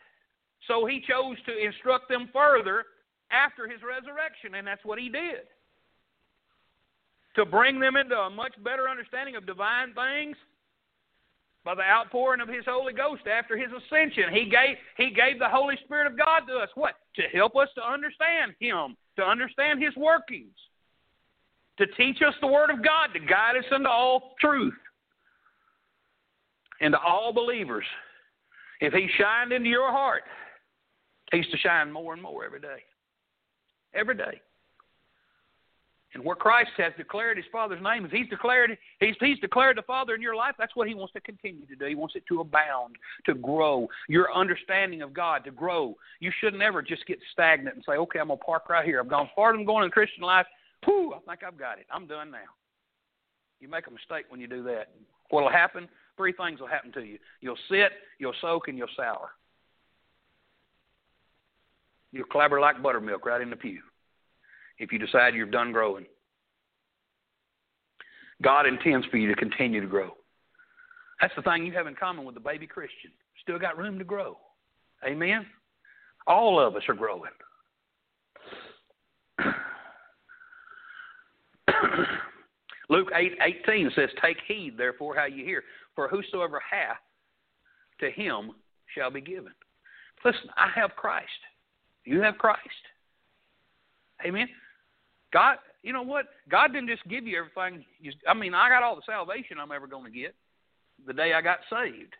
So 0.67 0.85
he 0.85 1.01
chose 1.01 1.37
to 1.47 1.57
instruct 1.57 2.07
them 2.07 2.29
further 2.31 2.85
after 3.31 3.67
his 3.67 3.81
resurrection, 3.81 4.55
and 4.55 4.67
that's 4.67 4.83
what 4.85 4.99
he 4.99 5.09
did 5.09 5.47
to 7.35 7.45
bring 7.45 7.79
them 7.79 7.95
into 7.95 8.15
a 8.15 8.29
much 8.29 8.53
better 8.63 8.89
understanding 8.89 9.35
of 9.35 9.45
divine 9.45 9.93
things 9.93 10.35
by 11.63 11.75
the 11.75 11.81
outpouring 11.81 12.41
of 12.41 12.47
his 12.47 12.65
Holy 12.65 12.93
Ghost 12.93 13.23
after 13.27 13.55
his 13.55 13.69
ascension. 13.69 14.33
He 14.33 14.45
gave, 14.45 14.77
he 14.97 15.11
gave 15.11 15.39
the 15.39 15.47
Holy 15.47 15.77
Spirit 15.85 16.11
of 16.11 16.17
God 16.17 16.41
to 16.47 16.57
us. 16.57 16.69
What? 16.75 16.95
To 17.15 17.21
help 17.33 17.55
us 17.55 17.69
to 17.75 17.87
understand 17.87 18.53
him, 18.59 18.97
to 19.17 19.23
understand 19.23 19.81
his 19.81 19.95
workings, 19.95 20.55
to 21.77 21.85
teach 21.97 22.17
us 22.27 22.33
the 22.41 22.47
Word 22.47 22.69
of 22.69 22.83
God, 22.83 23.09
to 23.13 23.19
guide 23.19 23.57
us 23.57 23.65
into 23.71 23.89
all 23.89 24.33
truth, 24.41 24.73
and 26.81 26.93
to 26.93 26.99
all 26.99 27.31
believers. 27.31 27.85
If 28.81 28.93
he 28.93 29.07
shined 29.19 29.53
into 29.53 29.69
your 29.69 29.91
heart, 29.91 30.23
he's 31.31 31.47
to 31.51 31.57
shine 31.57 31.91
more 31.91 32.13
and 32.13 32.21
more 32.21 32.43
every 32.43 32.59
day. 32.59 32.83
Every 33.93 34.15
day. 34.15 34.41
And 36.13 36.25
where 36.25 36.35
Christ 36.35 36.71
has 36.77 36.91
declared 36.97 37.37
his 37.37 37.45
Father's 37.51 37.81
name, 37.81 38.03
if 38.03 38.11
he's 38.11 38.27
declared 38.27 38.77
he's, 38.99 39.15
he's 39.21 39.39
declared 39.39 39.77
the 39.77 39.81
Father 39.83 40.13
in 40.13 40.21
your 40.21 40.35
life, 40.35 40.55
that's 40.57 40.75
what 40.75 40.89
he 40.89 40.93
wants 40.93 41.13
to 41.13 41.21
continue 41.21 41.65
to 41.67 41.75
do. 41.75 41.85
He 41.85 41.95
wants 41.95 42.15
it 42.15 42.23
to 42.27 42.41
abound, 42.41 42.97
to 43.27 43.33
grow. 43.33 43.87
Your 44.09 44.33
understanding 44.33 45.01
of 45.01 45.13
God 45.13 45.45
to 45.45 45.51
grow. 45.51 45.95
You 46.19 46.31
should 46.41 46.53
never 46.53 46.81
just 46.81 47.05
get 47.05 47.19
stagnant 47.31 47.75
and 47.75 47.85
say, 47.87 47.93
Okay, 47.93 48.19
I'm 48.19 48.27
gonna 48.27 48.37
park 48.37 48.67
right 48.69 48.85
here. 48.85 48.99
I've 48.99 49.09
gone 49.09 49.29
farther 49.35 49.57
than 49.57 49.65
going 49.65 49.85
in 49.85 49.91
Christian 49.91 50.23
life. 50.23 50.47
Whew, 50.85 51.13
I 51.13 51.19
think 51.19 51.43
I've 51.47 51.57
got 51.57 51.79
it. 51.79 51.85
I'm 51.89 52.07
done 52.07 52.31
now. 52.31 52.39
You 53.61 53.69
make 53.69 53.87
a 53.87 53.91
mistake 53.91 54.25
when 54.29 54.41
you 54.41 54.47
do 54.47 54.63
that. 54.63 54.89
What'll 55.29 55.49
happen? 55.51 55.87
Three 56.17 56.33
things 56.33 56.59
will 56.59 56.67
happen 56.67 56.91
to 56.93 57.01
you. 57.01 57.19
You'll 57.39 57.57
sit, 57.69 57.91
you'll 58.19 58.33
soak, 58.41 58.67
and 58.67 58.77
you'll 58.77 58.87
sour. 58.97 59.29
You'll 62.11 62.25
clabber 62.25 62.59
like 62.59 62.81
buttermilk 62.81 63.25
right 63.25 63.41
in 63.41 63.49
the 63.49 63.55
pew 63.55 63.81
if 64.79 64.91
you 64.91 64.99
decide 64.99 65.33
you're 65.35 65.45
done 65.45 65.71
growing. 65.71 66.05
God 68.41 68.65
intends 68.65 69.05
for 69.07 69.17
you 69.17 69.27
to 69.27 69.35
continue 69.35 69.79
to 69.81 69.87
grow. 69.87 70.11
That's 71.21 71.33
the 71.35 71.43
thing 71.43 71.65
you 71.65 71.73
have 71.73 71.87
in 71.87 71.95
common 71.95 72.25
with 72.25 72.35
the 72.35 72.41
baby 72.41 72.65
Christian. 72.65 73.11
Still 73.41 73.59
got 73.59 73.77
room 73.77 73.99
to 73.99 74.03
grow. 74.03 74.37
Amen? 75.05 75.45
All 76.27 76.59
of 76.59 76.75
us 76.75 76.83
are 76.87 76.95
growing. 76.95 77.31
Luke 82.89 83.09
8 83.15 83.33
18 83.67 83.91
says, 83.95 84.09
Take 84.21 84.37
heed, 84.47 84.73
therefore, 84.77 85.15
how 85.15 85.25
you 85.25 85.45
hear. 85.45 85.63
For 85.95 86.07
whosoever 86.07 86.59
hath, 86.59 86.97
to 87.99 88.09
him 88.09 88.51
shall 88.95 89.11
be 89.11 89.21
given. 89.21 89.53
Listen, 90.25 90.49
I 90.57 90.69
have 90.75 90.95
Christ. 90.95 91.27
You 92.03 92.21
have 92.21 92.37
Christ. 92.37 92.59
Amen. 94.25 94.47
God, 95.33 95.57
you 95.83 95.93
know 95.93 96.03
what? 96.03 96.25
God 96.49 96.73
didn't 96.73 96.89
just 96.89 97.07
give 97.07 97.25
you 97.25 97.37
everything. 97.39 97.85
I 98.27 98.33
mean, 98.33 98.53
I 98.53 98.69
got 98.69 98.83
all 98.83 98.95
the 98.95 99.01
salvation 99.05 99.57
I'm 99.59 99.71
ever 99.71 99.87
going 99.87 100.11
to 100.11 100.19
get 100.19 100.35
the 101.05 101.13
day 101.13 101.33
I 101.33 101.41
got 101.41 101.59
saved. 101.69 102.13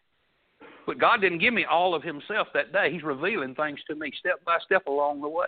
But 0.86 1.00
God 1.00 1.22
didn't 1.22 1.40
give 1.40 1.54
me 1.54 1.66
all 1.66 1.94
of 1.94 2.04
Himself 2.04 2.48
that 2.54 2.74
day. 2.74 2.92
He's 2.92 3.04
revealing 3.04 3.56
things 3.56 3.80
to 3.88 3.96
me 3.96 4.12
step 4.20 4.44
by 4.46 4.58
step 4.66 4.88
along 4.88 5.22
the 5.22 5.30
way. 5.30 5.48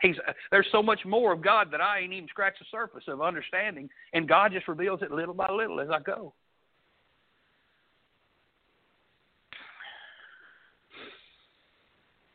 He's 0.00 0.16
uh, 0.26 0.32
there's 0.50 0.66
so 0.72 0.82
much 0.82 1.00
more 1.04 1.32
of 1.32 1.42
God 1.42 1.68
that 1.70 1.80
I 1.80 2.00
ain't 2.00 2.12
even 2.12 2.28
scratched 2.28 2.58
the 2.58 2.64
surface 2.70 3.04
of 3.06 3.22
understanding, 3.22 3.88
and 4.12 4.28
God 4.28 4.52
just 4.52 4.66
reveals 4.66 5.02
it 5.02 5.12
little 5.12 5.34
by 5.34 5.50
little 5.50 5.80
as 5.80 5.88
I 5.90 6.00
go. 6.00 6.34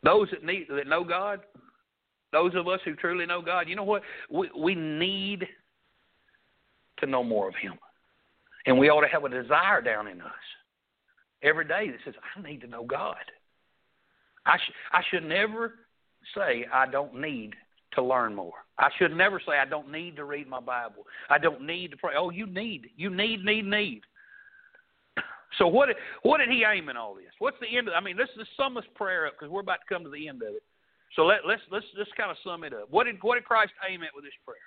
Those 0.07 0.29
that 0.31 0.45
need 0.45 0.67
that 0.69 0.87
know 0.87 1.03
God, 1.03 1.41
those 2.31 2.55
of 2.55 2.65
us 2.69 2.79
who 2.85 2.95
truly 2.95 3.25
know 3.25 3.41
God, 3.41 3.67
you 3.67 3.75
know 3.75 3.83
what? 3.83 4.03
We 4.31 4.49
we 4.57 4.73
need 4.73 5.45
to 6.99 7.05
know 7.05 7.25
more 7.25 7.49
of 7.49 7.55
Him, 7.55 7.73
and 8.65 8.79
we 8.79 8.87
ought 8.87 9.01
to 9.01 9.09
have 9.09 9.25
a 9.25 9.29
desire 9.29 9.81
down 9.81 10.07
in 10.07 10.21
us 10.21 10.31
every 11.43 11.65
day 11.65 11.89
that 11.91 11.99
says, 12.05 12.13
"I 12.37 12.41
need 12.41 12.61
to 12.61 12.67
know 12.67 12.85
God." 12.85 13.17
I 14.45 14.55
sh- 14.57 14.71
I 14.93 15.01
should 15.09 15.25
never 15.25 15.73
say 16.33 16.65
I 16.71 16.85
don't 16.89 17.15
need 17.15 17.53
to 17.95 18.01
learn 18.01 18.33
more. 18.33 18.53
I 18.77 18.87
should 18.97 19.11
never 19.13 19.41
say 19.45 19.57
I 19.57 19.65
don't 19.65 19.91
need 19.91 20.15
to 20.15 20.23
read 20.23 20.47
my 20.47 20.61
Bible. 20.61 21.05
I 21.29 21.37
don't 21.37 21.63
need 21.63 21.91
to 21.91 21.97
pray. 21.97 22.13
Oh, 22.17 22.29
you 22.29 22.45
need, 22.45 22.91
you 22.95 23.09
need, 23.09 23.43
need, 23.43 23.65
need. 23.65 24.03
So 25.57 25.67
what? 25.67 25.89
What 26.23 26.39
did 26.39 26.49
he 26.49 26.65
aim 26.65 26.89
in 26.89 26.97
all 26.97 27.15
this? 27.15 27.31
What's 27.39 27.57
the 27.59 27.77
end? 27.77 27.87
Of, 27.87 27.93
I 27.93 28.01
mean, 28.01 28.17
let's 28.17 28.31
sum 28.57 28.75
this 28.75 28.85
prayer 28.95 29.27
up 29.27 29.33
because 29.39 29.51
we're 29.51 29.61
about 29.61 29.79
to 29.87 29.93
come 29.93 30.03
to 30.03 30.09
the 30.09 30.27
end 30.27 30.41
of 30.41 30.49
it. 30.49 30.63
So 31.15 31.23
let, 31.23 31.39
let's 31.47 31.61
let's 31.71 31.85
just 31.97 32.15
kind 32.15 32.29
of 32.29 32.37
sum 32.43 32.63
it 32.63 32.73
up. 32.73 32.89
What 32.89 33.05
did 33.05 33.15
what 33.21 33.35
did 33.35 33.45
Christ 33.45 33.71
aim 33.89 34.03
at 34.03 34.09
with 34.13 34.25
this 34.25 34.33
prayer? 34.45 34.57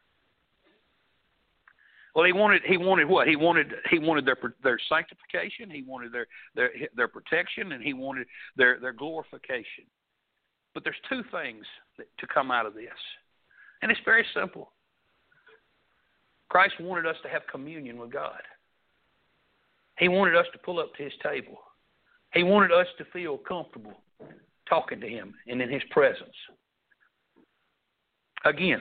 Well, 2.15 2.25
he 2.25 2.33
wanted 2.33 2.63
he 2.67 2.77
wanted 2.77 3.09
what? 3.09 3.29
He 3.29 3.37
wanted 3.37 3.73
he 3.91 3.99
wanted 3.99 4.27
their 4.27 4.37
their 4.63 4.79
sanctification. 4.89 5.71
He 5.71 5.85
wanted 5.87 6.13
their 6.13 6.27
their 6.55 6.71
their 6.97 7.09
protection, 7.09 7.73
and 7.73 7.83
he 7.83 7.93
wanted 7.93 8.27
their 8.57 8.81
their 8.81 8.93
glorification. 8.93 9.85
But 10.73 10.85
there's 10.85 10.97
two 11.09 11.23
things 11.31 11.67
that, 11.99 12.07
to 12.19 12.27
come 12.27 12.51
out 12.51 12.65
of 12.65 12.75
this, 12.75 12.89
and 13.83 13.91
it's 13.91 14.01
very 14.05 14.25
simple. 14.35 14.73
Christ 16.49 16.75
wanted 16.81 17.07
us 17.07 17.17
to 17.23 17.29
have 17.29 17.43
communion 17.51 17.99
with 17.99 18.13
God. 18.13 18.41
He 20.01 20.09
wanted 20.09 20.35
us 20.35 20.47
to 20.53 20.59
pull 20.59 20.81
up 20.81 20.95
to 20.95 21.05
His 21.05 21.13
table. 21.23 21.59
He 22.33 22.43
wanted 22.43 22.73
us 22.73 22.87
to 22.99 23.05
feel 23.13 23.37
comfortable 23.37 23.93
talking 24.69 24.99
to 24.99 25.09
Him 25.09 25.35
and 25.47 25.61
in 25.61 25.71
His 25.71 25.83
presence. 25.91 26.35
Again, 28.47 28.81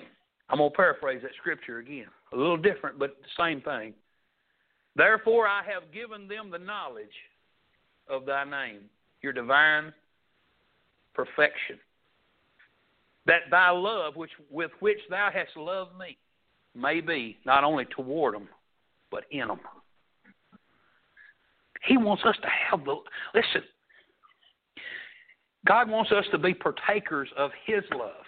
I'm 0.49 0.59
going 0.59 0.71
to 0.71 0.75
paraphrase 0.75 1.21
that 1.21 1.31
scripture 1.37 1.79
again. 1.79 2.07
A 2.33 2.37
little 2.37 2.57
different, 2.57 2.97
but 2.97 3.17
the 3.21 3.43
same 3.43 3.59
thing. 3.61 3.93
Therefore, 4.95 5.45
I 5.45 5.61
have 5.63 5.91
given 5.93 6.27
them 6.27 6.49
the 6.49 6.57
knowledge 6.57 7.07
of 8.09 8.25
thy 8.25 8.45
name, 8.45 8.83
your 9.21 9.33
divine 9.33 9.93
perfection. 11.13 11.77
That 13.25 13.41
thy 13.51 13.71
love, 13.71 14.15
which 14.15 14.31
with 14.49 14.71
which 14.79 14.99
thou 15.09 15.29
hast 15.33 15.55
loved 15.57 15.97
me, 15.99 16.17
may 16.73 17.01
be 17.01 17.37
not 17.45 17.65
only 17.65 17.85
toward 17.85 18.35
them, 18.35 18.47
but 19.11 19.25
in 19.31 19.49
them. 19.49 19.59
He 21.85 21.97
wants 21.97 22.23
us 22.25 22.35
to 22.41 22.47
have 22.69 22.85
the 22.85 22.95
listen. 23.33 23.63
God 25.65 25.89
wants 25.89 26.11
us 26.11 26.25
to 26.31 26.37
be 26.37 26.53
partakers 26.53 27.29
of 27.37 27.51
His 27.65 27.83
love. 27.91 28.25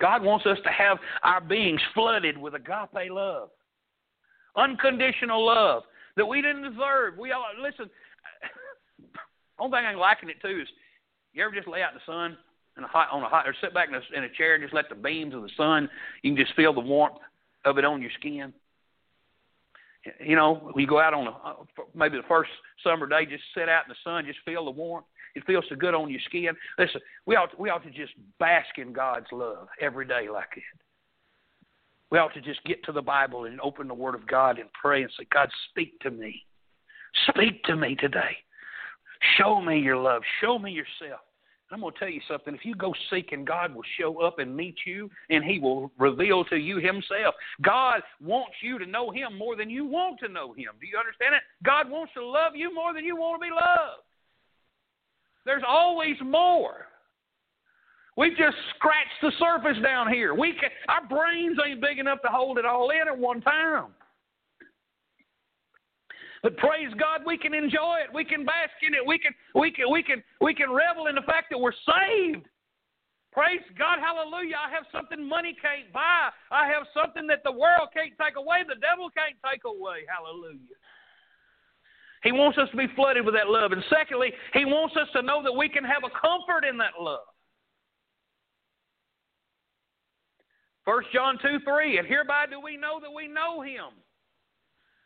God 0.00 0.22
wants 0.22 0.46
us 0.46 0.58
to 0.64 0.70
have 0.70 0.98
our 1.22 1.40
beings 1.40 1.80
flooded 1.94 2.38
with 2.38 2.54
agape 2.54 3.10
love, 3.10 3.50
unconditional 4.56 5.44
love 5.44 5.82
that 6.16 6.26
we 6.26 6.40
didn't 6.40 6.62
deserve. 6.62 7.18
We 7.18 7.32
all 7.32 7.44
listen. 7.60 7.90
Only 9.58 9.76
thing 9.76 9.86
I 9.86 9.92
am 9.92 9.98
liken 9.98 10.30
it 10.30 10.40
to 10.42 10.62
is 10.62 10.68
you 11.32 11.44
ever 11.44 11.54
just 11.54 11.68
lay 11.68 11.82
out 11.82 11.92
in 11.92 11.98
the 11.98 12.12
sun 12.12 12.36
in 12.76 12.84
a 12.84 12.88
hot 12.88 13.08
on 13.12 13.22
a 13.22 13.28
hot 13.28 13.46
or 13.46 13.54
sit 13.60 13.74
back 13.74 13.88
in 13.88 13.94
a, 13.94 14.00
in 14.16 14.24
a 14.24 14.28
chair 14.30 14.54
and 14.54 14.62
just 14.62 14.74
let 14.74 14.88
the 14.88 14.94
beams 14.94 15.34
of 15.34 15.42
the 15.42 15.50
sun. 15.56 15.88
You 16.22 16.34
can 16.34 16.44
just 16.44 16.56
feel 16.56 16.72
the 16.72 16.80
warmth 16.80 17.18
of 17.64 17.78
it 17.78 17.84
on 17.84 18.00
your 18.00 18.10
skin. 18.18 18.52
You 20.18 20.36
know, 20.36 20.72
you 20.76 20.86
go 20.86 21.00
out 21.00 21.12
on 21.12 21.26
a 21.26 21.30
uh, 21.30 21.54
maybe 21.94 22.16
the 22.16 22.26
first 22.28 22.50
summer 22.82 23.06
day, 23.06 23.26
just 23.26 23.44
sit 23.54 23.68
out 23.68 23.84
in 23.84 23.90
the 23.90 23.96
sun, 24.02 24.24
just 24.26 24.38
feel 24.44 24.64
the 24.64 24.70
warmth. 24.70 25.06
It 25.34 25.44
feels 25.46 25.64
so 25.68 25.76
good 25.76 25.94
on 25.94 26.10
your 26.10 26.20
skin. 26.26 26.50
Listen, 26.78 27.00
we 27.26 27.36
ought 27.36 27.52
to, 27.52 27.56
we 27.58 27.70
ought 27.70 27.84
to 27.84 27.90
just 27.90 28.12
bask 28.38 28.78
in 28.78 28.92
God's 28.92 29.26
love 29.30 29.68
every 29.80 30.06
day 30.06 30.28
like 30.32 30.48
that. 30.54 30.82
We 32.10 32.18
ought 32.18 32.34
to 32.34 32.40
just 32.40 32.64
get 32.64 32.82
to 32.84 32.92
the 32.92 33.02
Bible 33.02 33.44
and 33.44 33.60
open 33.60 33.86
the 33.86 33.94
Word 33.94 34.14
of 34.14 34.26
God 34.26 34.58
and 34.58 34.68
pray 34.72 35.02
and 35.02 35.10
say, 35.18 35.26
God, 35.32 35.48
speak 35.70 36.00
to 36.00 36.10
me. 36.10 36.44
Speak 37.28 37.62
to 37.64 37.76
me 37.76 37.94
today. 37.94 38.36
Show 39.36 39.60
me 39.60 39.78
your 39.78 39.96
love. 39.96 40.22
Show 40.40 40.58
me 40.58 40.72
yourself. 40.72 41.20
I'm 41.72 41.80
going 41.80 41.92
to 41.92 41.98
tell 41.98 42.08
you 42.08 42.20
something. 42.28 42.54
If 42.54 42.64
you 42.64 42.74
go 42.74 42.92
seeking, 43.10 43.44
God 43.44 43.74
will 43.74 43.84
show 43.98 44.20
up 44.20 44.38
and 44.38 44.56
meet 44.56 44.76
you, 44.86 45.10
and 45.28 45.44
He 45.44 45.58
will 45.58 45.92
reveal 45.98 46.44
to 46.46 46.56
you 46.56 46.78
Himself. 46.78 47.34
God 47.62 48.02
wants 48.20 48.54
you 48.60 48.78
to 48.78 48.86
know 48.86 49.10
Him 49.10 49.38
more 49.38 49.54
than 49.56 49.70
you 49.70 49.84
want 49.84 50.18
to 50.20 50.28
know 50.28 50.52
Him. 50.52 50.72
Do 50.80 50.86
you 50.86 50.98
understand 50.98 51.34
it? 51.34 51.42
God 51.64 51.88
wants 51.88 52.12
to 52.14 52.24
love 52.24 52.56
you 52.56 52.74
more 52.74 52.92
than 52.92 53.04
you 53.04 53.16
want 53.16 53.40
to 53.40 53.46
be 53.46 53.52
loved. 53.52 54.02
There's 55.46 55.62
always 55.66 56.16
more. 56.22 56.86
We've 58.16 58.36
just 58.36 58.56
scratched 58.76 59.08
the 59.22 59.32
surface 59.38 59.80
down 59.82 60.12
here. 60.12 60.34
We 60.34 60.52
can, 60.52 60.70
our 60.88 61.06
brains 61.08 61.56
ain't 61.64 61.80
big 61.80 61.98
enough 61.98 62.20
to 62.22 62.28
hold 62.28 62.58
it 62.58 62.66
all 62.66 62.90
in 62.90 63.08
at 63.08 63.16
one 63.16 63.40
time. 63.40 63.86
But 66.42 66.56
praise 66.56 66.88
God, 66.98 67.20
we 67.26 67.36
can 67.36 67.52
enjoy 67.52 68.00
it. 68.00 68.14
We 68.14 68.24
can 68.24 68.44
bask 68.44 68.72
in 68.82 68.94
it. 68.94 69.04
We 69.04 69.18
can 69.18 69.32
we 69.54 69.70
can 69.70 69.90
we 69.90 70.02
can 70.02 70.22
we 70.40 70.54
can 70.54 70.72
revel 70.72 71.06
in 71.08 71.14
the 71.14 71.26
fact 71.28 71.48
that 71.50 71.58
we're 71.58 71.76
saved. 71.84 72.48
Praise 73.32 73.62
God, 73.78 74.00
hallelujah. 74.00 74.56
I 74.58 74.72
have 74.74 74.84
something 74.90 75.22
money 75.22 75.54
can't 75.60 75.92
buy. 75.92 76.30
I 76.50 76.66
have 76.66 76.82
something 76.90 77.28
that 77.28 77.44
the 77.44 77.52
world 77.52 77.94
can't 77.94 78.10
take 78.18 78.34
away, 78.34 78.64
the 78.66 78.80
devil 78.80 79.06
can't 79.12 79.36
take 79.46 79.62
away. 79.64 80.02
Hallelujah. 80.08 80.74
He 82.24 82.32
wants 82.32 82.58
us 82.58 82.68
to 82.72 82.76
be 82.76 82.88
flooded 82.96 83.24
with 83.24 83.34
that 83.34 83.48
love. 83.48 83.72
And 83.72 83.82
secondly, 83.88 84.32
he 84.52 84.64
wants 84.64 84.96
us 84.96 85.08
to 85.14 85.22
know 85.22 85.42
that 85.42 85.52
we 85.52 85.68
can 85.68 85.84
have 85.84 86.02
a 86.04 86.10
comfort 86.10 86.68
in 86.68 86.76
that 86.78 87.00
love. 87.00 87.24
1 90.84 91.04
John 91.14 91.38
2 91.40 91.60
3, 91.64 91.98
and 91.98 92.08
hereby 92.08 92.46
do 92.50 92.60
we 92.60 92.76
know 92.76 92.98
that 93.00 93.12
we 93.12 93.28
know 93.28 93.62
him 93.62 93.94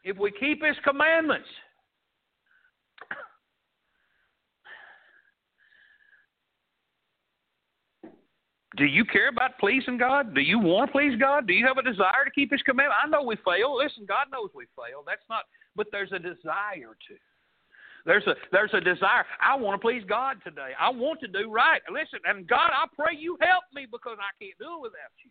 if 0.05 0.17
we 0.19 0.31
keep 0.31 0.65
His 0.65 0.77
commandments. 0.85 1.49
Do 8.77 8.85
you 8.85 9.05
care 9.05 9.29
about 9.29 9.57
pleasing 9.59 9.99
God? 9.99 10.35
Do 10.35 10.41
you 10.41 10.59
want 10.59 10.89
to 10.89 10.93
please 10.93 11.15
God? 11.19 11.47
Do 11.47 11.53
you 11.53 11.65
have 11.67 11.79
a 11.79 11.83
desire 11.83 12.25
to 12.25 12.31
keep 12.35 12.51
His 12.51 12.63
commandments? 12.63 12.99
I 13.05 13.09
know 13.09 13.23
we 13.23 13.37
fail. 13.37 13.77
Listen, 13.77 14.05
God 14.07 14.27
knows 14.33 14.51
we 14.55 14.67
fail. 14.75 15.05
That's 15.07 15.23
not, 15.31 15.45
but 15.77 15.87
there's 15.93 16.11
a 16.13 16.19
desire 16.19 16.99
to. 17.09 17.15
There's 18.05 18.27
a 18.27 18.35
there's 18.53 18.75
a 18.75 18.81
desire. 18.81 19.25
I 19.41 19.57
want 19.57 19.81
to 19.81 19.83
please 19.83 20.03
God 20.07 20.37
today. 20.45 20.73
I 20.79 20.91
want 20.91 21.21
to 21.21 21.29
do 21.29 21.51
right. 21.51 21.81
Listen, 21.89 22.19
and 22.27 22.47
God, 22.47 22.69
I 22.69 22.85
pray 22.99 23.17
you 23.17 23.39
help 23.41 23.65
me 23.73 23.87
because 23.91 24.19
I 24.21 24.35
can't 24.43 24.59
do 24.59 24.77
it 24.77 24.83
without 24.83 25.15
you. 25.25 25.31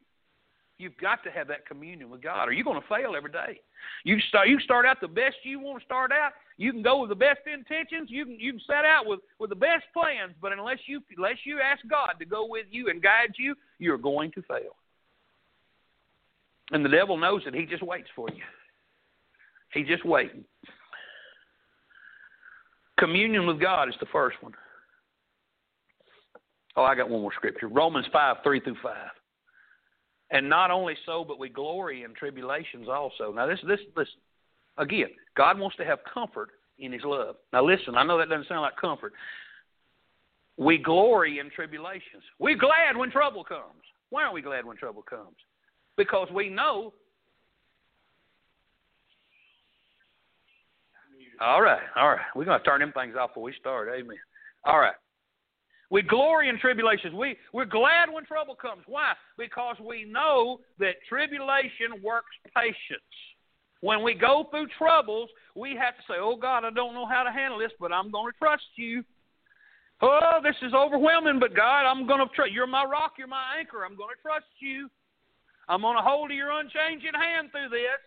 You've 0.84 0.98
got 0.98 1.24
to 1.24 1.32
have 1.32 1.48
that 1.48 1.66
communion 1.66 2.10
with 2.10 2.22
God, 2.22 2.50
or 2.50 2.52
you're 2.52 2.66
going 2.66 2.82
to 2.82 2.88
fail 2.90 3.14
every 3.16 3.32
day. 3.32 3.62
You 4.04 4.20
start 4.28 4.50
you 4.50 4.60
start 4.60 4.86
out 4.86 5.00
the 5.00 5.08
best 5.08 5.38
you 5.44 5.62
want 5.62 5.80
to 5.80 5.86
start 5.86 6.12
out. 6.12 6.34
You 6.58 6.74
can 6.74 6.82
go 6.82 7.00
with 7.00 7.10
the 7.10 7.16
best 7.16 7.40
intentions. 7.52 8.10
You 8.12 8.26
can 8.26 8.38
you 8.38 8.52
can 8.52 8.62
set 8.68 8.84
out 8.84 9.06
with 9.06 9.22
with 9.40 9.50
the 9.50 9.56
best 9.56 9.86
plans, 9.94 10.34
but 10.42 10.52
unless 10.52 10.80
you 10.86 11.02
unless 11.16 11.38
you 11.46 11.62
ask 11.62 11.82
God 11.90 12.16
to 12.20 12.26
go 12.26 12.46
with 12.46 12.66
you 12.70 12.90
and 12.90 13.02
guide 13.02 13.34
you, 13.40 13.56
you're 13.80 13.98
going 13.98 14.32
to 14.34 14.42
fail. 14.42 14.76
And 16.72 16.84
the 16.84 16.90
devil 16.90 17.16
knows 17.16 17.44
it. 17.46 17.56
He 17.56 17.66
just 17.66 17.84
waits 17.84 18.10
for 18.14 18.28
you. 18.30 18.44
He's 19.72 19.88
just 19.88 20.06
waiting. 20.06 20.44
Communion 23.00 23.48
with 23.48 23.62
God 23.62 23.88
is 23.88 23.96
the 24.02 24.06
first 24.12 24.36
one. 24.42 24.54
Oh, 26.76 26.84
I 26.84 26.94
got 26.94 27.10
one 27.10 27.22
more 27.22 27.34
scripture. 27.34 27.70
Romans 27.70 28.08
5, 28.12 28.38
3 28.44 28.60
through 28.60 28.76
5. 28.84 28.94
And 30.34 30.50
not 30.50 30.72
only 30.72 30.96
so, 31.06 31.24
but 31.24 31.38
we 31.38 31.48
glory 31.48 32.04
in 32.04 32.16
tribulations 32.16 32.88
also. 32.90 33.32
Now, 33.32 33.46
this, 33.46 33.60
this, 33.68 33.80
listen. 33.96 34.16
Again, 34.80 35.10
God 35.38 35.60
wants 35.60 35.78
to 35.78 35.86
have 35.86 36.00
comfort 36.12 36.50
in 36.80 36.92
His 36.92 37.04
love. 37.06 37.36
Now, 37.54 37.64
listen. 37.64 37.96
I 37.96 38.04
know 38.04 38.18
that 38.18 38.30
doesn't 38.30 38.48
sound 38.48 38.64
like 38.64 38.76
comfort. 38.76 39.14
We 40.58 40.80
glory 40.80 41.38
in 41.38 41.52
tribulations. 41.52 42.24
We're 42.40 42.58
glad 42.58 42.98
when 42.98 43.12
trouble 43.12 43.44
comes. 43.44 43.84
Why 44.10 44.24
are 44.24 44.34
we 44.34 44.42
glad 44.42 44.66
when 44.66 44.76
trouble 44.76 45.04
comes? 45.04 45.36
Because 45.98 46.28
we 46.34 46.50
know. 46.50 46.94
All 51.40 51.62
right, 51.62 51.82
all 51.96 52.10
right. 52.10 52.22
We're 52.36 52.46
going 52.46 52.60
to 52.60 52.66
turn 52.66 52.80
them 52.80 52.94
things 52.94 53.16
off 53.20 53.32
before 53.32 53.44
we 53.44 53.54
start. 53.60 53.90
Amen. 53.90 54.18
All 54.66 54.80
right. 54.80 54.94
We 55.94 56.02
glory 56.02 56.50
in 56.50 56.58
tribulations. 56.58 57.14
We, 57.14 57.38
we're 57.54 57.66
glad 57.66 58.12
when 58.12 58.26
trouble 58.26 58.56
comes. 58.56 58.82
Why? 58.88 59.14
Because 59.38 59.76
we 59.80 60.06
know 60.06 60.60
that 60.80 60.96
tribulation 61.08 62.02
works 62.04 62.34
patience. 62.56 63.14
When 63.82 64.02
we 64.02 64.16
go 64.16 64.48
through 64.50 64.70
troubles, 64.76 65.30
we 65.54 65.78
have 65.80 65.96
to 65.96 66.02
say, 66.10 66.16
Oh 66.18 66.36
God, 66.36 66.66
I 66.66 66.72
don't 66.72 66.96
know 66.96 67.06
how 67.06 67.22
to 67.22 67.32
handle 67.32 67.60
this, 67.60 67.70
but 67.80 67.94
I'm 67.94 68.10
going 68.10 68.34
to 68.34 68.38
trust 68.40 68.64
you. 68.76 69.04
Oh, 70.02 70.40
this 70.42 70.56
is 70.64 70.74
overwhelming, 70.74 71.40
but 71.40 71.56
God, 71.56 71.86
I'm 71.86 72.08
going 72.08 72.28
to 72.28 72.34
trust. 72.34 72.50
you. 72.50 72.56
You're 72.56 72.66
my 72.66 72.86
rock, 72.86 73.14
you're 73.20 73.28
my 73.28 73.44
anchor. 73.60 73.86
I'm 73.86 73.96
going 73.96 74.16
to 74.16 74.22
trust 74.24 74.50
you. 74.58 74.90
I'm 75.70 75.82
going 75.82 75.96
to 75.96 76.02
hold 76.02 76.32
your 76.32 76.60
unchanging 76.60 77.14
hand 77.14 77.50
through 77.52 77.70
this. 77.70 78.02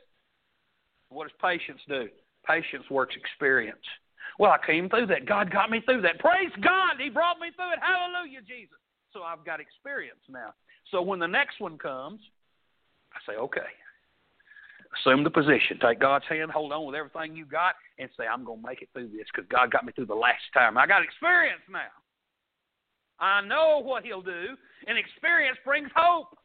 What 1.08 1.28
does 1.28 1.38
patience 1.40 1.80
do? 1.86 2.08
Patience 2.44 2.90
works 2.90 3.14
experience. 3.14 3.78
Well, 4.38 4.52
I 4.52 4.64
came 4.64 4.88
through 4.88 5.06
that. 5.06 5.26
God 5.26 5.50
got 5.50 5.70
me 5.70 5.80
through 5.84 6.02
that. 6.02 6.18
Praise 6.18 6.52
God. 6.60 7.00
He 7.02 7.08
brought 7.08 7.38
me 7.40 7.48
through 7.56 7.72
it. 7.72 7.78
Hallelujah, 7.80 8.40
Jesus. 8.40 8.76
So 9.12 9.22
I've 9.22 9.44
got 9.44 9.60
experience 9.60 10.20
now. 10.28 10.52
So 10.90 11.00
when 11.00 11.18
the 11.18 11.26
next 11.26 11.60
one 11.60 11.78
comes, 11.78 12.20
I 13.12 13.32
say, 13.32 13.38
okay. 13.38 13.70
Assume 15.00 15.24
the 15.24 15.30
position. 15.30 15.78
Take 15.80 16.00
God's 16.00 16.24
hand, 16.28 16.50
hold 16.50 16.72
on 16.72 16.86
with 16.86 16.94
everything 16.94 17.36
you 17.36 17.44
got, 17.44 17.74
and 17.98 18.08
say, 18.16 18.24
I'm 18.26 18.44
going 18.44 18.62
to 18.62 18.66
make 18.66 18.82
it 18.82 18.88
through 18.92 19.08
this 19.08 19.26
because 19.34 19.48
God 19.50 19.70
got 19.70 19.84
me 19.84 19.92
through 19.92 20.06
the 20.06 20.14
last 20.14 20.44
time. 20.54 20.78
I 20.78 20.86
got 20.86 21.02
experience 21.02 21.60
now. 21.70 21.92
I 23.18 23.40
know 23.40 23.82
what 23.82 24.04
He'll 24.04 24.22
do, 24.22 24.56
and 24.86 24.96
experience 24.96 25.58
brings 25.64 25.90
hope 25.94 26.38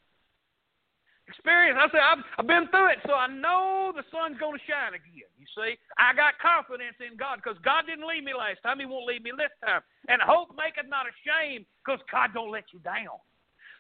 experience. 1.32 1.80
I 1.80 1.88
said, 1.88 2.04
I've, 2.04 2.24
I've 2.38 2.48
been 2.48 2.68
through 2.68 2.92
it, 2.92 3.00
so 3.08 3.16
I 3.16 3.32
know 3.32 3.96
the 3.96 4.04
sun's 4.12 4.36
going 4.36 4.60
to 4.60 4.64
shine 4.68 4.92
again. 4.92 5.32
You 5.40 5.48
see, 5.56 5.80
I 5.96 6.12
got 6.12 6.36
confidence 6.44 7.00
in 7.00 7.16
God 7.16 7.40
because 7.40 7.56
God 7.64 7.88
didn't 7.88 8.04
leave 8.04 8.28
me 8.28 8.36
last 8.36 8.60
time. 8.62 8.84
He 8.84 8.86
won't 8.86 9.08
leave 9.08 9.24
me 9.24 9.32
this 9.32 9.52
time. 9.64 9.82
And 10.12 10.20
hope 10.20 10.52
maketh 10.60 10.92
not 10.92 11.08
ashamed 11.08 11.64
because 11.80 12.04
God 12.12 12.36
don't 12.36 12.52
let 12.52 12.70
you 12.76 12.84
down. 12.84 13.16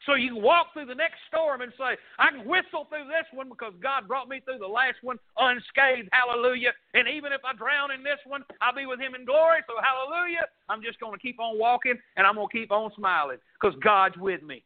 So 0.06 0.16
you 0.16 0.34
can 0.34 0.42
walk 0.42 0.74
through 0.74 0.90
the 0.90 0.98
next 0.98 1.22
storm 1.28 1.62
and 1.62 1.72
say, 1.78 1.94
I 2.18 2.32
can 2.32 2.48
whistle 2.48 2.90
through 2.90 3.06
this 3.06 3.30
one 3.34 3.50
because 3.50 3.74
God 3.82 4.08
brought 4.08 4.30
me 4.30 4.42
through 4.42 4.58
the 4.58 4.68
last 4.68 4.98
one 5.02 5.20
unscathed. 5.38 6.10
Hallelujah. 6.12 6.74
And 6.94 7.08
even 7.08 7.32
if 7.32 7.42
I 7.46 7.54
drown 7.54 7.92
in 7.92 8.02
this 8.02 8.18
one, 8.26 8.42
I'll 8.62 8.74
be 8.74 8.90
with 8.90 9.00
Him 9.00 9.14
in 9.14 9.26
glory. 9.26 9.62
So 9.68 9.78
hallelujah. 9.78 10.50
I'm 10.70 10.82
just 10.82 11.00
going 11.00 11.14
to 11.14 11.22
keep 11.22 11.40
on 11.40 11.60
walking 11.60 11.98
and 12.18 12.26
I'm 12.26 12.36
going 12.36 12.48
to 12.50 12.58
keep 12.58 12.72
on 12.72 12.92
smiling 12.98 13.38
because 13.60 13.78
God's 13.84 14.18
with 14.18 14.42
me. 14.42 14.64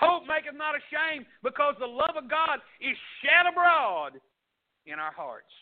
Hope 0.00 0.26
maketh 0.26 0.56
not 0.56 0.74
ashamed, 0.74 1.26
because 1.42 1.74
the 1.78 1.86
love 1.86 2.16
of 2.16 2.28
God 2.28 2.58
is 2.80 2.96
shed 3.22 3.46
abroad 3.50 4.12
in 4.86 4.98
our 4.98 5.12
hearts 5.12 5.52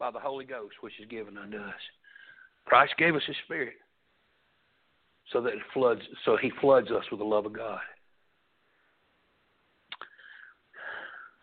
by 0.00 0.10
the 0.10 0.18
Holy 0.18 0.44
Ghost, 0.44 0.74
which 0.80 0.98
is 1.00 1.08
given 1.08 1.38
unto 1.38 1.58
us. 1.58 1.82
Christ 2.66 2.94
gave 2.98 3.14
us 3.14 3.22
His 3.26 3.36
Spirit 3.44 3.74
so 5.32 5.40
that 5.42 5.52
it 5.52 5.60
floods, 5.72 6.02
so 6.24 6.36
He 6.36 6.50
floods 6.60 6.90
us 6.90 7.04
with 7.10 7.20
the 7.20 7.26
love 7.26 7.46
of 7.46 7.52
God. 7.52 7.80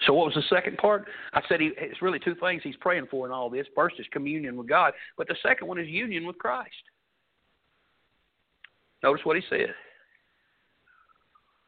So, 0.05 0.13
what 0.13 0.25
was 0.25 0.35
the 0.35 0.55
second 0.55 0.77
part? 0.77 1.07
I 1.31 1.41
said 1.47 1.61
he, 1.61 1.71
it's 1.77 2.01
really 2.01 2.17
two 2.19 2.35
things 2.35 2.61
he's 2.63 2.75
praying 2.77 3.07
for 3.09 3.27
in 3.27 3.31
all 3.31 3.49
this. 3.51 3.67
First 3.75 3.95
is 3.99 4.05
communion 4.11 4.57
with 4.57 4.67
God, 4.67 4.93
but 5.15 5.27
the 5.27 5.35
second 5.43 5.67
one 5.67 5.79
is 5.79 5.87
union 5.87 6.25
with 6.25 6.39
Christ. 6.39 6.71
Notice 9.03 9.23
what 9.23 9.35
he 9.35 9.43
said. 9.47 9.73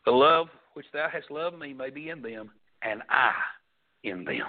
The 0.06 0.12
love 0.12 0.48
which 0.74 0.86
thou 0.94 1.08
hast 1.12 1.32
loved 1.32 1.58
me 1.58 1.74
may 1.74 1.90
be 1.90 2.10
in 2.10 2.22
them, 2.22 2.52
and 2.82 3.02
I 3.10 3.32
in 4.04 4.26
them. 4.26 4.48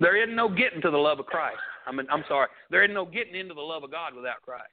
There 0.00 0.20
isn't 0.22 0.34
no 0.34 0.48
getting 0.48 0.82
to 0.82 0.90
the 0.90 0.98
love 0.98 1.20
of 1.20 1.26
Christ. 1.26 1.58
I 1.86 1.92
mean, 1.92 2.06
I'm 2.10 2.24
sorry. 2.28 2.48
There 2.70 2.82
isn't 2.82 2.94
no 2.94 3.04
getting 3.04 3.36
into 3.36 3.54
the 3.54 3.60
love 3.60 3.84
of 3.84 3.90
God 3.90 4.14
without 4.14 4.42
Christ. 4.42 4.64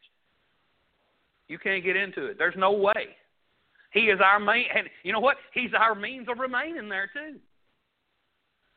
You 1.47 1.59
can't 1.59 1.83
get 1.83 1.95
into 1.95 2.27
it. 2.27 2.37
There's 2.37 2.55
no 2.57 2.71
way. 2.71 3.15
He 3.93 4.01
is 4.05 4.19
our 4.23 4.39
main, 4.39 4.65
and 4.75 4.87
you 5.03 5.11
know 5.11 5.19
what? 5.19 5.37
He's 5.53 5.71
our 5.77 5.93
means 5.93 6.27
of 6.29 6.39
remaining 6.39 6.89
there 6.89 7.09
too. 7.13 7.37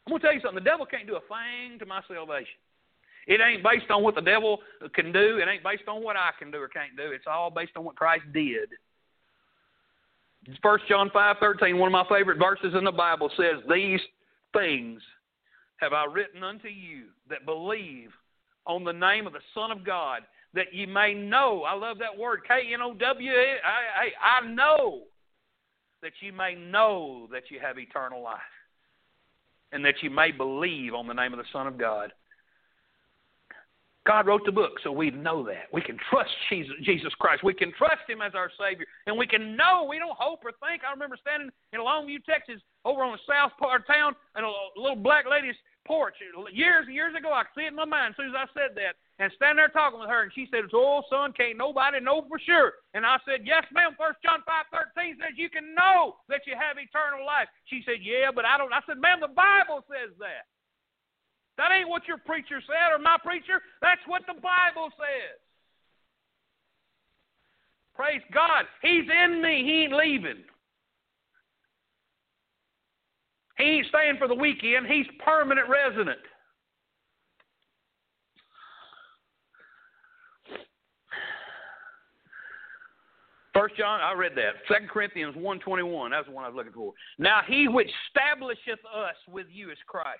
I'm 0.06 0.10
gonna 0.10 0.20
tell 0.20 0.34
you 0.34 0.40
something. 0.40 0.62
The 0.62 0.68
devil 0.68 0.84
can't 0.84 1.06
do 1.06 1.16
a 1.16 1.20
thing 1.20 1.78
to 1.78 1.86
my 1.86 2.00
salvation. 2.08 2.58
It 3.26 3.40
ain't 3.40 3.62
based 3.62 3.90
on 3.90 4.02
what 4.02 4.14
the 4.14 4.20
devil 4.20 4.58
can 4.94 5.12
do. 5.12 5.38
It 5.38 5.48
ain't 5.48 5.64
based 5.64 5.88
on 5.88 6.02
what 6.02 6.16
I 6.16 6.30
can 6.38 6.50
do 6.50 6.58
or 6.58 6.68
can't 6.68 6.96
do. 6.96 7.10
It's 7.12 7.26
all 7.26 7.50
based 7.50 7.72
on 7.76 7.84
what 7.84 7.96
Christ 7.96 8.24
did. 8.32 8.68
First 10.62 10.84
John 10.88 11.10
five 11.10 11.36
thirteen, 11.40 11.78
one 11.78 11.88
of 11.88 11.92
my 11.92 12.16
favorite 12.16 12.38
verses 12.38 12.74
in 12.76 12.84
the 12.84 12.92
Bible 12.92 13.30
says, 13.36 13.62
These 13.72 14.00
things 14.52 15.00
have 15.78 15.94
I 15.94 16.04
written 16.04 16.42
unto 16.44 16.68
you 16.68 17.04
that 17.30 17.46
believe 17.46 18.10
on 18.66 18.84
the 18.84 18.92
name 18.92 19.26
of 19.26 19.32
the 19.32 19.40
Son 19.54 19.70
of 19.70 19.84
God, 19.84 20.22
that 20.52 20.72
ye 20.72 20.86
may 20.86 21.14
know. 21.14 21.62
I 21.62 21.74
love 21.74 21.98
that 21.98 22.16
word, 22.16 22.42
K 22.46 22.72
N 22.74 22.82
O 22.82 22.94
W. 22.94 23.32
I 23.32 24.46
know 24.46 25.02
that 26.02 26.12
you 26.20 26.32
may 26.32 26.54
know 26.54 27.26
that 27.32 27.44
you 27.50 27.58
have 27.60 27.78
eternal 27.78 28.22
life, 28.22 28.38
and 29.72 29.82
that 29.84 30.02
you 30.02 30.10
may 30.10 30.30
believe 30.30 30.92
on 30.92 31.06
the 31.06 31.14
name 31.14 31.32
of 31.32 31.38
the 31.38 31.46
Son 31.52 31.66
of 31.66 31.78
God. 31.78 32.12
God 34.06 34.26
wrote 34.26 34.44
the 34.44 34.52
book, 34.52 34.72
so 34.82 34.92
we 34.92 35.10
know 35.10 35.42
that. 35.44 35.72
We 35.72 35.80
can 35.80 35.96
trust 36.10 36.30
Jesus 36.50 37.12
Christ. 37.18 37.42
We 37.42 37.54
can 37.54 37.72
trust 37.72 38.04
Him 38.06 38.20
as 38.20 38.34
our 38.34 38.50
Savior. 38.60 38.84
And 39.06 39.16
we 39.16 39.26
can 39.26 39.56
know, 39.56 39.86
we 39.88 39.98
don't 39.98 40.16
hope 40.16 40.40
or 40.44 40.52
think. 40.60 40.82
I 40.84 40.92
remember 40.92 41.16
standing 41.20 41.48
in 41.72 41.80
Longview, 41.80 42.22
Texas, 42.24 42.60
over 42.84 43.02
on 43.02 43.16
the 43.16 43.24
south 43.26 43.52
part 43.58 43.80
of 43.80 43.86
town, 43.86 44.14
and 44.36 44.44
a 44.44 44.52
little 44.76 44.96
black 44.96 45.24
lady's 45.24 45.56
porch. 45.86 46.16
Years 46.52 46.84
and 46.84 46.94
years 46.94 47.14
ago, 47.16 47.32
I 47.32 47.44
could 47.44 47.56
see 47.56 47.64
it 47.64 47.72
in 47.72 47.80
my 47.80 47.88
mind 47.88 48.12
as 48.12 48.16
soon 48.16 48.28
as 48.28 48.36
I 48.36 48.48
said 48.52 48.76
that. 48.76 49.00
And 49.22 49.30
standing 49.36 49.56
there 49.56 49.72
talking 49.72 50.00
with 50.00 50.10
her, 50.10 50.24
and 50.26 50.32
she 50.34 50.48
said, 50.50 50.68
Oh, 50.74 51.00
son, 51.08 51.32
can't 51.32 51.56
nobody 51.56 52.00
know 52.00 52.26
for 52.28 52.40
sure. 52.40 52.82
And 52.92 53.06
I 53.06 53.16
said, 53.24 53.46
Yes, 53.46 53.64
ma'am. 53.72 53.96
First 53.96 54.18
John 54.20 54.42
5 54.44 54.90
13 54.96 55.16
says 55.16 55.38
you 55.38 55.48
can 55.48 55.72
know 55.72 56.18
that 56.28 56.44
you 56.44 56.58
have 56.58 56.76
eternal 56.76 57.24
life. 57.24 57.46
She 57.70 57.80
said, 57.86 58.02
Yeah, 58.02 58.34
but 58.34 58.44
I 58.44 58.58
don't. 58.58 58.72
I 58.72 58.82
said, 58.84 58.98
Ma'am, 58.98 59.22
the 59.22 59.32
Bible 59.32 59.86
says 59.86 60.12
that. 60.18 60.50
That 61.56 61.70
ain't 61.72 61.88
what 61.88 62.08
your 62.08 62.18
preacher 62.18 62.60
said 62.66 62.94
or 62.94 62.98
my 62.98 63.16
preacher. 63.22 63.62
That's 63.80 64.00
what 64.06 64.22
the 64.26 64.34
Bible 64.34 64.90
says. 64.98 65.38
Praise 67.94 68.22
God. 68.32 68.64
He's 68.82 69.04
in 69.08 69.40
me. 69.40 69.62
He 69.64 69.84
ain't 69.84 69.92
leaving. 69.92 70.42
He 73.56 73.64
ain't 73.64 73.86
staying 73.86 74.16
for 74.18 74.26
the 74.26 74.34
weekend. 74.34 74.86
He's 74.88 75.06
permanent 75.24 75.68
resident. 75.68 76.18
First 83.54 83.76
John, 83.76 84.00
I 84.00 84.12
read 84.14 84.32
that. 84.34 84.54
Second 84.66 84.88
Corinthians 84.88 85.36
one 85.36 85.60
twenty 85.60 85.84
one. 85.84 86.10
That's 86.10 86.26
the 86.26 86.32
one 86.32 86.44
I 86.44 86.48
was 86.48 86.56
looking 86.56 86.72
for. 86.72 86.92
Now 87.18 87.42
he 87.46 87.68
which 87.68 87.88
establisheth 88.08 88.80
us 88.92 89.14
with 89.28 89.46
you 89.48 89.70
is 89.70 89.78
Christ. 89.86 90.18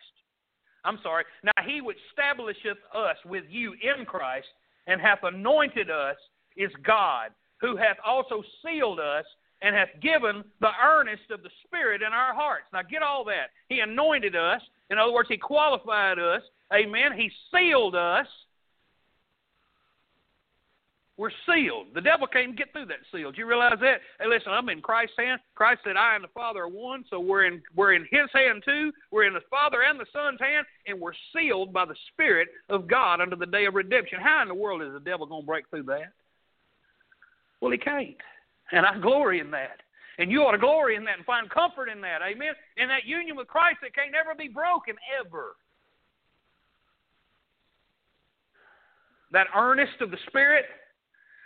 I'm 0.84 0.98
sorry. 1.02 1.24
Now 1.42 1.64
he 1.64 1.80
which 1.80 1.96
establisheth 2.10 2.78
us 2.94 3.16
with 3.24 3.44
you 3.48 3.72
in 3.72 4.04
Christ 4.04 4.46
and 4.86 5.00
hath 5.00 5.20
anointed 5.22 5.90
us 5.90 6.16
is 6.56 6.70
God, 6.86 7.30
who 7.60 7.76
hath 7.76 7.96
also 8.04 8.42
sealed 8.64 9.00
us 9.00 9.24
and 9.62 9.74
hath 9.74 9.88
given 10.02 10.44
the 10.60 10.70
earnest 10.84 11.30
of 11.30 11.42
the 11.42 11.50
Spirit 11.66 12.02
in 12.02 12.12
our 12.12 12.34
hearts. 12.34 12.66
Now 12.72 12.82
get 12.82 13.02
all 13.02 13.24
that. 13.24 13.50
He 13.68 13.80
anointed 13.80 14.36
us. 14.36 14.60
In 14.90 14.98
other 14.98 15.12
words, 15.12 15.28
he 15.30 15.38
qualified 15.38 16.18
us. 16.18 16.42
Amen. 16.72 17.12
He 17.16 17.30
sealed 17.52 17.94
us. 17.94 18.26
We're 21.16 21.30
sealed. 21.46 21.88
The 21.94 22.00
devil 22.00 22.26
can't 22.26 22.58
get 22.58 22.72
through 22.72 22.86
that 22.86 22.98
seal. 23.12 23.30
Do 23.30 23.38
you 23.38 23.46
realize 23.46 23.78
that? 23.80 24.00
Hey, 24.18 24.26
listen, 24.28 24.50
I'm 24.50 24.68
in 24.68 24.80
Christ's 24.80 25.14
hand. 25.16 25.40
Christ 25.54 25.82
said, 25.84 25.96
I 25.96 26.16
and 26.16 26.24
the 26.24 26.28
Father 26.34 26.62
are 26.62 26.68
one, 26.68 27.04
so 27.08 27.20
we're 27.20 27.44
in 27.44 27.62
we're 27.76 27.92
in 27.92 28.02
His 28.10 28.28
hand 28.32 28.64
too. 28.64 28.90
We're 29.12 29.24
in 29.24 29.34
the 29.34 29.40
Father 29.48 29.82
and 29.88 29.98
the 29.98 30.06
Son's 30.12 30.40
hand, 30.40 30.66
and 30.88 31.00
we're 31.00 31.12
sealed 31.32 31.72
by 31.72 31.84
the 31.84 31.94
Spirit 32.12 32.48
of 32.68 32.88
God 32.88 33.20
unto 33.20 33.36
the 33.36 33.46
day 33.46 33.66
of 33.66 33.74
redemption. 33.74 34.18
How 34.20 34.42
in 34.42 34.48
the 34.48 34.54
world 34.54 34.82
is 34.82 34.92
the 34.92 34.98
devil 34.98 35.24
going 35.24 35.42
to 35.42 35.46
break 35.46 35.70
through 35.70 35.84
that? 35.84 36.12
Well, 37.60 37.70
he 37.70 37.78
can't. 37.78 38.16
And 38.72 38.84
I 38.84 38.98
glory 38.98 39.38
in 39.38 39.52
that. 39.52 39.82
And 40.18 40.32
you 40.32 40.42
ought 40.42 40.52
to 40.52 40.58
glory 40.58 40.96
in 40.96 41.04
that 41.04 41.16
and 41.16 41.24
find 41.24 41.48
comfort 41.48 41.88
in 41.88 42.00
that. 42.00 42.22
Amen. 42.22 42.54
In 42.76 42.88
that 42.88 43.04
union 43.04 43.36
with 43.36 43.46
Christ 43.46 43.78
that 43.82 43.94
can't 43.94 44.14
ever 44.14 44.34
be 44.36 44.48
broken, 44.48 44.96
ever. 45.20 45.54
That 49.30 49.46
earnest 49.56 50.00
of 50.00 50.10
the 50.10 50.18
Spirit 50.28 50.64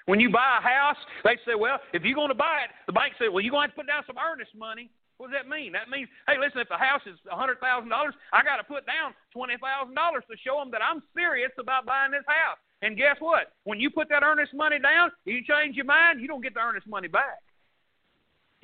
when 0.09 0.17
you 0.17 0.33
buy 0.33 0.57
a 0.57 0.65
house, 0.65 0.97
they 1.21 1.37
say, 1.45 1.53
well, 1.53 1.77
if 1.93 2.01
you're 2.01 2.17
going 2.17 2.33
to 2.33 2.35
buy 2.35 2.65
it, 2.65 2.73
the 2.89 2.97
bank 2.97 3.13
said, 3.21 3.29
well, 3.29 3.45
you're 3.45 3.53
going 3.53 3.69
to 3.69 3.77
have 3.77 3.77
to 3.77 3.81
put 3.85 3.93
down 3.93 4.03
some 4.09 4.17
earnest 4.17 4.57
money. 4.57 4.89
What 5.21 5.29
does 5.29 5.37
that 5.37 5.53
mean? 5.53 5.77
That 5.77 5.93
means, 5.93 6.09
hey, 6.25 6.41
listen, 6.41 6.65
if 6.65 6.73
the 6.73 6.81
house 6.81 7.05
is 7.05 7.21
$100,000, 7.29 7.61
I 7.61 8.41
got 8.41 8.57
to 8.57 8.65
put 8.65 8.89
down 8.89 9.13
$20,000 9.37 9.61
to 9.61 10.35
show 10.41 10.65
them 10.65 10.73
that 10.73 10.81
I'm 10.81 11.05
serious 11.13 11.53
about 11.61 11.85
buying 11.85 12.17
this 12.17 12.25
house. 12.25 12.57
And 12.81 12.97
guess 12.97 13.21
what? 13.21 13.53
When 13.69 13.77
you 13.77 13.93
put 13.93 14.09
that 14.09 14.25
earnest 14.25 14.57
money 14.57 14.81
down, 14.81 15.13
you 15.29 15.45
change 15.45 15.77
your 15.77 15.85
mind, 15.85 16.25
you 16.25 16.29
don't 16.29 16.41
get 16.41 16.57
the 16.57 16.65
earnest 16.65 16.89
money 16.89 17.09
back. 17.09 17.45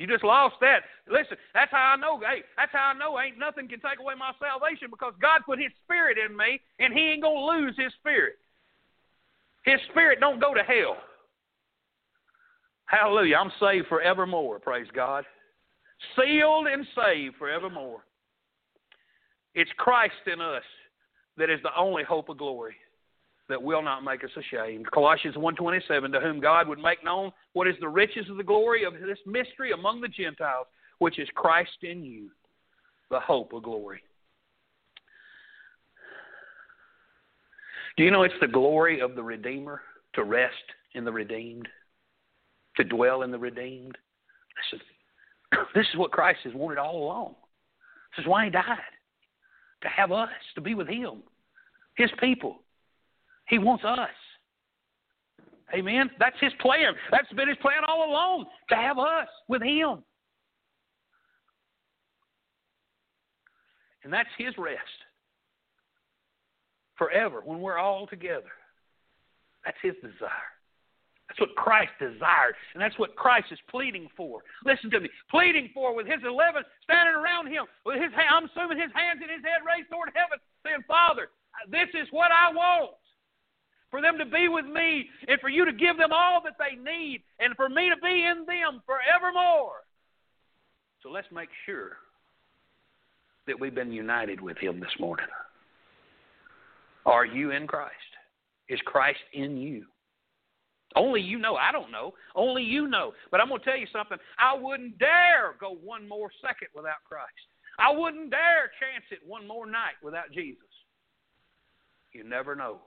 You 0.00 0.08
just 0.08 0.24
lost 0.24 0.56
that. 0.64 0.88
Listen, 1.12 1.36
that's 1.52 1.70
how 1.70 1.92
I 1.92 2.00
know. 2.00 2.18
Hey, 2.24 2.40
that's 2.56 2.72
how 2.72 2.96
I 2.96 2.98
know 2.98 3.20
ain't 3.20 3.36
nothing 3.36 3.68
can 3.68 3.84
take 3.84 4.00
away 4.00 4.14
my 4.16 4.32
salvation 4.40 4.88
because 4.88 5.12
God 5.20 5.44
put 5.44 5.60
His 5.60 5.76
Spirit 5.84 6.16
in 6.16 6.34
me, 6.34 6.64
and 6.80 6.94
He 6.94 7.12
ain't 7.12 7.22
gonna 7.22 7.44
lose 7.60 7.76
His 7.76 7.92
Spirit. 8.00 8.40
His 9.68 9.80
Spirit 9.90 10.20
don't 10.20 10.40
go 10.40 10.54
to 10.54 10.62
hell. 10.62 10.96
Hallelujah! 12.94 13.36
I'm 13.36 13.50
saved 13.58 13.88
forevermore. 13.88 14.60
Praise 14.60 14.86
God. 14.94 15.24
Sealed 16.16 16.68
and 16.68 16.86
saved 16.94 17.34
forevermore. 17.36 18.04
It's 19.54 19.70
Christ 19.78 20.14
in 20.32 20.40
us 20.40 20.62
that 21.36 21.50
is 21.50 21.60
the 21.62 21.76
only 21.76 22.04
hope 22.04 22.28
of 22.28 22.38
glory 22.38 22.76
that 23.48 23.60
will 23.60 23.82
not 23.82 24.04
make 24.04 24.22
us 24.22 24.30
ashamed. 24.36 24.88
Colossians 24.92 25.36
1:27 25.36 26.12
to 26.12 26.20
whom 26.20 26.38
God 26.38 26.68
would 26.68 26.78
make 26.78 27.02
known 27.02 27.32
what 27.52 27.66
is 27.66 27.74
the 27.80 27.88
riches 27.88 28.28
of 28.30 28.36
the 28.36 28.44
glory 28.44 28.84
of 28.84 28.94
this 29.00 29.18
mystery 29.26 29.72
among 29.72 30.00
the 30.00 30.08
Gentiles 30.08 30.66
which 30.98 31.18
is 31.18 31.28
Christ 31.34 31.82
in 31.82 32.04
you 32.04 32.30
the 33.10 33.18
hope 33.20 33.52
of 33.52 33.64
glory. 33.64 34.02
Do 37.96 38.04
you 38.04 38.10
know 38.12 38.22
it's 38.22 38.34
the 38.40 38.46
glory 38.46 39.00
of 39.00 39.16
the 39.16 39.22
redeemer 39.22 39.82
to 40.14 40.22
rest 40.22 40.54
in 40.94 41.04
the 41.04 41.12
redeemed, 41.12 41.68
to 42.76 42.84
dwell 42.84 43.22
in 43.22 43.30
the 43.30 43.38
redeemed? 43.38 43.96
Listen, 44.72 44.86
this 45.74 45.86
is 45.92 45.98
what 45.98 46.12
Christ 46.12 46.40
has 46.44 46.54
wanted 46.54 46.78
all 46.78 47.04
along. 47.04 47.34
This 48.16 48.24
is 48.24 48.28
why 48.28 48.44
he 48.44 48.50
died. 48.50 48.78
To 49.82 49.88
have 49.88 50.12
us, 50.12 50.30
to 50.54 50.60
be 50.60 50.74
with 50.74 50.88
him, 50.88 51.22
his 51.96 52.10
people. 52.18 52.60
He 53.48 53.58
wants 53.58 53.84
us. 53.84 54.08
Amen. 55.74 56.10
That's 56.18 56.36
his 56.40 56.52
plan. 56.60 56.94
That's 57.10 57.30
been 57.32 57.48
his 57.48 57.58
plan 57.60 57.82
all 57.86 58.08
along 58.08 58.46
to 58.70 58.76
have 58.76 58.98
us 58.98 59.28
with 59.48 59.62
him. 59.62 60.02
And 64.04 64.12
that's 64.12 64.28
his 64.38 64.56
rest 64.58 64.80
forever 66.96 67.40
when 67.44 67.60
we're 67.60 67.78
all 67.78 68.06
together. 68.06 68.52
That's 69.64 69.76
his 69.82 69.94
desire. 69.96 70.53
That's 71.34 71.50
what 71.50 71.56
Christ 71.56 71.90
desired, 71.98 72.54
and 72.74 72.80
that's 72.80 72.96
what 72.96 73.16
Christ 73.16 73.50
is 73.50 73.58
pleading 73.68 74.06
for. 74.16 74.42
Listen 74.64 74.88
to 74.90 75.00
me, 75.00 75.10
pleading 75.30 75.70
for 75.74 75.94
with 75.94 76.06
his 76.06 76.22
eleven 76.24 76.62
standing 76.84 77.14
around 77.14 77.48
him, 77.48 77.64
with 77.84 78.00
his 78.00 78.12
I'm 78.14 78.44
assuming 78.44 78.78
his 78.78 78.92
hands 78.94 79.18
in 79.20 79.28
his 79.28 79.42
head 79.42 79.66
raised 79.66 79.90
toward 79.90 80.10
heaven, 80.14 80.38
saying, 80.64 80.84
"Father, 80.86 81.30
this 81.68 81.88
is 81.94 82.06
what 82.12 82.30
I 82.30 82.52
want." 82.52 82.94
For 83.90 84.00
them 84.00 84.16
to 84.18 84.24
be 84.24 84.48
with 84.48 84.66
me, 84.66 85.10
and 85.26 85.40
for 85.40 85.48
you 85.48 85.64
to 85.64 85.72
give 85.72 85.96
them 85.96 86.12
all 86.12 86.40
that 86.42 86.56
they 86.58 86.76
need, 86.76 87.22
and 87.40 87.54
for 87.56 87.68
me 87.68 87.90
to 87.90 87.96
be 87.96 88.26
in 88.26 88.44
them 88.46 88.82
forevermore. 88.86 89.82
So 91.02 91.10
let's 91.10 91.30
make 91.32 91.50
sure 91.66 91.98
that 93.46 93.58
we've 93.58 93.74
been 93.74 93.92
united 93.92 94.40
with 94.40 94.58
Him 94.58 94.78
this 94.78 94.98
morning. 95.00 95.26
Are 97.06 97.26
you 97.26 97.50
in 97.50 97.66
Christ? 97.66 97.92
Is 98.68 98.80
Christ 98.84 99.20
in 99.32 99.56
you? 99.56 99.86
Only 100.96 101.20
you 101.20 101.38
know. 101.38 101.56
I 101.56 101.72
don't 101.72 101.90
know. 101.90 102.14
Only 102.34 102.62
you 102.62 102.86
know. 102.86 103.12
But 103.30 103.40
I'm 103.40 103.48
going 103.48 103.60
to 103.60 103.64
tell 103.64 103.76
you 103.76 103.86
something. 103.92 104.18
I 104.38 104.56
wouldn't 104.56 104.98
dare 104.98 105.54
go 105.60 105.76
one 105.82 106.08
more 106.08 106.30
second 106.40 106.68
without 106.74 107.02
Christ. 107.08 107.32
I 107.78 107.90
wouldn't 107.90 108.30
dare 108.30 108.70
chance 108.78 109.04
it 109.10 109.18
one 109.26 109.46
more 109.48 109.66
night 109.66 109.94
without 110.02 110.30
Jesus. 110.32 110.62
You 112.12 112.22
never 112.22 112.54
know 112.54 112.78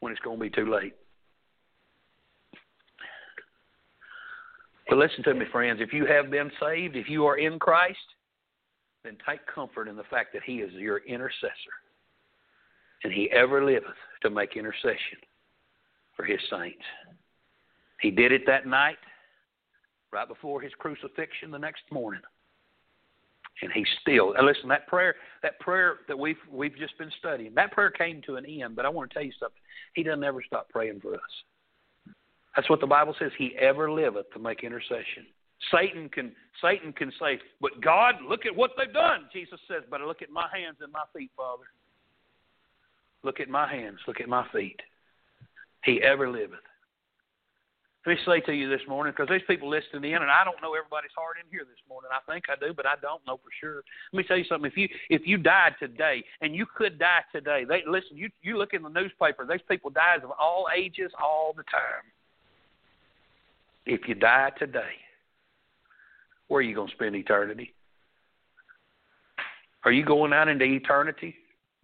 when 0.00 0.12
it's 0.12 0.22
going 0.22 0.38
to 0.38 0.42
be 0.42 0.50
too 0.50 0.72
late. 0.72 0.94
But 4.88 4.98
listen 4.98 5.22
to 5.24 5.34
me, 5.34 5.44
friends. 5.52 5.80
If 5.82 5.92
you 5.92 6.06
have 6.06 6.30
been 6.30 6.50
saved, 6.60 6.96
if 6.96 7.08
you 7.08 7.26
are 7.26 7.36
in 7.36 7.58
Christ, 7.58 7.98
then 9.02 9.16
take 9.28 9.40
comfort 9.46 9.88
in 9.88 9.96
the 9.96 10.02
fact 10.04 10.32
that 10.32 10.42
He 10.44 10.56
is 10.56 10.72
your 10.72 10.98
intercessor. 11.06 11.74
And 13.02 13.12
He 13.12 13.30
ever 13.30 13.62
liveth 13.64 13.96
to 14.22 14.30
make 14.30 14.56
intercession 14.56 15.18
for 16.16 16.24
his 16.24 16.40
saints. 16.50 16.82
He 18.00 18.10
did 18.10 18.32
it 18.32 18.42
that 18.46 18.66
night, 18.66 18.98
right 20.12 20.28
before 20.28 20.60
his 20.60 20.72
crucifixion 20.78 21.50
the 21.50 21.58
next 21.58 21.82
morning. 21.90 22.20
And 23.62 23.72
he 23.72 23.86
still 24.02 24.34
listen, 24.42 24.68
that 24.68 24.86
prayer 24.88 25.14
that 25.42 25.58
prayer 25.60 25.98
that 26.08 26.18
we've 26.18 26.36
we've 26.50 26.76
just 26.76 26.98
been 26.98 27.10
studying, 27.18 27.54
that 27.54 27.72
prayer 27.72 27.90
came 27.90 28.20
to 28.26 28.36
an 28.36 28.44
end, 28.44 28.74
but 28.74 28.84
I 28.84 28.88
want 28.88 29.10
to 29.10 29.14
tell 29.14 29.24
you 29.24 29.32
something. 29.38 29.60
He 29.94 30.02
doesn't 30.02 30.24
ever 30.24 30.42
stop 30.44 30.68
praying 30.70 31.00
for 31.00 31.14
us. 31.14 31.20
That's 32.56 32.68
what 32.68 32.80
the 32.80 32.86
Bible 32.86 33.14
says. 33.18 33.30
He 33.38 33.56
ever 33.58 33.90
liveth 33.90 34.30
to 34.32 34.38
make 34.38 34.64
intercession. 34.64 35.26
Satan 35.72 36.08
can 36.08 36.32
Satan 36.60 36.92
can 36.92 37.12
say, 37.20 37.38
But 37.60 37.80
God, 37.80 38.16
look 38.28 38.44
at 38.44 38.54
what 38.54 38.72
they've 38.76 38.92
done. 38.92 39.28
Jesus 39.32 39.60
says, 39.68 39.84
But 39.88 40.00
look 40.00 40.20
at 40.20 40.30
my 40.30 40.48
hands 40.52 40.78
and 40.82 40.92
my 40.92 41.04
feet, 41.16 41.30
Father. 41.36 41.64
Look 43.22 43.40
at 43.40 43.48
my 43.48 43.72
hands, 43.72 43.98
look 44.06 44.20
at 44.20 44.28
my 44.28 44.46
feet 44.52 44.80
he 45.84 46.02
ever 46.02 46.30
liveth. 46.30 46.58
Let 48.06 48.16
me 48.16 48.18
say 48.26 48.40
to 48.40 48.52
you 48.52 48.68
this 48.68 48.86
morning, 48.86 49.14
because 49.16 49.28
there's 49.28 49.42
people 49.46 49.70
listening 49.70 50.12
in, 50.12 50.20
and 50.20 50.30
I 50.30 50.44
don't 50.44 50.60
know 50.60 50.74
everybody's 50.74 51.14
heart 51.16 51.36
in 51.42 51.50
here 51.50 51.64
this 51.64 51.80
morning. 51.88 52.10
I 52.12 52.20
think 52.30 52.44
I 52.50 52.56
do, 52.60 52.74
but 52.74 52.84
I 52.84 52.96
don't 53.00 53.24
know 53.26 53.38
for 53.38 53.48
sure. 53.58 53.82
Let 54.12 54.18
me 54.18 54.24
tell 54.24 54.36
you 54.36 54.44
something. 54.44 54.70
If 54.70 54.76
you 54.76 54.88
if 55.08 55.22
you 55.24 55.38
died 55.38 55.74
today, 55.80 56.22
and 56.42 56.54
you 56.54 56.66
could 56.66 56.98
die 56.98 57.24
today, 57.32 57.64
they 57.66 57.82
listen. 57.86 58.18
You 58.18 58.28
you 58.42 58.58
look 58.58 58.74
in 58.74 58.82
the 58.82 58.90
newspaper. 58.90 59.46
There's 59.46 59.62
people 59.70 59.88
dies 59.88 60.20
of 60.22 60.32
all 60.38 60.66
ages, 60.76 61.12
all 61.18 61.54
the 61.56 61.62
time. 61.62 62.04
If 63.86 64.06
you 64.06 64.14
die 64.14 64.50
today, 64.58 65.00
where 66.48 66.58
are 66.58 66.62
you 66.62 66.74
going 66.74 66.88
to 66.88 66.94
spend 66.94 67.16
eternity? 67.16 67.72
Are 69.84 69.92
you 69.92 70.04
going 70.04 70.34
out 70.34 70.48
into 70.48 70.64
eternity 70.64 71.36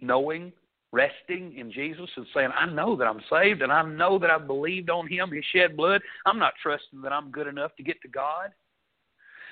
knowing 0.03 0.53
resting 0.93 1.57
in 1.57 1.70
Jesus 1.70 2.09
and 2.16 2.26
saying, 2.34 2.51
I 2.57 2.66
know 2.66 2.97
that 2.97 3.07
I'm 3.07 3.20
saved 3.30 3.62
and 3.62 3.72
I 3.72 3.82
know 3.82 4.18
that 4.18 4.30
I've 4.30 4.47
believed 4.47 4.91
on 4.91 5.07
Him, 5.07 5.30
His 5.30 5.45
shed 5.53 5.76
blood. 5.76 6.03
I'm 6.26 6.38
not 6.38 6.55
trusting 6.62 7.01
that 7.03 7.12
I'm 7.12 7.30
good 7.30 7.47
enough 7.47 7.74
to 7.76 7.82
get 7.82 8.01
to 8.03 8.09
God. 8.09 8.51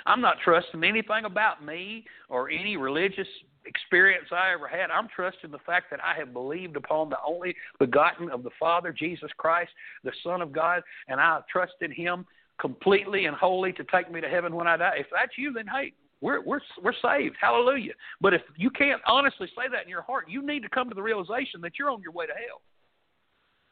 I'm 0.06 0.20
not 0.20 0.36
trusting 0.42 0.82
anything 0.84 1.24
about 1.24 1.64
me 1.64 2.04
or 2.28 2.50
any 2.50 2.76
religious 2.76 3.28
experience 3.66 4.26
I 4.32 4.52
ever 4.52 4.66
had. 4.66 4.90
I'm 4.90 5.08
trusting 5.14 5.50
the 5.50 5.58
fact 5.58 5.86
that 5.90 6.00
I 6.02 6.18
have 6.18 6.32
believed 6.32 6.76
upon 6.76 7.10
the 7.10 7.18
only 7.26 7.54
begotten 7.78 8.30
of 8.30 8.42
the 8.42 8.50
Father, 8.58 8.92
Jesus 8.92 9.30
Christ, 9.36 9.70
the 10.04 10.12
Son 10.24 10.40
of 10.40 10.52
God, 10.52 10.82
and 11.08 11.20
I 11.20 11.40
trust 11.50 11.74
in 11.82 11.92
Him 11.92 12.24
completely 12.58 13.26
and 13.26 13.36
wholly 13.36 13.72
to 13.74 13.84
take 13.84 14.10
me 14.10 14.20
to 14.20 14.28
heaven 14.28 14.54
when 14.54 14.66
I 14.66 14.76
die. 14.76 14.96
If 14.98 15.06
that's 15.12 15.36
you, 15.36 15.52
then 15.52 15.66
hey, 15.66 15.92
we're 16.20 16.42
we're 16.42 16.60
we're 16.82 16.94
saved. 17.02 17.36
Hallelujah. 17.40 17.92
But 18.20 18.34
if 18.34 18.42
you 18.56 18.70
can't 18.70 19.00
honestly 19.06 19.46
say 19.56 19.68
that 19.70 19.84
in 19.84 19.88
your 19.88 20.02
heart, 20.02 20.24
you 20.28 20.44
need 20.44 20.62
to 20.62 20.68
come 20.68 20.88
to 20.88 20.94
the 20.94 21.02
realization 21.02 21.60
that 21.62 21.72
you're 21.78 21.90
on 21.90 22.02
your 22.02 22.12
way 22.12 22.26
to 22.26 22.32
hell. 22.32 22.60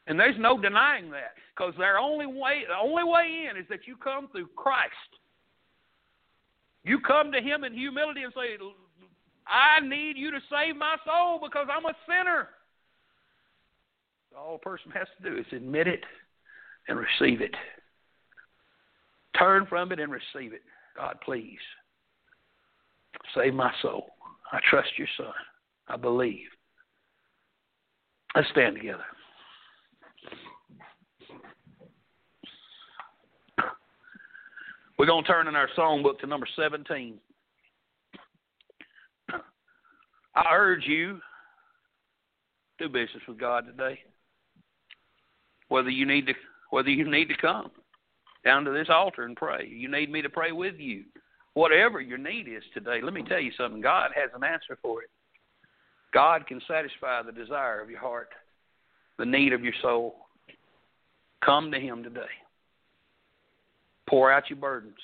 And 0.06 0.18
there's 0.18 0.36
no 0.38 0.60
denying 0.60 1.10
that 1.10 1.34
because 1.56 1.74
their 1.76 1.98
only 1.98 2.26
way 2.26 2.62
the 2.68 2.76
only 2.80 3.04
way 3.04 3.48
in 3.50 3.56
is 3.56 3.66
that 3.68 3.86
you 3.86 3.96
come 3.96 4.28
through 4.30 4.48
Christ. 4.56 4.92
You 6.84 7.00
come 7.00 7.32
to 7.32 7.40
him 7.40 7.64
in 7.64 7.72
humility 7.72 8.22
and 8.22 8.32
say, 8.32 8.56
I 9.48 9.80
need 9.80 10.16
you 10.16 10.30
to 10.30 10.38
save 10.48 10.76
my 10.76 10.96
soul 11.04 11.40
because 11.42 11.66
I'm 11.68 11.84
a 11.84 11.94
sinner. 12.08 12.48
All 14.38 14.56
a 14.56 14.58
person 14.58 14.92
has 14.92 15.08
to 15.20 15.30
do 15.30 15.36
is 15.36 15.46
admit 15.50 15.88
it 15.88 16.04
and 16.88 16.96
receive 16.96 17.40
it. 17.40 17.54
Turn 19.36 19.66
from 19.66 19.90
it 19.90 19.98
and 19.98 20.12
receive 20.12 20.52
it. 20.52 20.62
God, 20.96 21.16
please. 21.24 21.58
Save 23.34 23.54
my 23.54 23.72
soul. 23.82 24.06
I 24.52 24.60
trust 24.68 24.88
your 24.96 25.08
son. 25.16 25.32
I 25.88 25.96
believe. 25.96 26.48
Let's 28.34 28.48
stand 28.50 28.76
together. 28.76 29.04
We're 34.98 35.06
going 35.06 35.24
to 35.24 35.28
turn 35.28 35.46
in 35.46 35.54
our 35.54 35.68
songbook 35.76 36.18
to 36.20 36.26
number 36.26 36.46
17. 36.56 37.18
I 40.34 40.44
urge 40.52 40.84
you 40.86 41.20
do 42.78 42.88
business 42.88 43.22
with 43.26 43.38
God 43.38 43.66
today. 43.66 43.98
Whether 45.68 45.90
you 45.90 46.06
need 46.06 46.26
to 46.26 46.34
whether 46.70 46.90
you 46.90 47.10
need 47.10 47.28
to 47.28 47.36
come 47.36 47.70
down 48.44 48.64
to 48.64 48.70
this 48.70 48.88
altar 48.90 49.22
and 49.22 49.36
pray. 49.36 49.66
You 49.68 49.90
need 49.90 50.10
me 50.10 50.20
to 50.20 50.28
pray 50.28 50.52
with 50.52 50.74
you. 50.78 51.04
Whatever 51.56 52.02
your 52.02 52.18
need 52.18 52.48
is 52.48 52.62
today, 52.74 53.00
let 53.02 53.14
me 53.14 53.22
tell 53.22 53.40
you 53.40 53.50
something. 53.56 53.80
God 53.80 54.10
has 54.14 54.28
an 54.34 54.44
answer 54.44 54.76
for 54.82 55.00
it. 55.00 55.08
God 56.12 56.46
can 56.46 56.60
satisfy 56.68 57.22
the 57.22 57.32
desire 57.32 57.80
of 57.80 57.88
your 57.88 57.98
heart, 57.98 58.28
the 59.18 59.24
need 59.24 59.54
of 59.54 59.64
your 59.64 59.72
soul. 59.80 60.16
Come 61.42 61.72
to 61.72 61.80
Him 61.80 62.02
today. 62.02 62.20
Pour 64.06 64.30
out 64.30 64.50
your 64.50 64.58
burdens. 64.58 64.98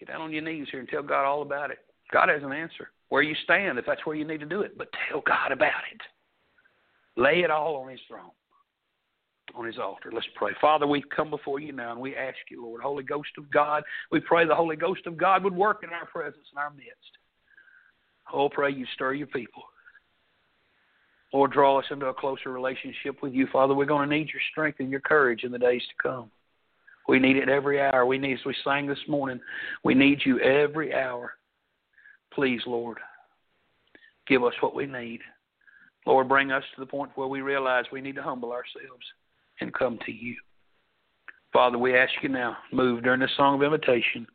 Get 0.00 0.08
down 0.08 0.22
on 0.22 0.32
your 0.32 0.40
knees 0.40 0.68
here 0.70 0.80
and 0.80 0.88
tell 0.88 1.02
God 1.02 1.26
all 1.26 1.42
about 1.42 1.70
it. 1.70 1.80
God 2.10 2.30
has 2.30 2.42
an 2.42 2.52
answer. 2.52 2.88
Where 3.10 3.20
you 3.20 3.34
stand, 3.44 3.78
if 3.78 3.84
that's 3.84 4.06
where 4.06 4.16
you 4.16 4.24
need 4.24 4.40
to 4.40 4.46
do 4.46 4.62
it, 4.62 4.78
but 4.78 4.88
tell 5.10 5.20
God 5.20 5.52
about 5.52 5.82
it. 5.92 6.00
Lay 7.20 7.40
it 7.40 7.50
all 7.50 7.76
on 7.76 7.90
His 7.90 8.00
throne. 8.08 8.30
On 9.56 9.64
his 9.64 9.78
altar. 9.78 10.10
Let's 10.12 10.26
pray. 10.34 10.52
Father, 10.60 10.86
we 10.86 11.02
come 11.14 11.30
before 11.30 11.60
you 11.60 11.72
now 11.72 11.92
and 11.92 12.00
we 12.00 12.14
ask 12.14 12.36
you, 12.50 12.62
Lord, 12.62 12.82
Holy 12.82 13.02
Ghost 13.02 13.30
of 13.38 13.50
God, 13.50 13.82
we 14.12 14.20
pray 14.20 14.46
the 14.46 14.54
Holy 14.54 14.76
Ghost 14.76 15.06
of 15.06 15.16
God 15.16 15.42
would 15.44 15.54
work 15.54 15.82
in 15.82 15.90
our 15.90 16.06
presence 16.06 16.44
in 16.52 16.58
our 16.58 16.70
midst. 16.70 16.90
Oh, 18.32 18.48
pray 18.48 18.72
you 18.72 18.86
stir 18.94 19.14
your 19.14 19.28
people. 19.28 19.62
Lord, 21.32 21.52
draw 21.52 21.78
us 21.78 21.84
into 21.90 22.06
a 22.06 22.14
closer 22.14 22.52
relationship 22.52 23.22
with 23.22 23.32
you. 23.32 23.46
Father, 23.52 23.74
we're 23.74 23.86
going 23.86 24.08
to 24.08 24.14
need 24.14 24.28
your 24.28 24.42
strength 24.52 24.80
and 24.80 24.90
your 24.90 25.00
courage 25.00 25.42
in 25.42 25.52
the 25.52 25.58
days 25.58 25.82
to 25.82 26.08
come. 26.08 26.30
We 27.08 27.18
need 27.18 27.36
it 27.36 27.48
every 27.48 27.80
hour. 27.80 28.04
We 28.04 28.18
need, 28.18 28.34
as 28.34 28.44
we 28.44 28.54
sang 28.64 28.86
this 28.86 28.98
morning, 29.08 29.40
we 29.84 29.94
need 29.94 30.20
you 30.24 30.40
every 30.40 30.94
hour. 30.94 31.34
Please, 32.32 32.60
Lord, 32.66 32.98
give 34.26 34.44
us 34.44 34.54
what 34.60 34.74
we 34.74 34.86
need. 34.86 35.20
Lord, 36.04 36.28
bring 36.28 36.52
us 36.52 36.64
to 36.74 36.80
the 36.80 36.86
point 36.86 37.10
where 37.14 37.28
we 37.28 37.40
realize 37.40 37.84
we 37.90 38.00
need 38.00 38.16
to 38.16 38.22
humble 38.22 38.52
ourselves 38.52 39.04
and 39.60 39.72
come 39.74 39.98
to 40.06 40.12
you. 40.12 40.36
Father, 41.52 41.78
we 41.78 41.96
ask 41.96 42.12
you 42.22 42.28
now, 42.28 42.56
move 42.72 43.02
during 43.02 43.20
this 43.20 43.30
song 43.36 43.54
of 43.54 43.62
invitation 43.62 44.26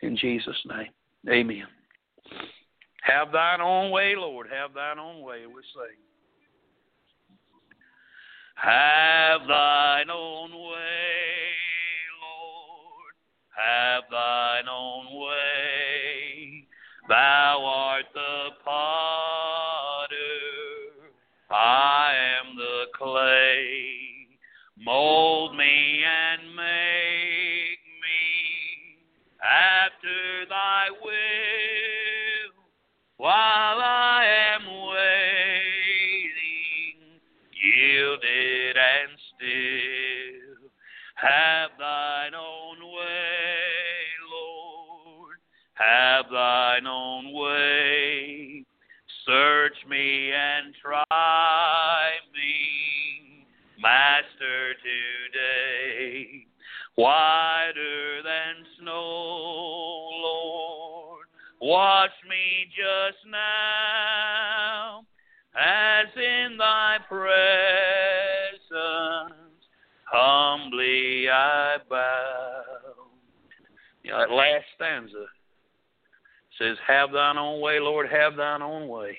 in 0.00 0.16
Jesus' 0.16 0.56
name. 0.66 0.88
Amen. 1.28 1.66
Have 3.02 3.32
thine 3.32 3.60
own 3.60 3.90
way, 3.90 4.14
Lord. 4.16 4.46
Have 4.50 4.74
thine 4.74 4.98
own 4.98 5.22
way, 5.22 5.46
we 5.46 5.60
say. 5.74 5.94
Have 8.54 9.40
thine 9.48 10.08
own 10.08 10.50
way, 10.52 11.48
Lord. 12.22 13.14
Have 13.56 14.04
thine 14.10 14.68
own 14.70 15.06
way. 15.20 16.66
Thou 17.08 17.51
that 74.18 74.30
last 74.30 74.64
stanza 74.76 75.26
says, 76.58 76.76
Have 76.86 77.12
thine 77.12 77.38
own 77.38 77.60
way, 77.60 77.80
Lord, 77.80 78.08
have 78.10 78.36
thine 78.36 78.62
own 78.62 78.88
way. 78.88 79.18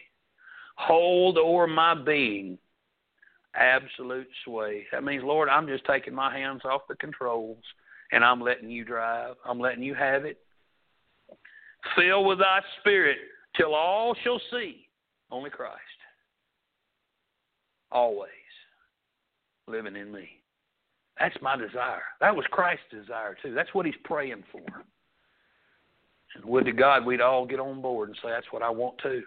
Hold 0.75 1.37
o'er 1.37 1.67
my 1.67 1.93
being 1.93 2.57
absolute 3.55 4.27
sway. 4.43 4.85
That 4.91 5.03
means, 5.03 5.23
Lord, 5.23 5.49
I'm 5.49 5.67
just 5.67 5.85
taking 5.85 6.13
my 6.13 6.35
hands 6.35 6.61
off 6.65 6.81
the 6.87 6.95
controls 6.95 7.63
and 8.11 8.23
I'm 8.23 8.41
letting 8.41 8.69
you 8.69 8.83
drive. 8.85 9.35
I'm 9.45 9.59
letting 9.59 9.83
you 9.83 9.95
have 9.95 10.25
it. 10.25 10.39
Fill 11.95 12.25
with 12.25 12.39
thy 12.39 12.61
spirit 12.79 13.17
till 13.57 13.73
all 13.75 14.15
shall 14.23 14.41
see 14.51 14.87
only 15.31 15.49
Christ. 15.49 15.79
Always 17.91 18.29
living 19.67 19.95
in 19.95 20.11
me. 20.11 20.42
That's 21.19 21.35
my 21.41 21.55
desire. 21.55 22.03
That 22.19 22.35
was 22.35 22.45
Christ's 22.51 22.85
desire 22.91 23.37
too. 23.41 23.53
That's 23.53 23.73
what 23.73 23.85
he's 23.85 23.95
praying 24.03 24.43
for. 24.51 24.61
And 26.35 26.45
would 26.45 26.65
to 26.65 26.71
God 26.71 27.05
we'd 27.05 27.21
all 27.21 27.45
get 27.45 27.59
on 27.59 27.81
board 27.81 28.09
and 28.09 28.17
say, 28.21 28.29
That's 28.29 28.51
what 28.51 28.63
I 28.63 28.69
want 28.69 28.97
too. 29.01 29.23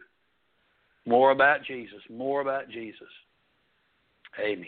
More 1.07 1.31
about 1.31 1.65
Jesus. 1.65 2.01
More 2.11 2.41
about 2.41 2.69
Jesus. 2.69 3.09
Amen. 4.41 4.67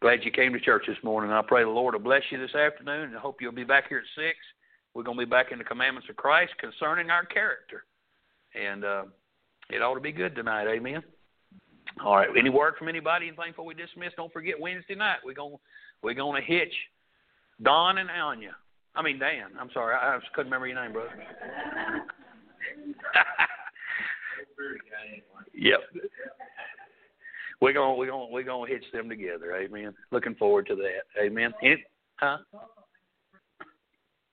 Glad 0.00 0.20
you 0.22 0.30
came 0.30 0.52
to 0.52 0.60
church 0.60 0.84
this 0.86 0.96
morning. 1.02 1.32
I 1.32 1.42
pray 1.42 1.64
the 1.64 1.70
Lord 1.70 1.94
will 1.94 2.00
bless 2.00 2.22
you 2.30 2.38
this 2.38 2.54
afternoon, 2.54 3.08
and 3.08 3.16
I 3.16 3.20
hope 3.20 3.38
you'll 3.40 3.50
be 3.50 3.64
back 3.64 3.88
here 3.88 3.98
at 3.98 4.04
6. 4.14 4.38
We're 4.94 5.02
going 5.02 5.18
to 5.18 5.26
be 5.26 5.30
back 5.30 5.50
in 5.50 5.58
the 5.58 5.64
commandments 5.64 6.08
of 6.08 6.16
Christ 6.16 6.52
concerning 6.58 7.10
our 7.10 7.26
character. 7.26 7.84
And 8.54 8.84
uh, 8.84 9.04
it 9.70 9.82
ought 9.82 9.94
to 9.94 10.00
be 10.00 10.12
good 10.12 10.36
tonight. 10.36 10.68
Amen. 10.68 11.02
All 12.04 12.16
right. 12.16 12.28
Any 12.36 12.50
word 12.50 12.74
from 12.78 12.88
anybody? 12.88 13.28
Anything 13.28 13.50
before 13.50 13.64
we 13.64 13.74
dismiss? 13.74 14.12
Don't 14.16 14.32
forget 14.32 14.58
Wednesday 14.58 14.94
night. 14.94 15.18
We're 15.24 15.34
going 15.34 15.56
we're 16.02 16.14
to 16.14 16.40
hitch 16.40 16.72
Don 17.62 17.98
and 17.98 18.10
Anya. 18.10 18.56
I 18.94 19.02
mean 19.02 19.18
Dan. 19.18 19.50
I'm 19.60 19.70
sorry. 19.72 19.94
I, 19.94 20.16
I 20.16 20.18
couldn't 20.34 20.50
remember 20.50 20.66
your 20.66 20.82
name, 20.82 20.92
brother. 20.92 21.10
yep. 25.54 25.80
We're 27.60 27.72
gonna 27.72 27.94
we're 27.94 28.06
gonna 28.06 28.28
we're 28.30 28.44
gonna 28.44 28.70
hitch 28.70 28.84
them 28.92 29.08
together. 29.08 29.56
Amen. 29.56 29.92
Looking 30.12 30.36
forward 30.36 30.68
to 30.68 30.76
that. 30.76 31.20
Amen. 31.20 31.52
Huh? 32.16 32.38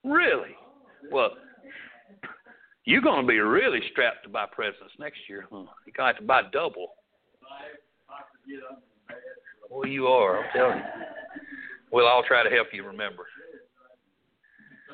Really? 0.04 0.56
Well, 1.12 1.32
you're 2.86 3.02
to 3.02 3.28
be 3.28 3.40
really 3.40 3.82
strapped 3.92 4.24
to 4.24 4.30
buy 4.30 4.46
presents 4.52 4.94
next 5.00 5.18
year, 5.28 5.46
huh? 5.52 5.66
You 5.86 5.94
got 5.94 6.04
to 6.04 6.14
have 6.14 6.18
to 6.18 6.24
buy 6.24 6.44
double. 6.54 6.94
Well, 9.70 9.88
you 9.88 10.08
are. 10.08 10.40
I'm 10.40 10.46
telling 10.56 10.78
you. 10.78 10.84
We'll 11.92 12.08
all 12.08 12.24
try 12.28 12.44
to 12.44 12.50
help 12.50 12.68
you 12.72 12.86
remember. 12.86 13.26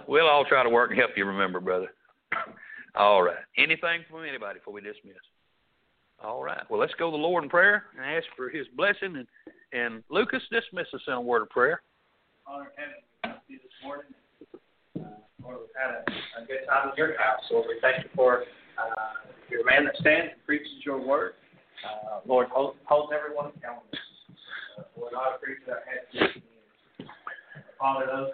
We'll 0.08 0.28
all 0.28 0.46
try 0.46 0.64
to 0.64 0.70
work 0.70 0.92
and 0.92 1.00
help 1.00 1.12
you 1.16 1.26
remember, 1.26 1.60
brother. 1.60 1.94
All 2.96 3.24
right. 3.24 3.38
Anything 3.58 4.04
from 4.10 4.26
anybody 4.26 4.60
before 4.60 4.74
we 4.74 4.82
dismiss? 4.82 5.16
All 6.24 6.44
right. 6.44 6.62
Well, 6.70 6.80
let's 6.80 6.94
go 7.00 7.10
to 7.10 7.12
the 7.12 7.22
Lord 7.22 7.44
in 7.44 7.50
prayer 7.50 7.86
and 7.96 8.06
ask 8.06 8.28
for 8.36 8.50
His 8.50 8.68
blessing. 8.76 9.16
And, 9.16 9.28
and 9.72 10.04
Lucas, 10.10 10.42
dismiss 10.52 10.88
us 10.94 11.02
in 11.08 11.14
a 11.14 11.22
word 11.22 11.44
of 11.44 11.50
prayer. 11.50 11.82
Father 12.46 12.72
heaven, 12.76 13.40
we 13.48 13.56
this 13.56 13.64
morning. 13.84 14.12
Lord, 15.42 15.58
we've 15.62 15.70
had 15.80 15.92
a, 15.92 16.44
a 16.44 16.46
good 16.46 16.68
time 16.68 16.90
in 16.90 16.98
your 16.98 17.18
house. 17.18 17.42
Lord, 17.50 17.68
we 17.70 17.80
thank 17.82 18.04
you 18.04 18.10
for 18.16 18.44
uh, 18.78 19.30
your 19.50 19.66
man 19.66 19.86
that 19.86 19.96
stands 19.98 20.34
and 20.34 20.46
preaches 20.46 20.84
your 20.86 21.00
word. 21.00 21.34
Uh, 21.84 22.20
Lord, 22.26 22.48
hold, 22.52 22.76
hold 22.86 23.12
everyone 23.14 23.52
accountable. 23.58 23.90
Uh, 24.78 24.84
Lord, 25.00 25.14
I 25.18 25.36
appreciate 25.36 25.70
our 25.70 25.82
head 25.86 26.42
Father, 27.80 28.06
those 28.06 28.30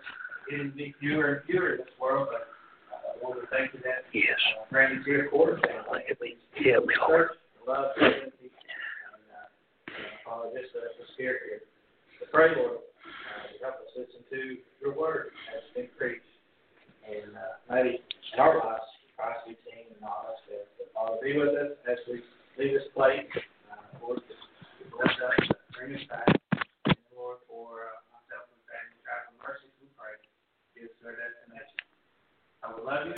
to 0.52 0.72
be 0.76 0.94
fewer 1.00 1.36
and 1.36 1.46
fewer 1.46 1.72
in 1.76 1.78
this 1.80 1.96
world, 2.00 2.28
but 2.32 2.52
uh, 2.92 3.24
Lord, 3.24 3.40
we 3.40 3.48
thank 3.52 3.74
you 3.74 3.80
that 3.84 4.04
Yes. 4.12 4.36
uh, 4.60 4.64
bring 4.72 5.04
to 5.04 5.10
your 5.10 5.30
quarter 5.30 5.60
family. 5.64 6.04
Help 6.08 6.86
me, 6.86 6.96
Lord. 7.00 7.30
Love, 7.68 7.92
and 8.00 8.32
uh, 8.32 9.48
Father, 10.24 10.52
just 10.56 10.76
uh, 10.76 10.88
the 11.00 11.08
spirit 11.16 11.42
here. 11.48 11.62
To 12.20 12.26
pray, 12.32 12.56
Lord, 12.56 12.80
uh, 12.80 13.44
to 13.48 13.56
help 13.64 13.76
us 13.84 13.92
listen 13.96 14.24
to 14.32 14.58
your 14.80 14.96
word 14.96 15.32
as 15.56 15.64
it's 15.64 15.76
been 15.76 15.88
preached. 15.98 16.24
And 17.08 17.36
uh, 17.36 17.60
maybe 17.72 18.00
in 18.00 18.40
our 18.40 18.60
lives, 18.60 18.88
Christ 19.16 19.48
be 19.48 19.56
seen 19.64 19.92
and 19.92 20.02
not 20.04 20.28
us. 20.32 20.40
Father, 20.96 21.20
be 21.24 21.40
with 21.40 21.56
us 21.56 21.76
as 21.88 22.00
we 22.08 22.20
lead 22.58 22.74
us 22.74 22.90
place, 22.98 23.30
uh, 23.70 23.86
Lord, 24.02 24.18
just 24.26 24.42
bless 24.90 25.14
us, 25.14 25.46
bring 25.78 25.94
us 25.94 26.02
back. 26.10 26.26
And 26.90 26.98
Lord, 27.14 27.38
for 27.46 27.86
uh, 27.86 28.02
myself 28.10 28.50
and 28.50 28.62
family, 28.66 28.98
God, 29.06 29.30
for 29.30 29.38
mercy, 29.46 29.70
we 29.78 29.86
pray. 29.94 30.18
Give 30.74 30.90
us 30.90 30.98
our 31.06 31.14
destination. 31.14 31.78
I 32.66 32.74
will 32.74 32.82
love 32.82 32.98
you. 32.98 33.06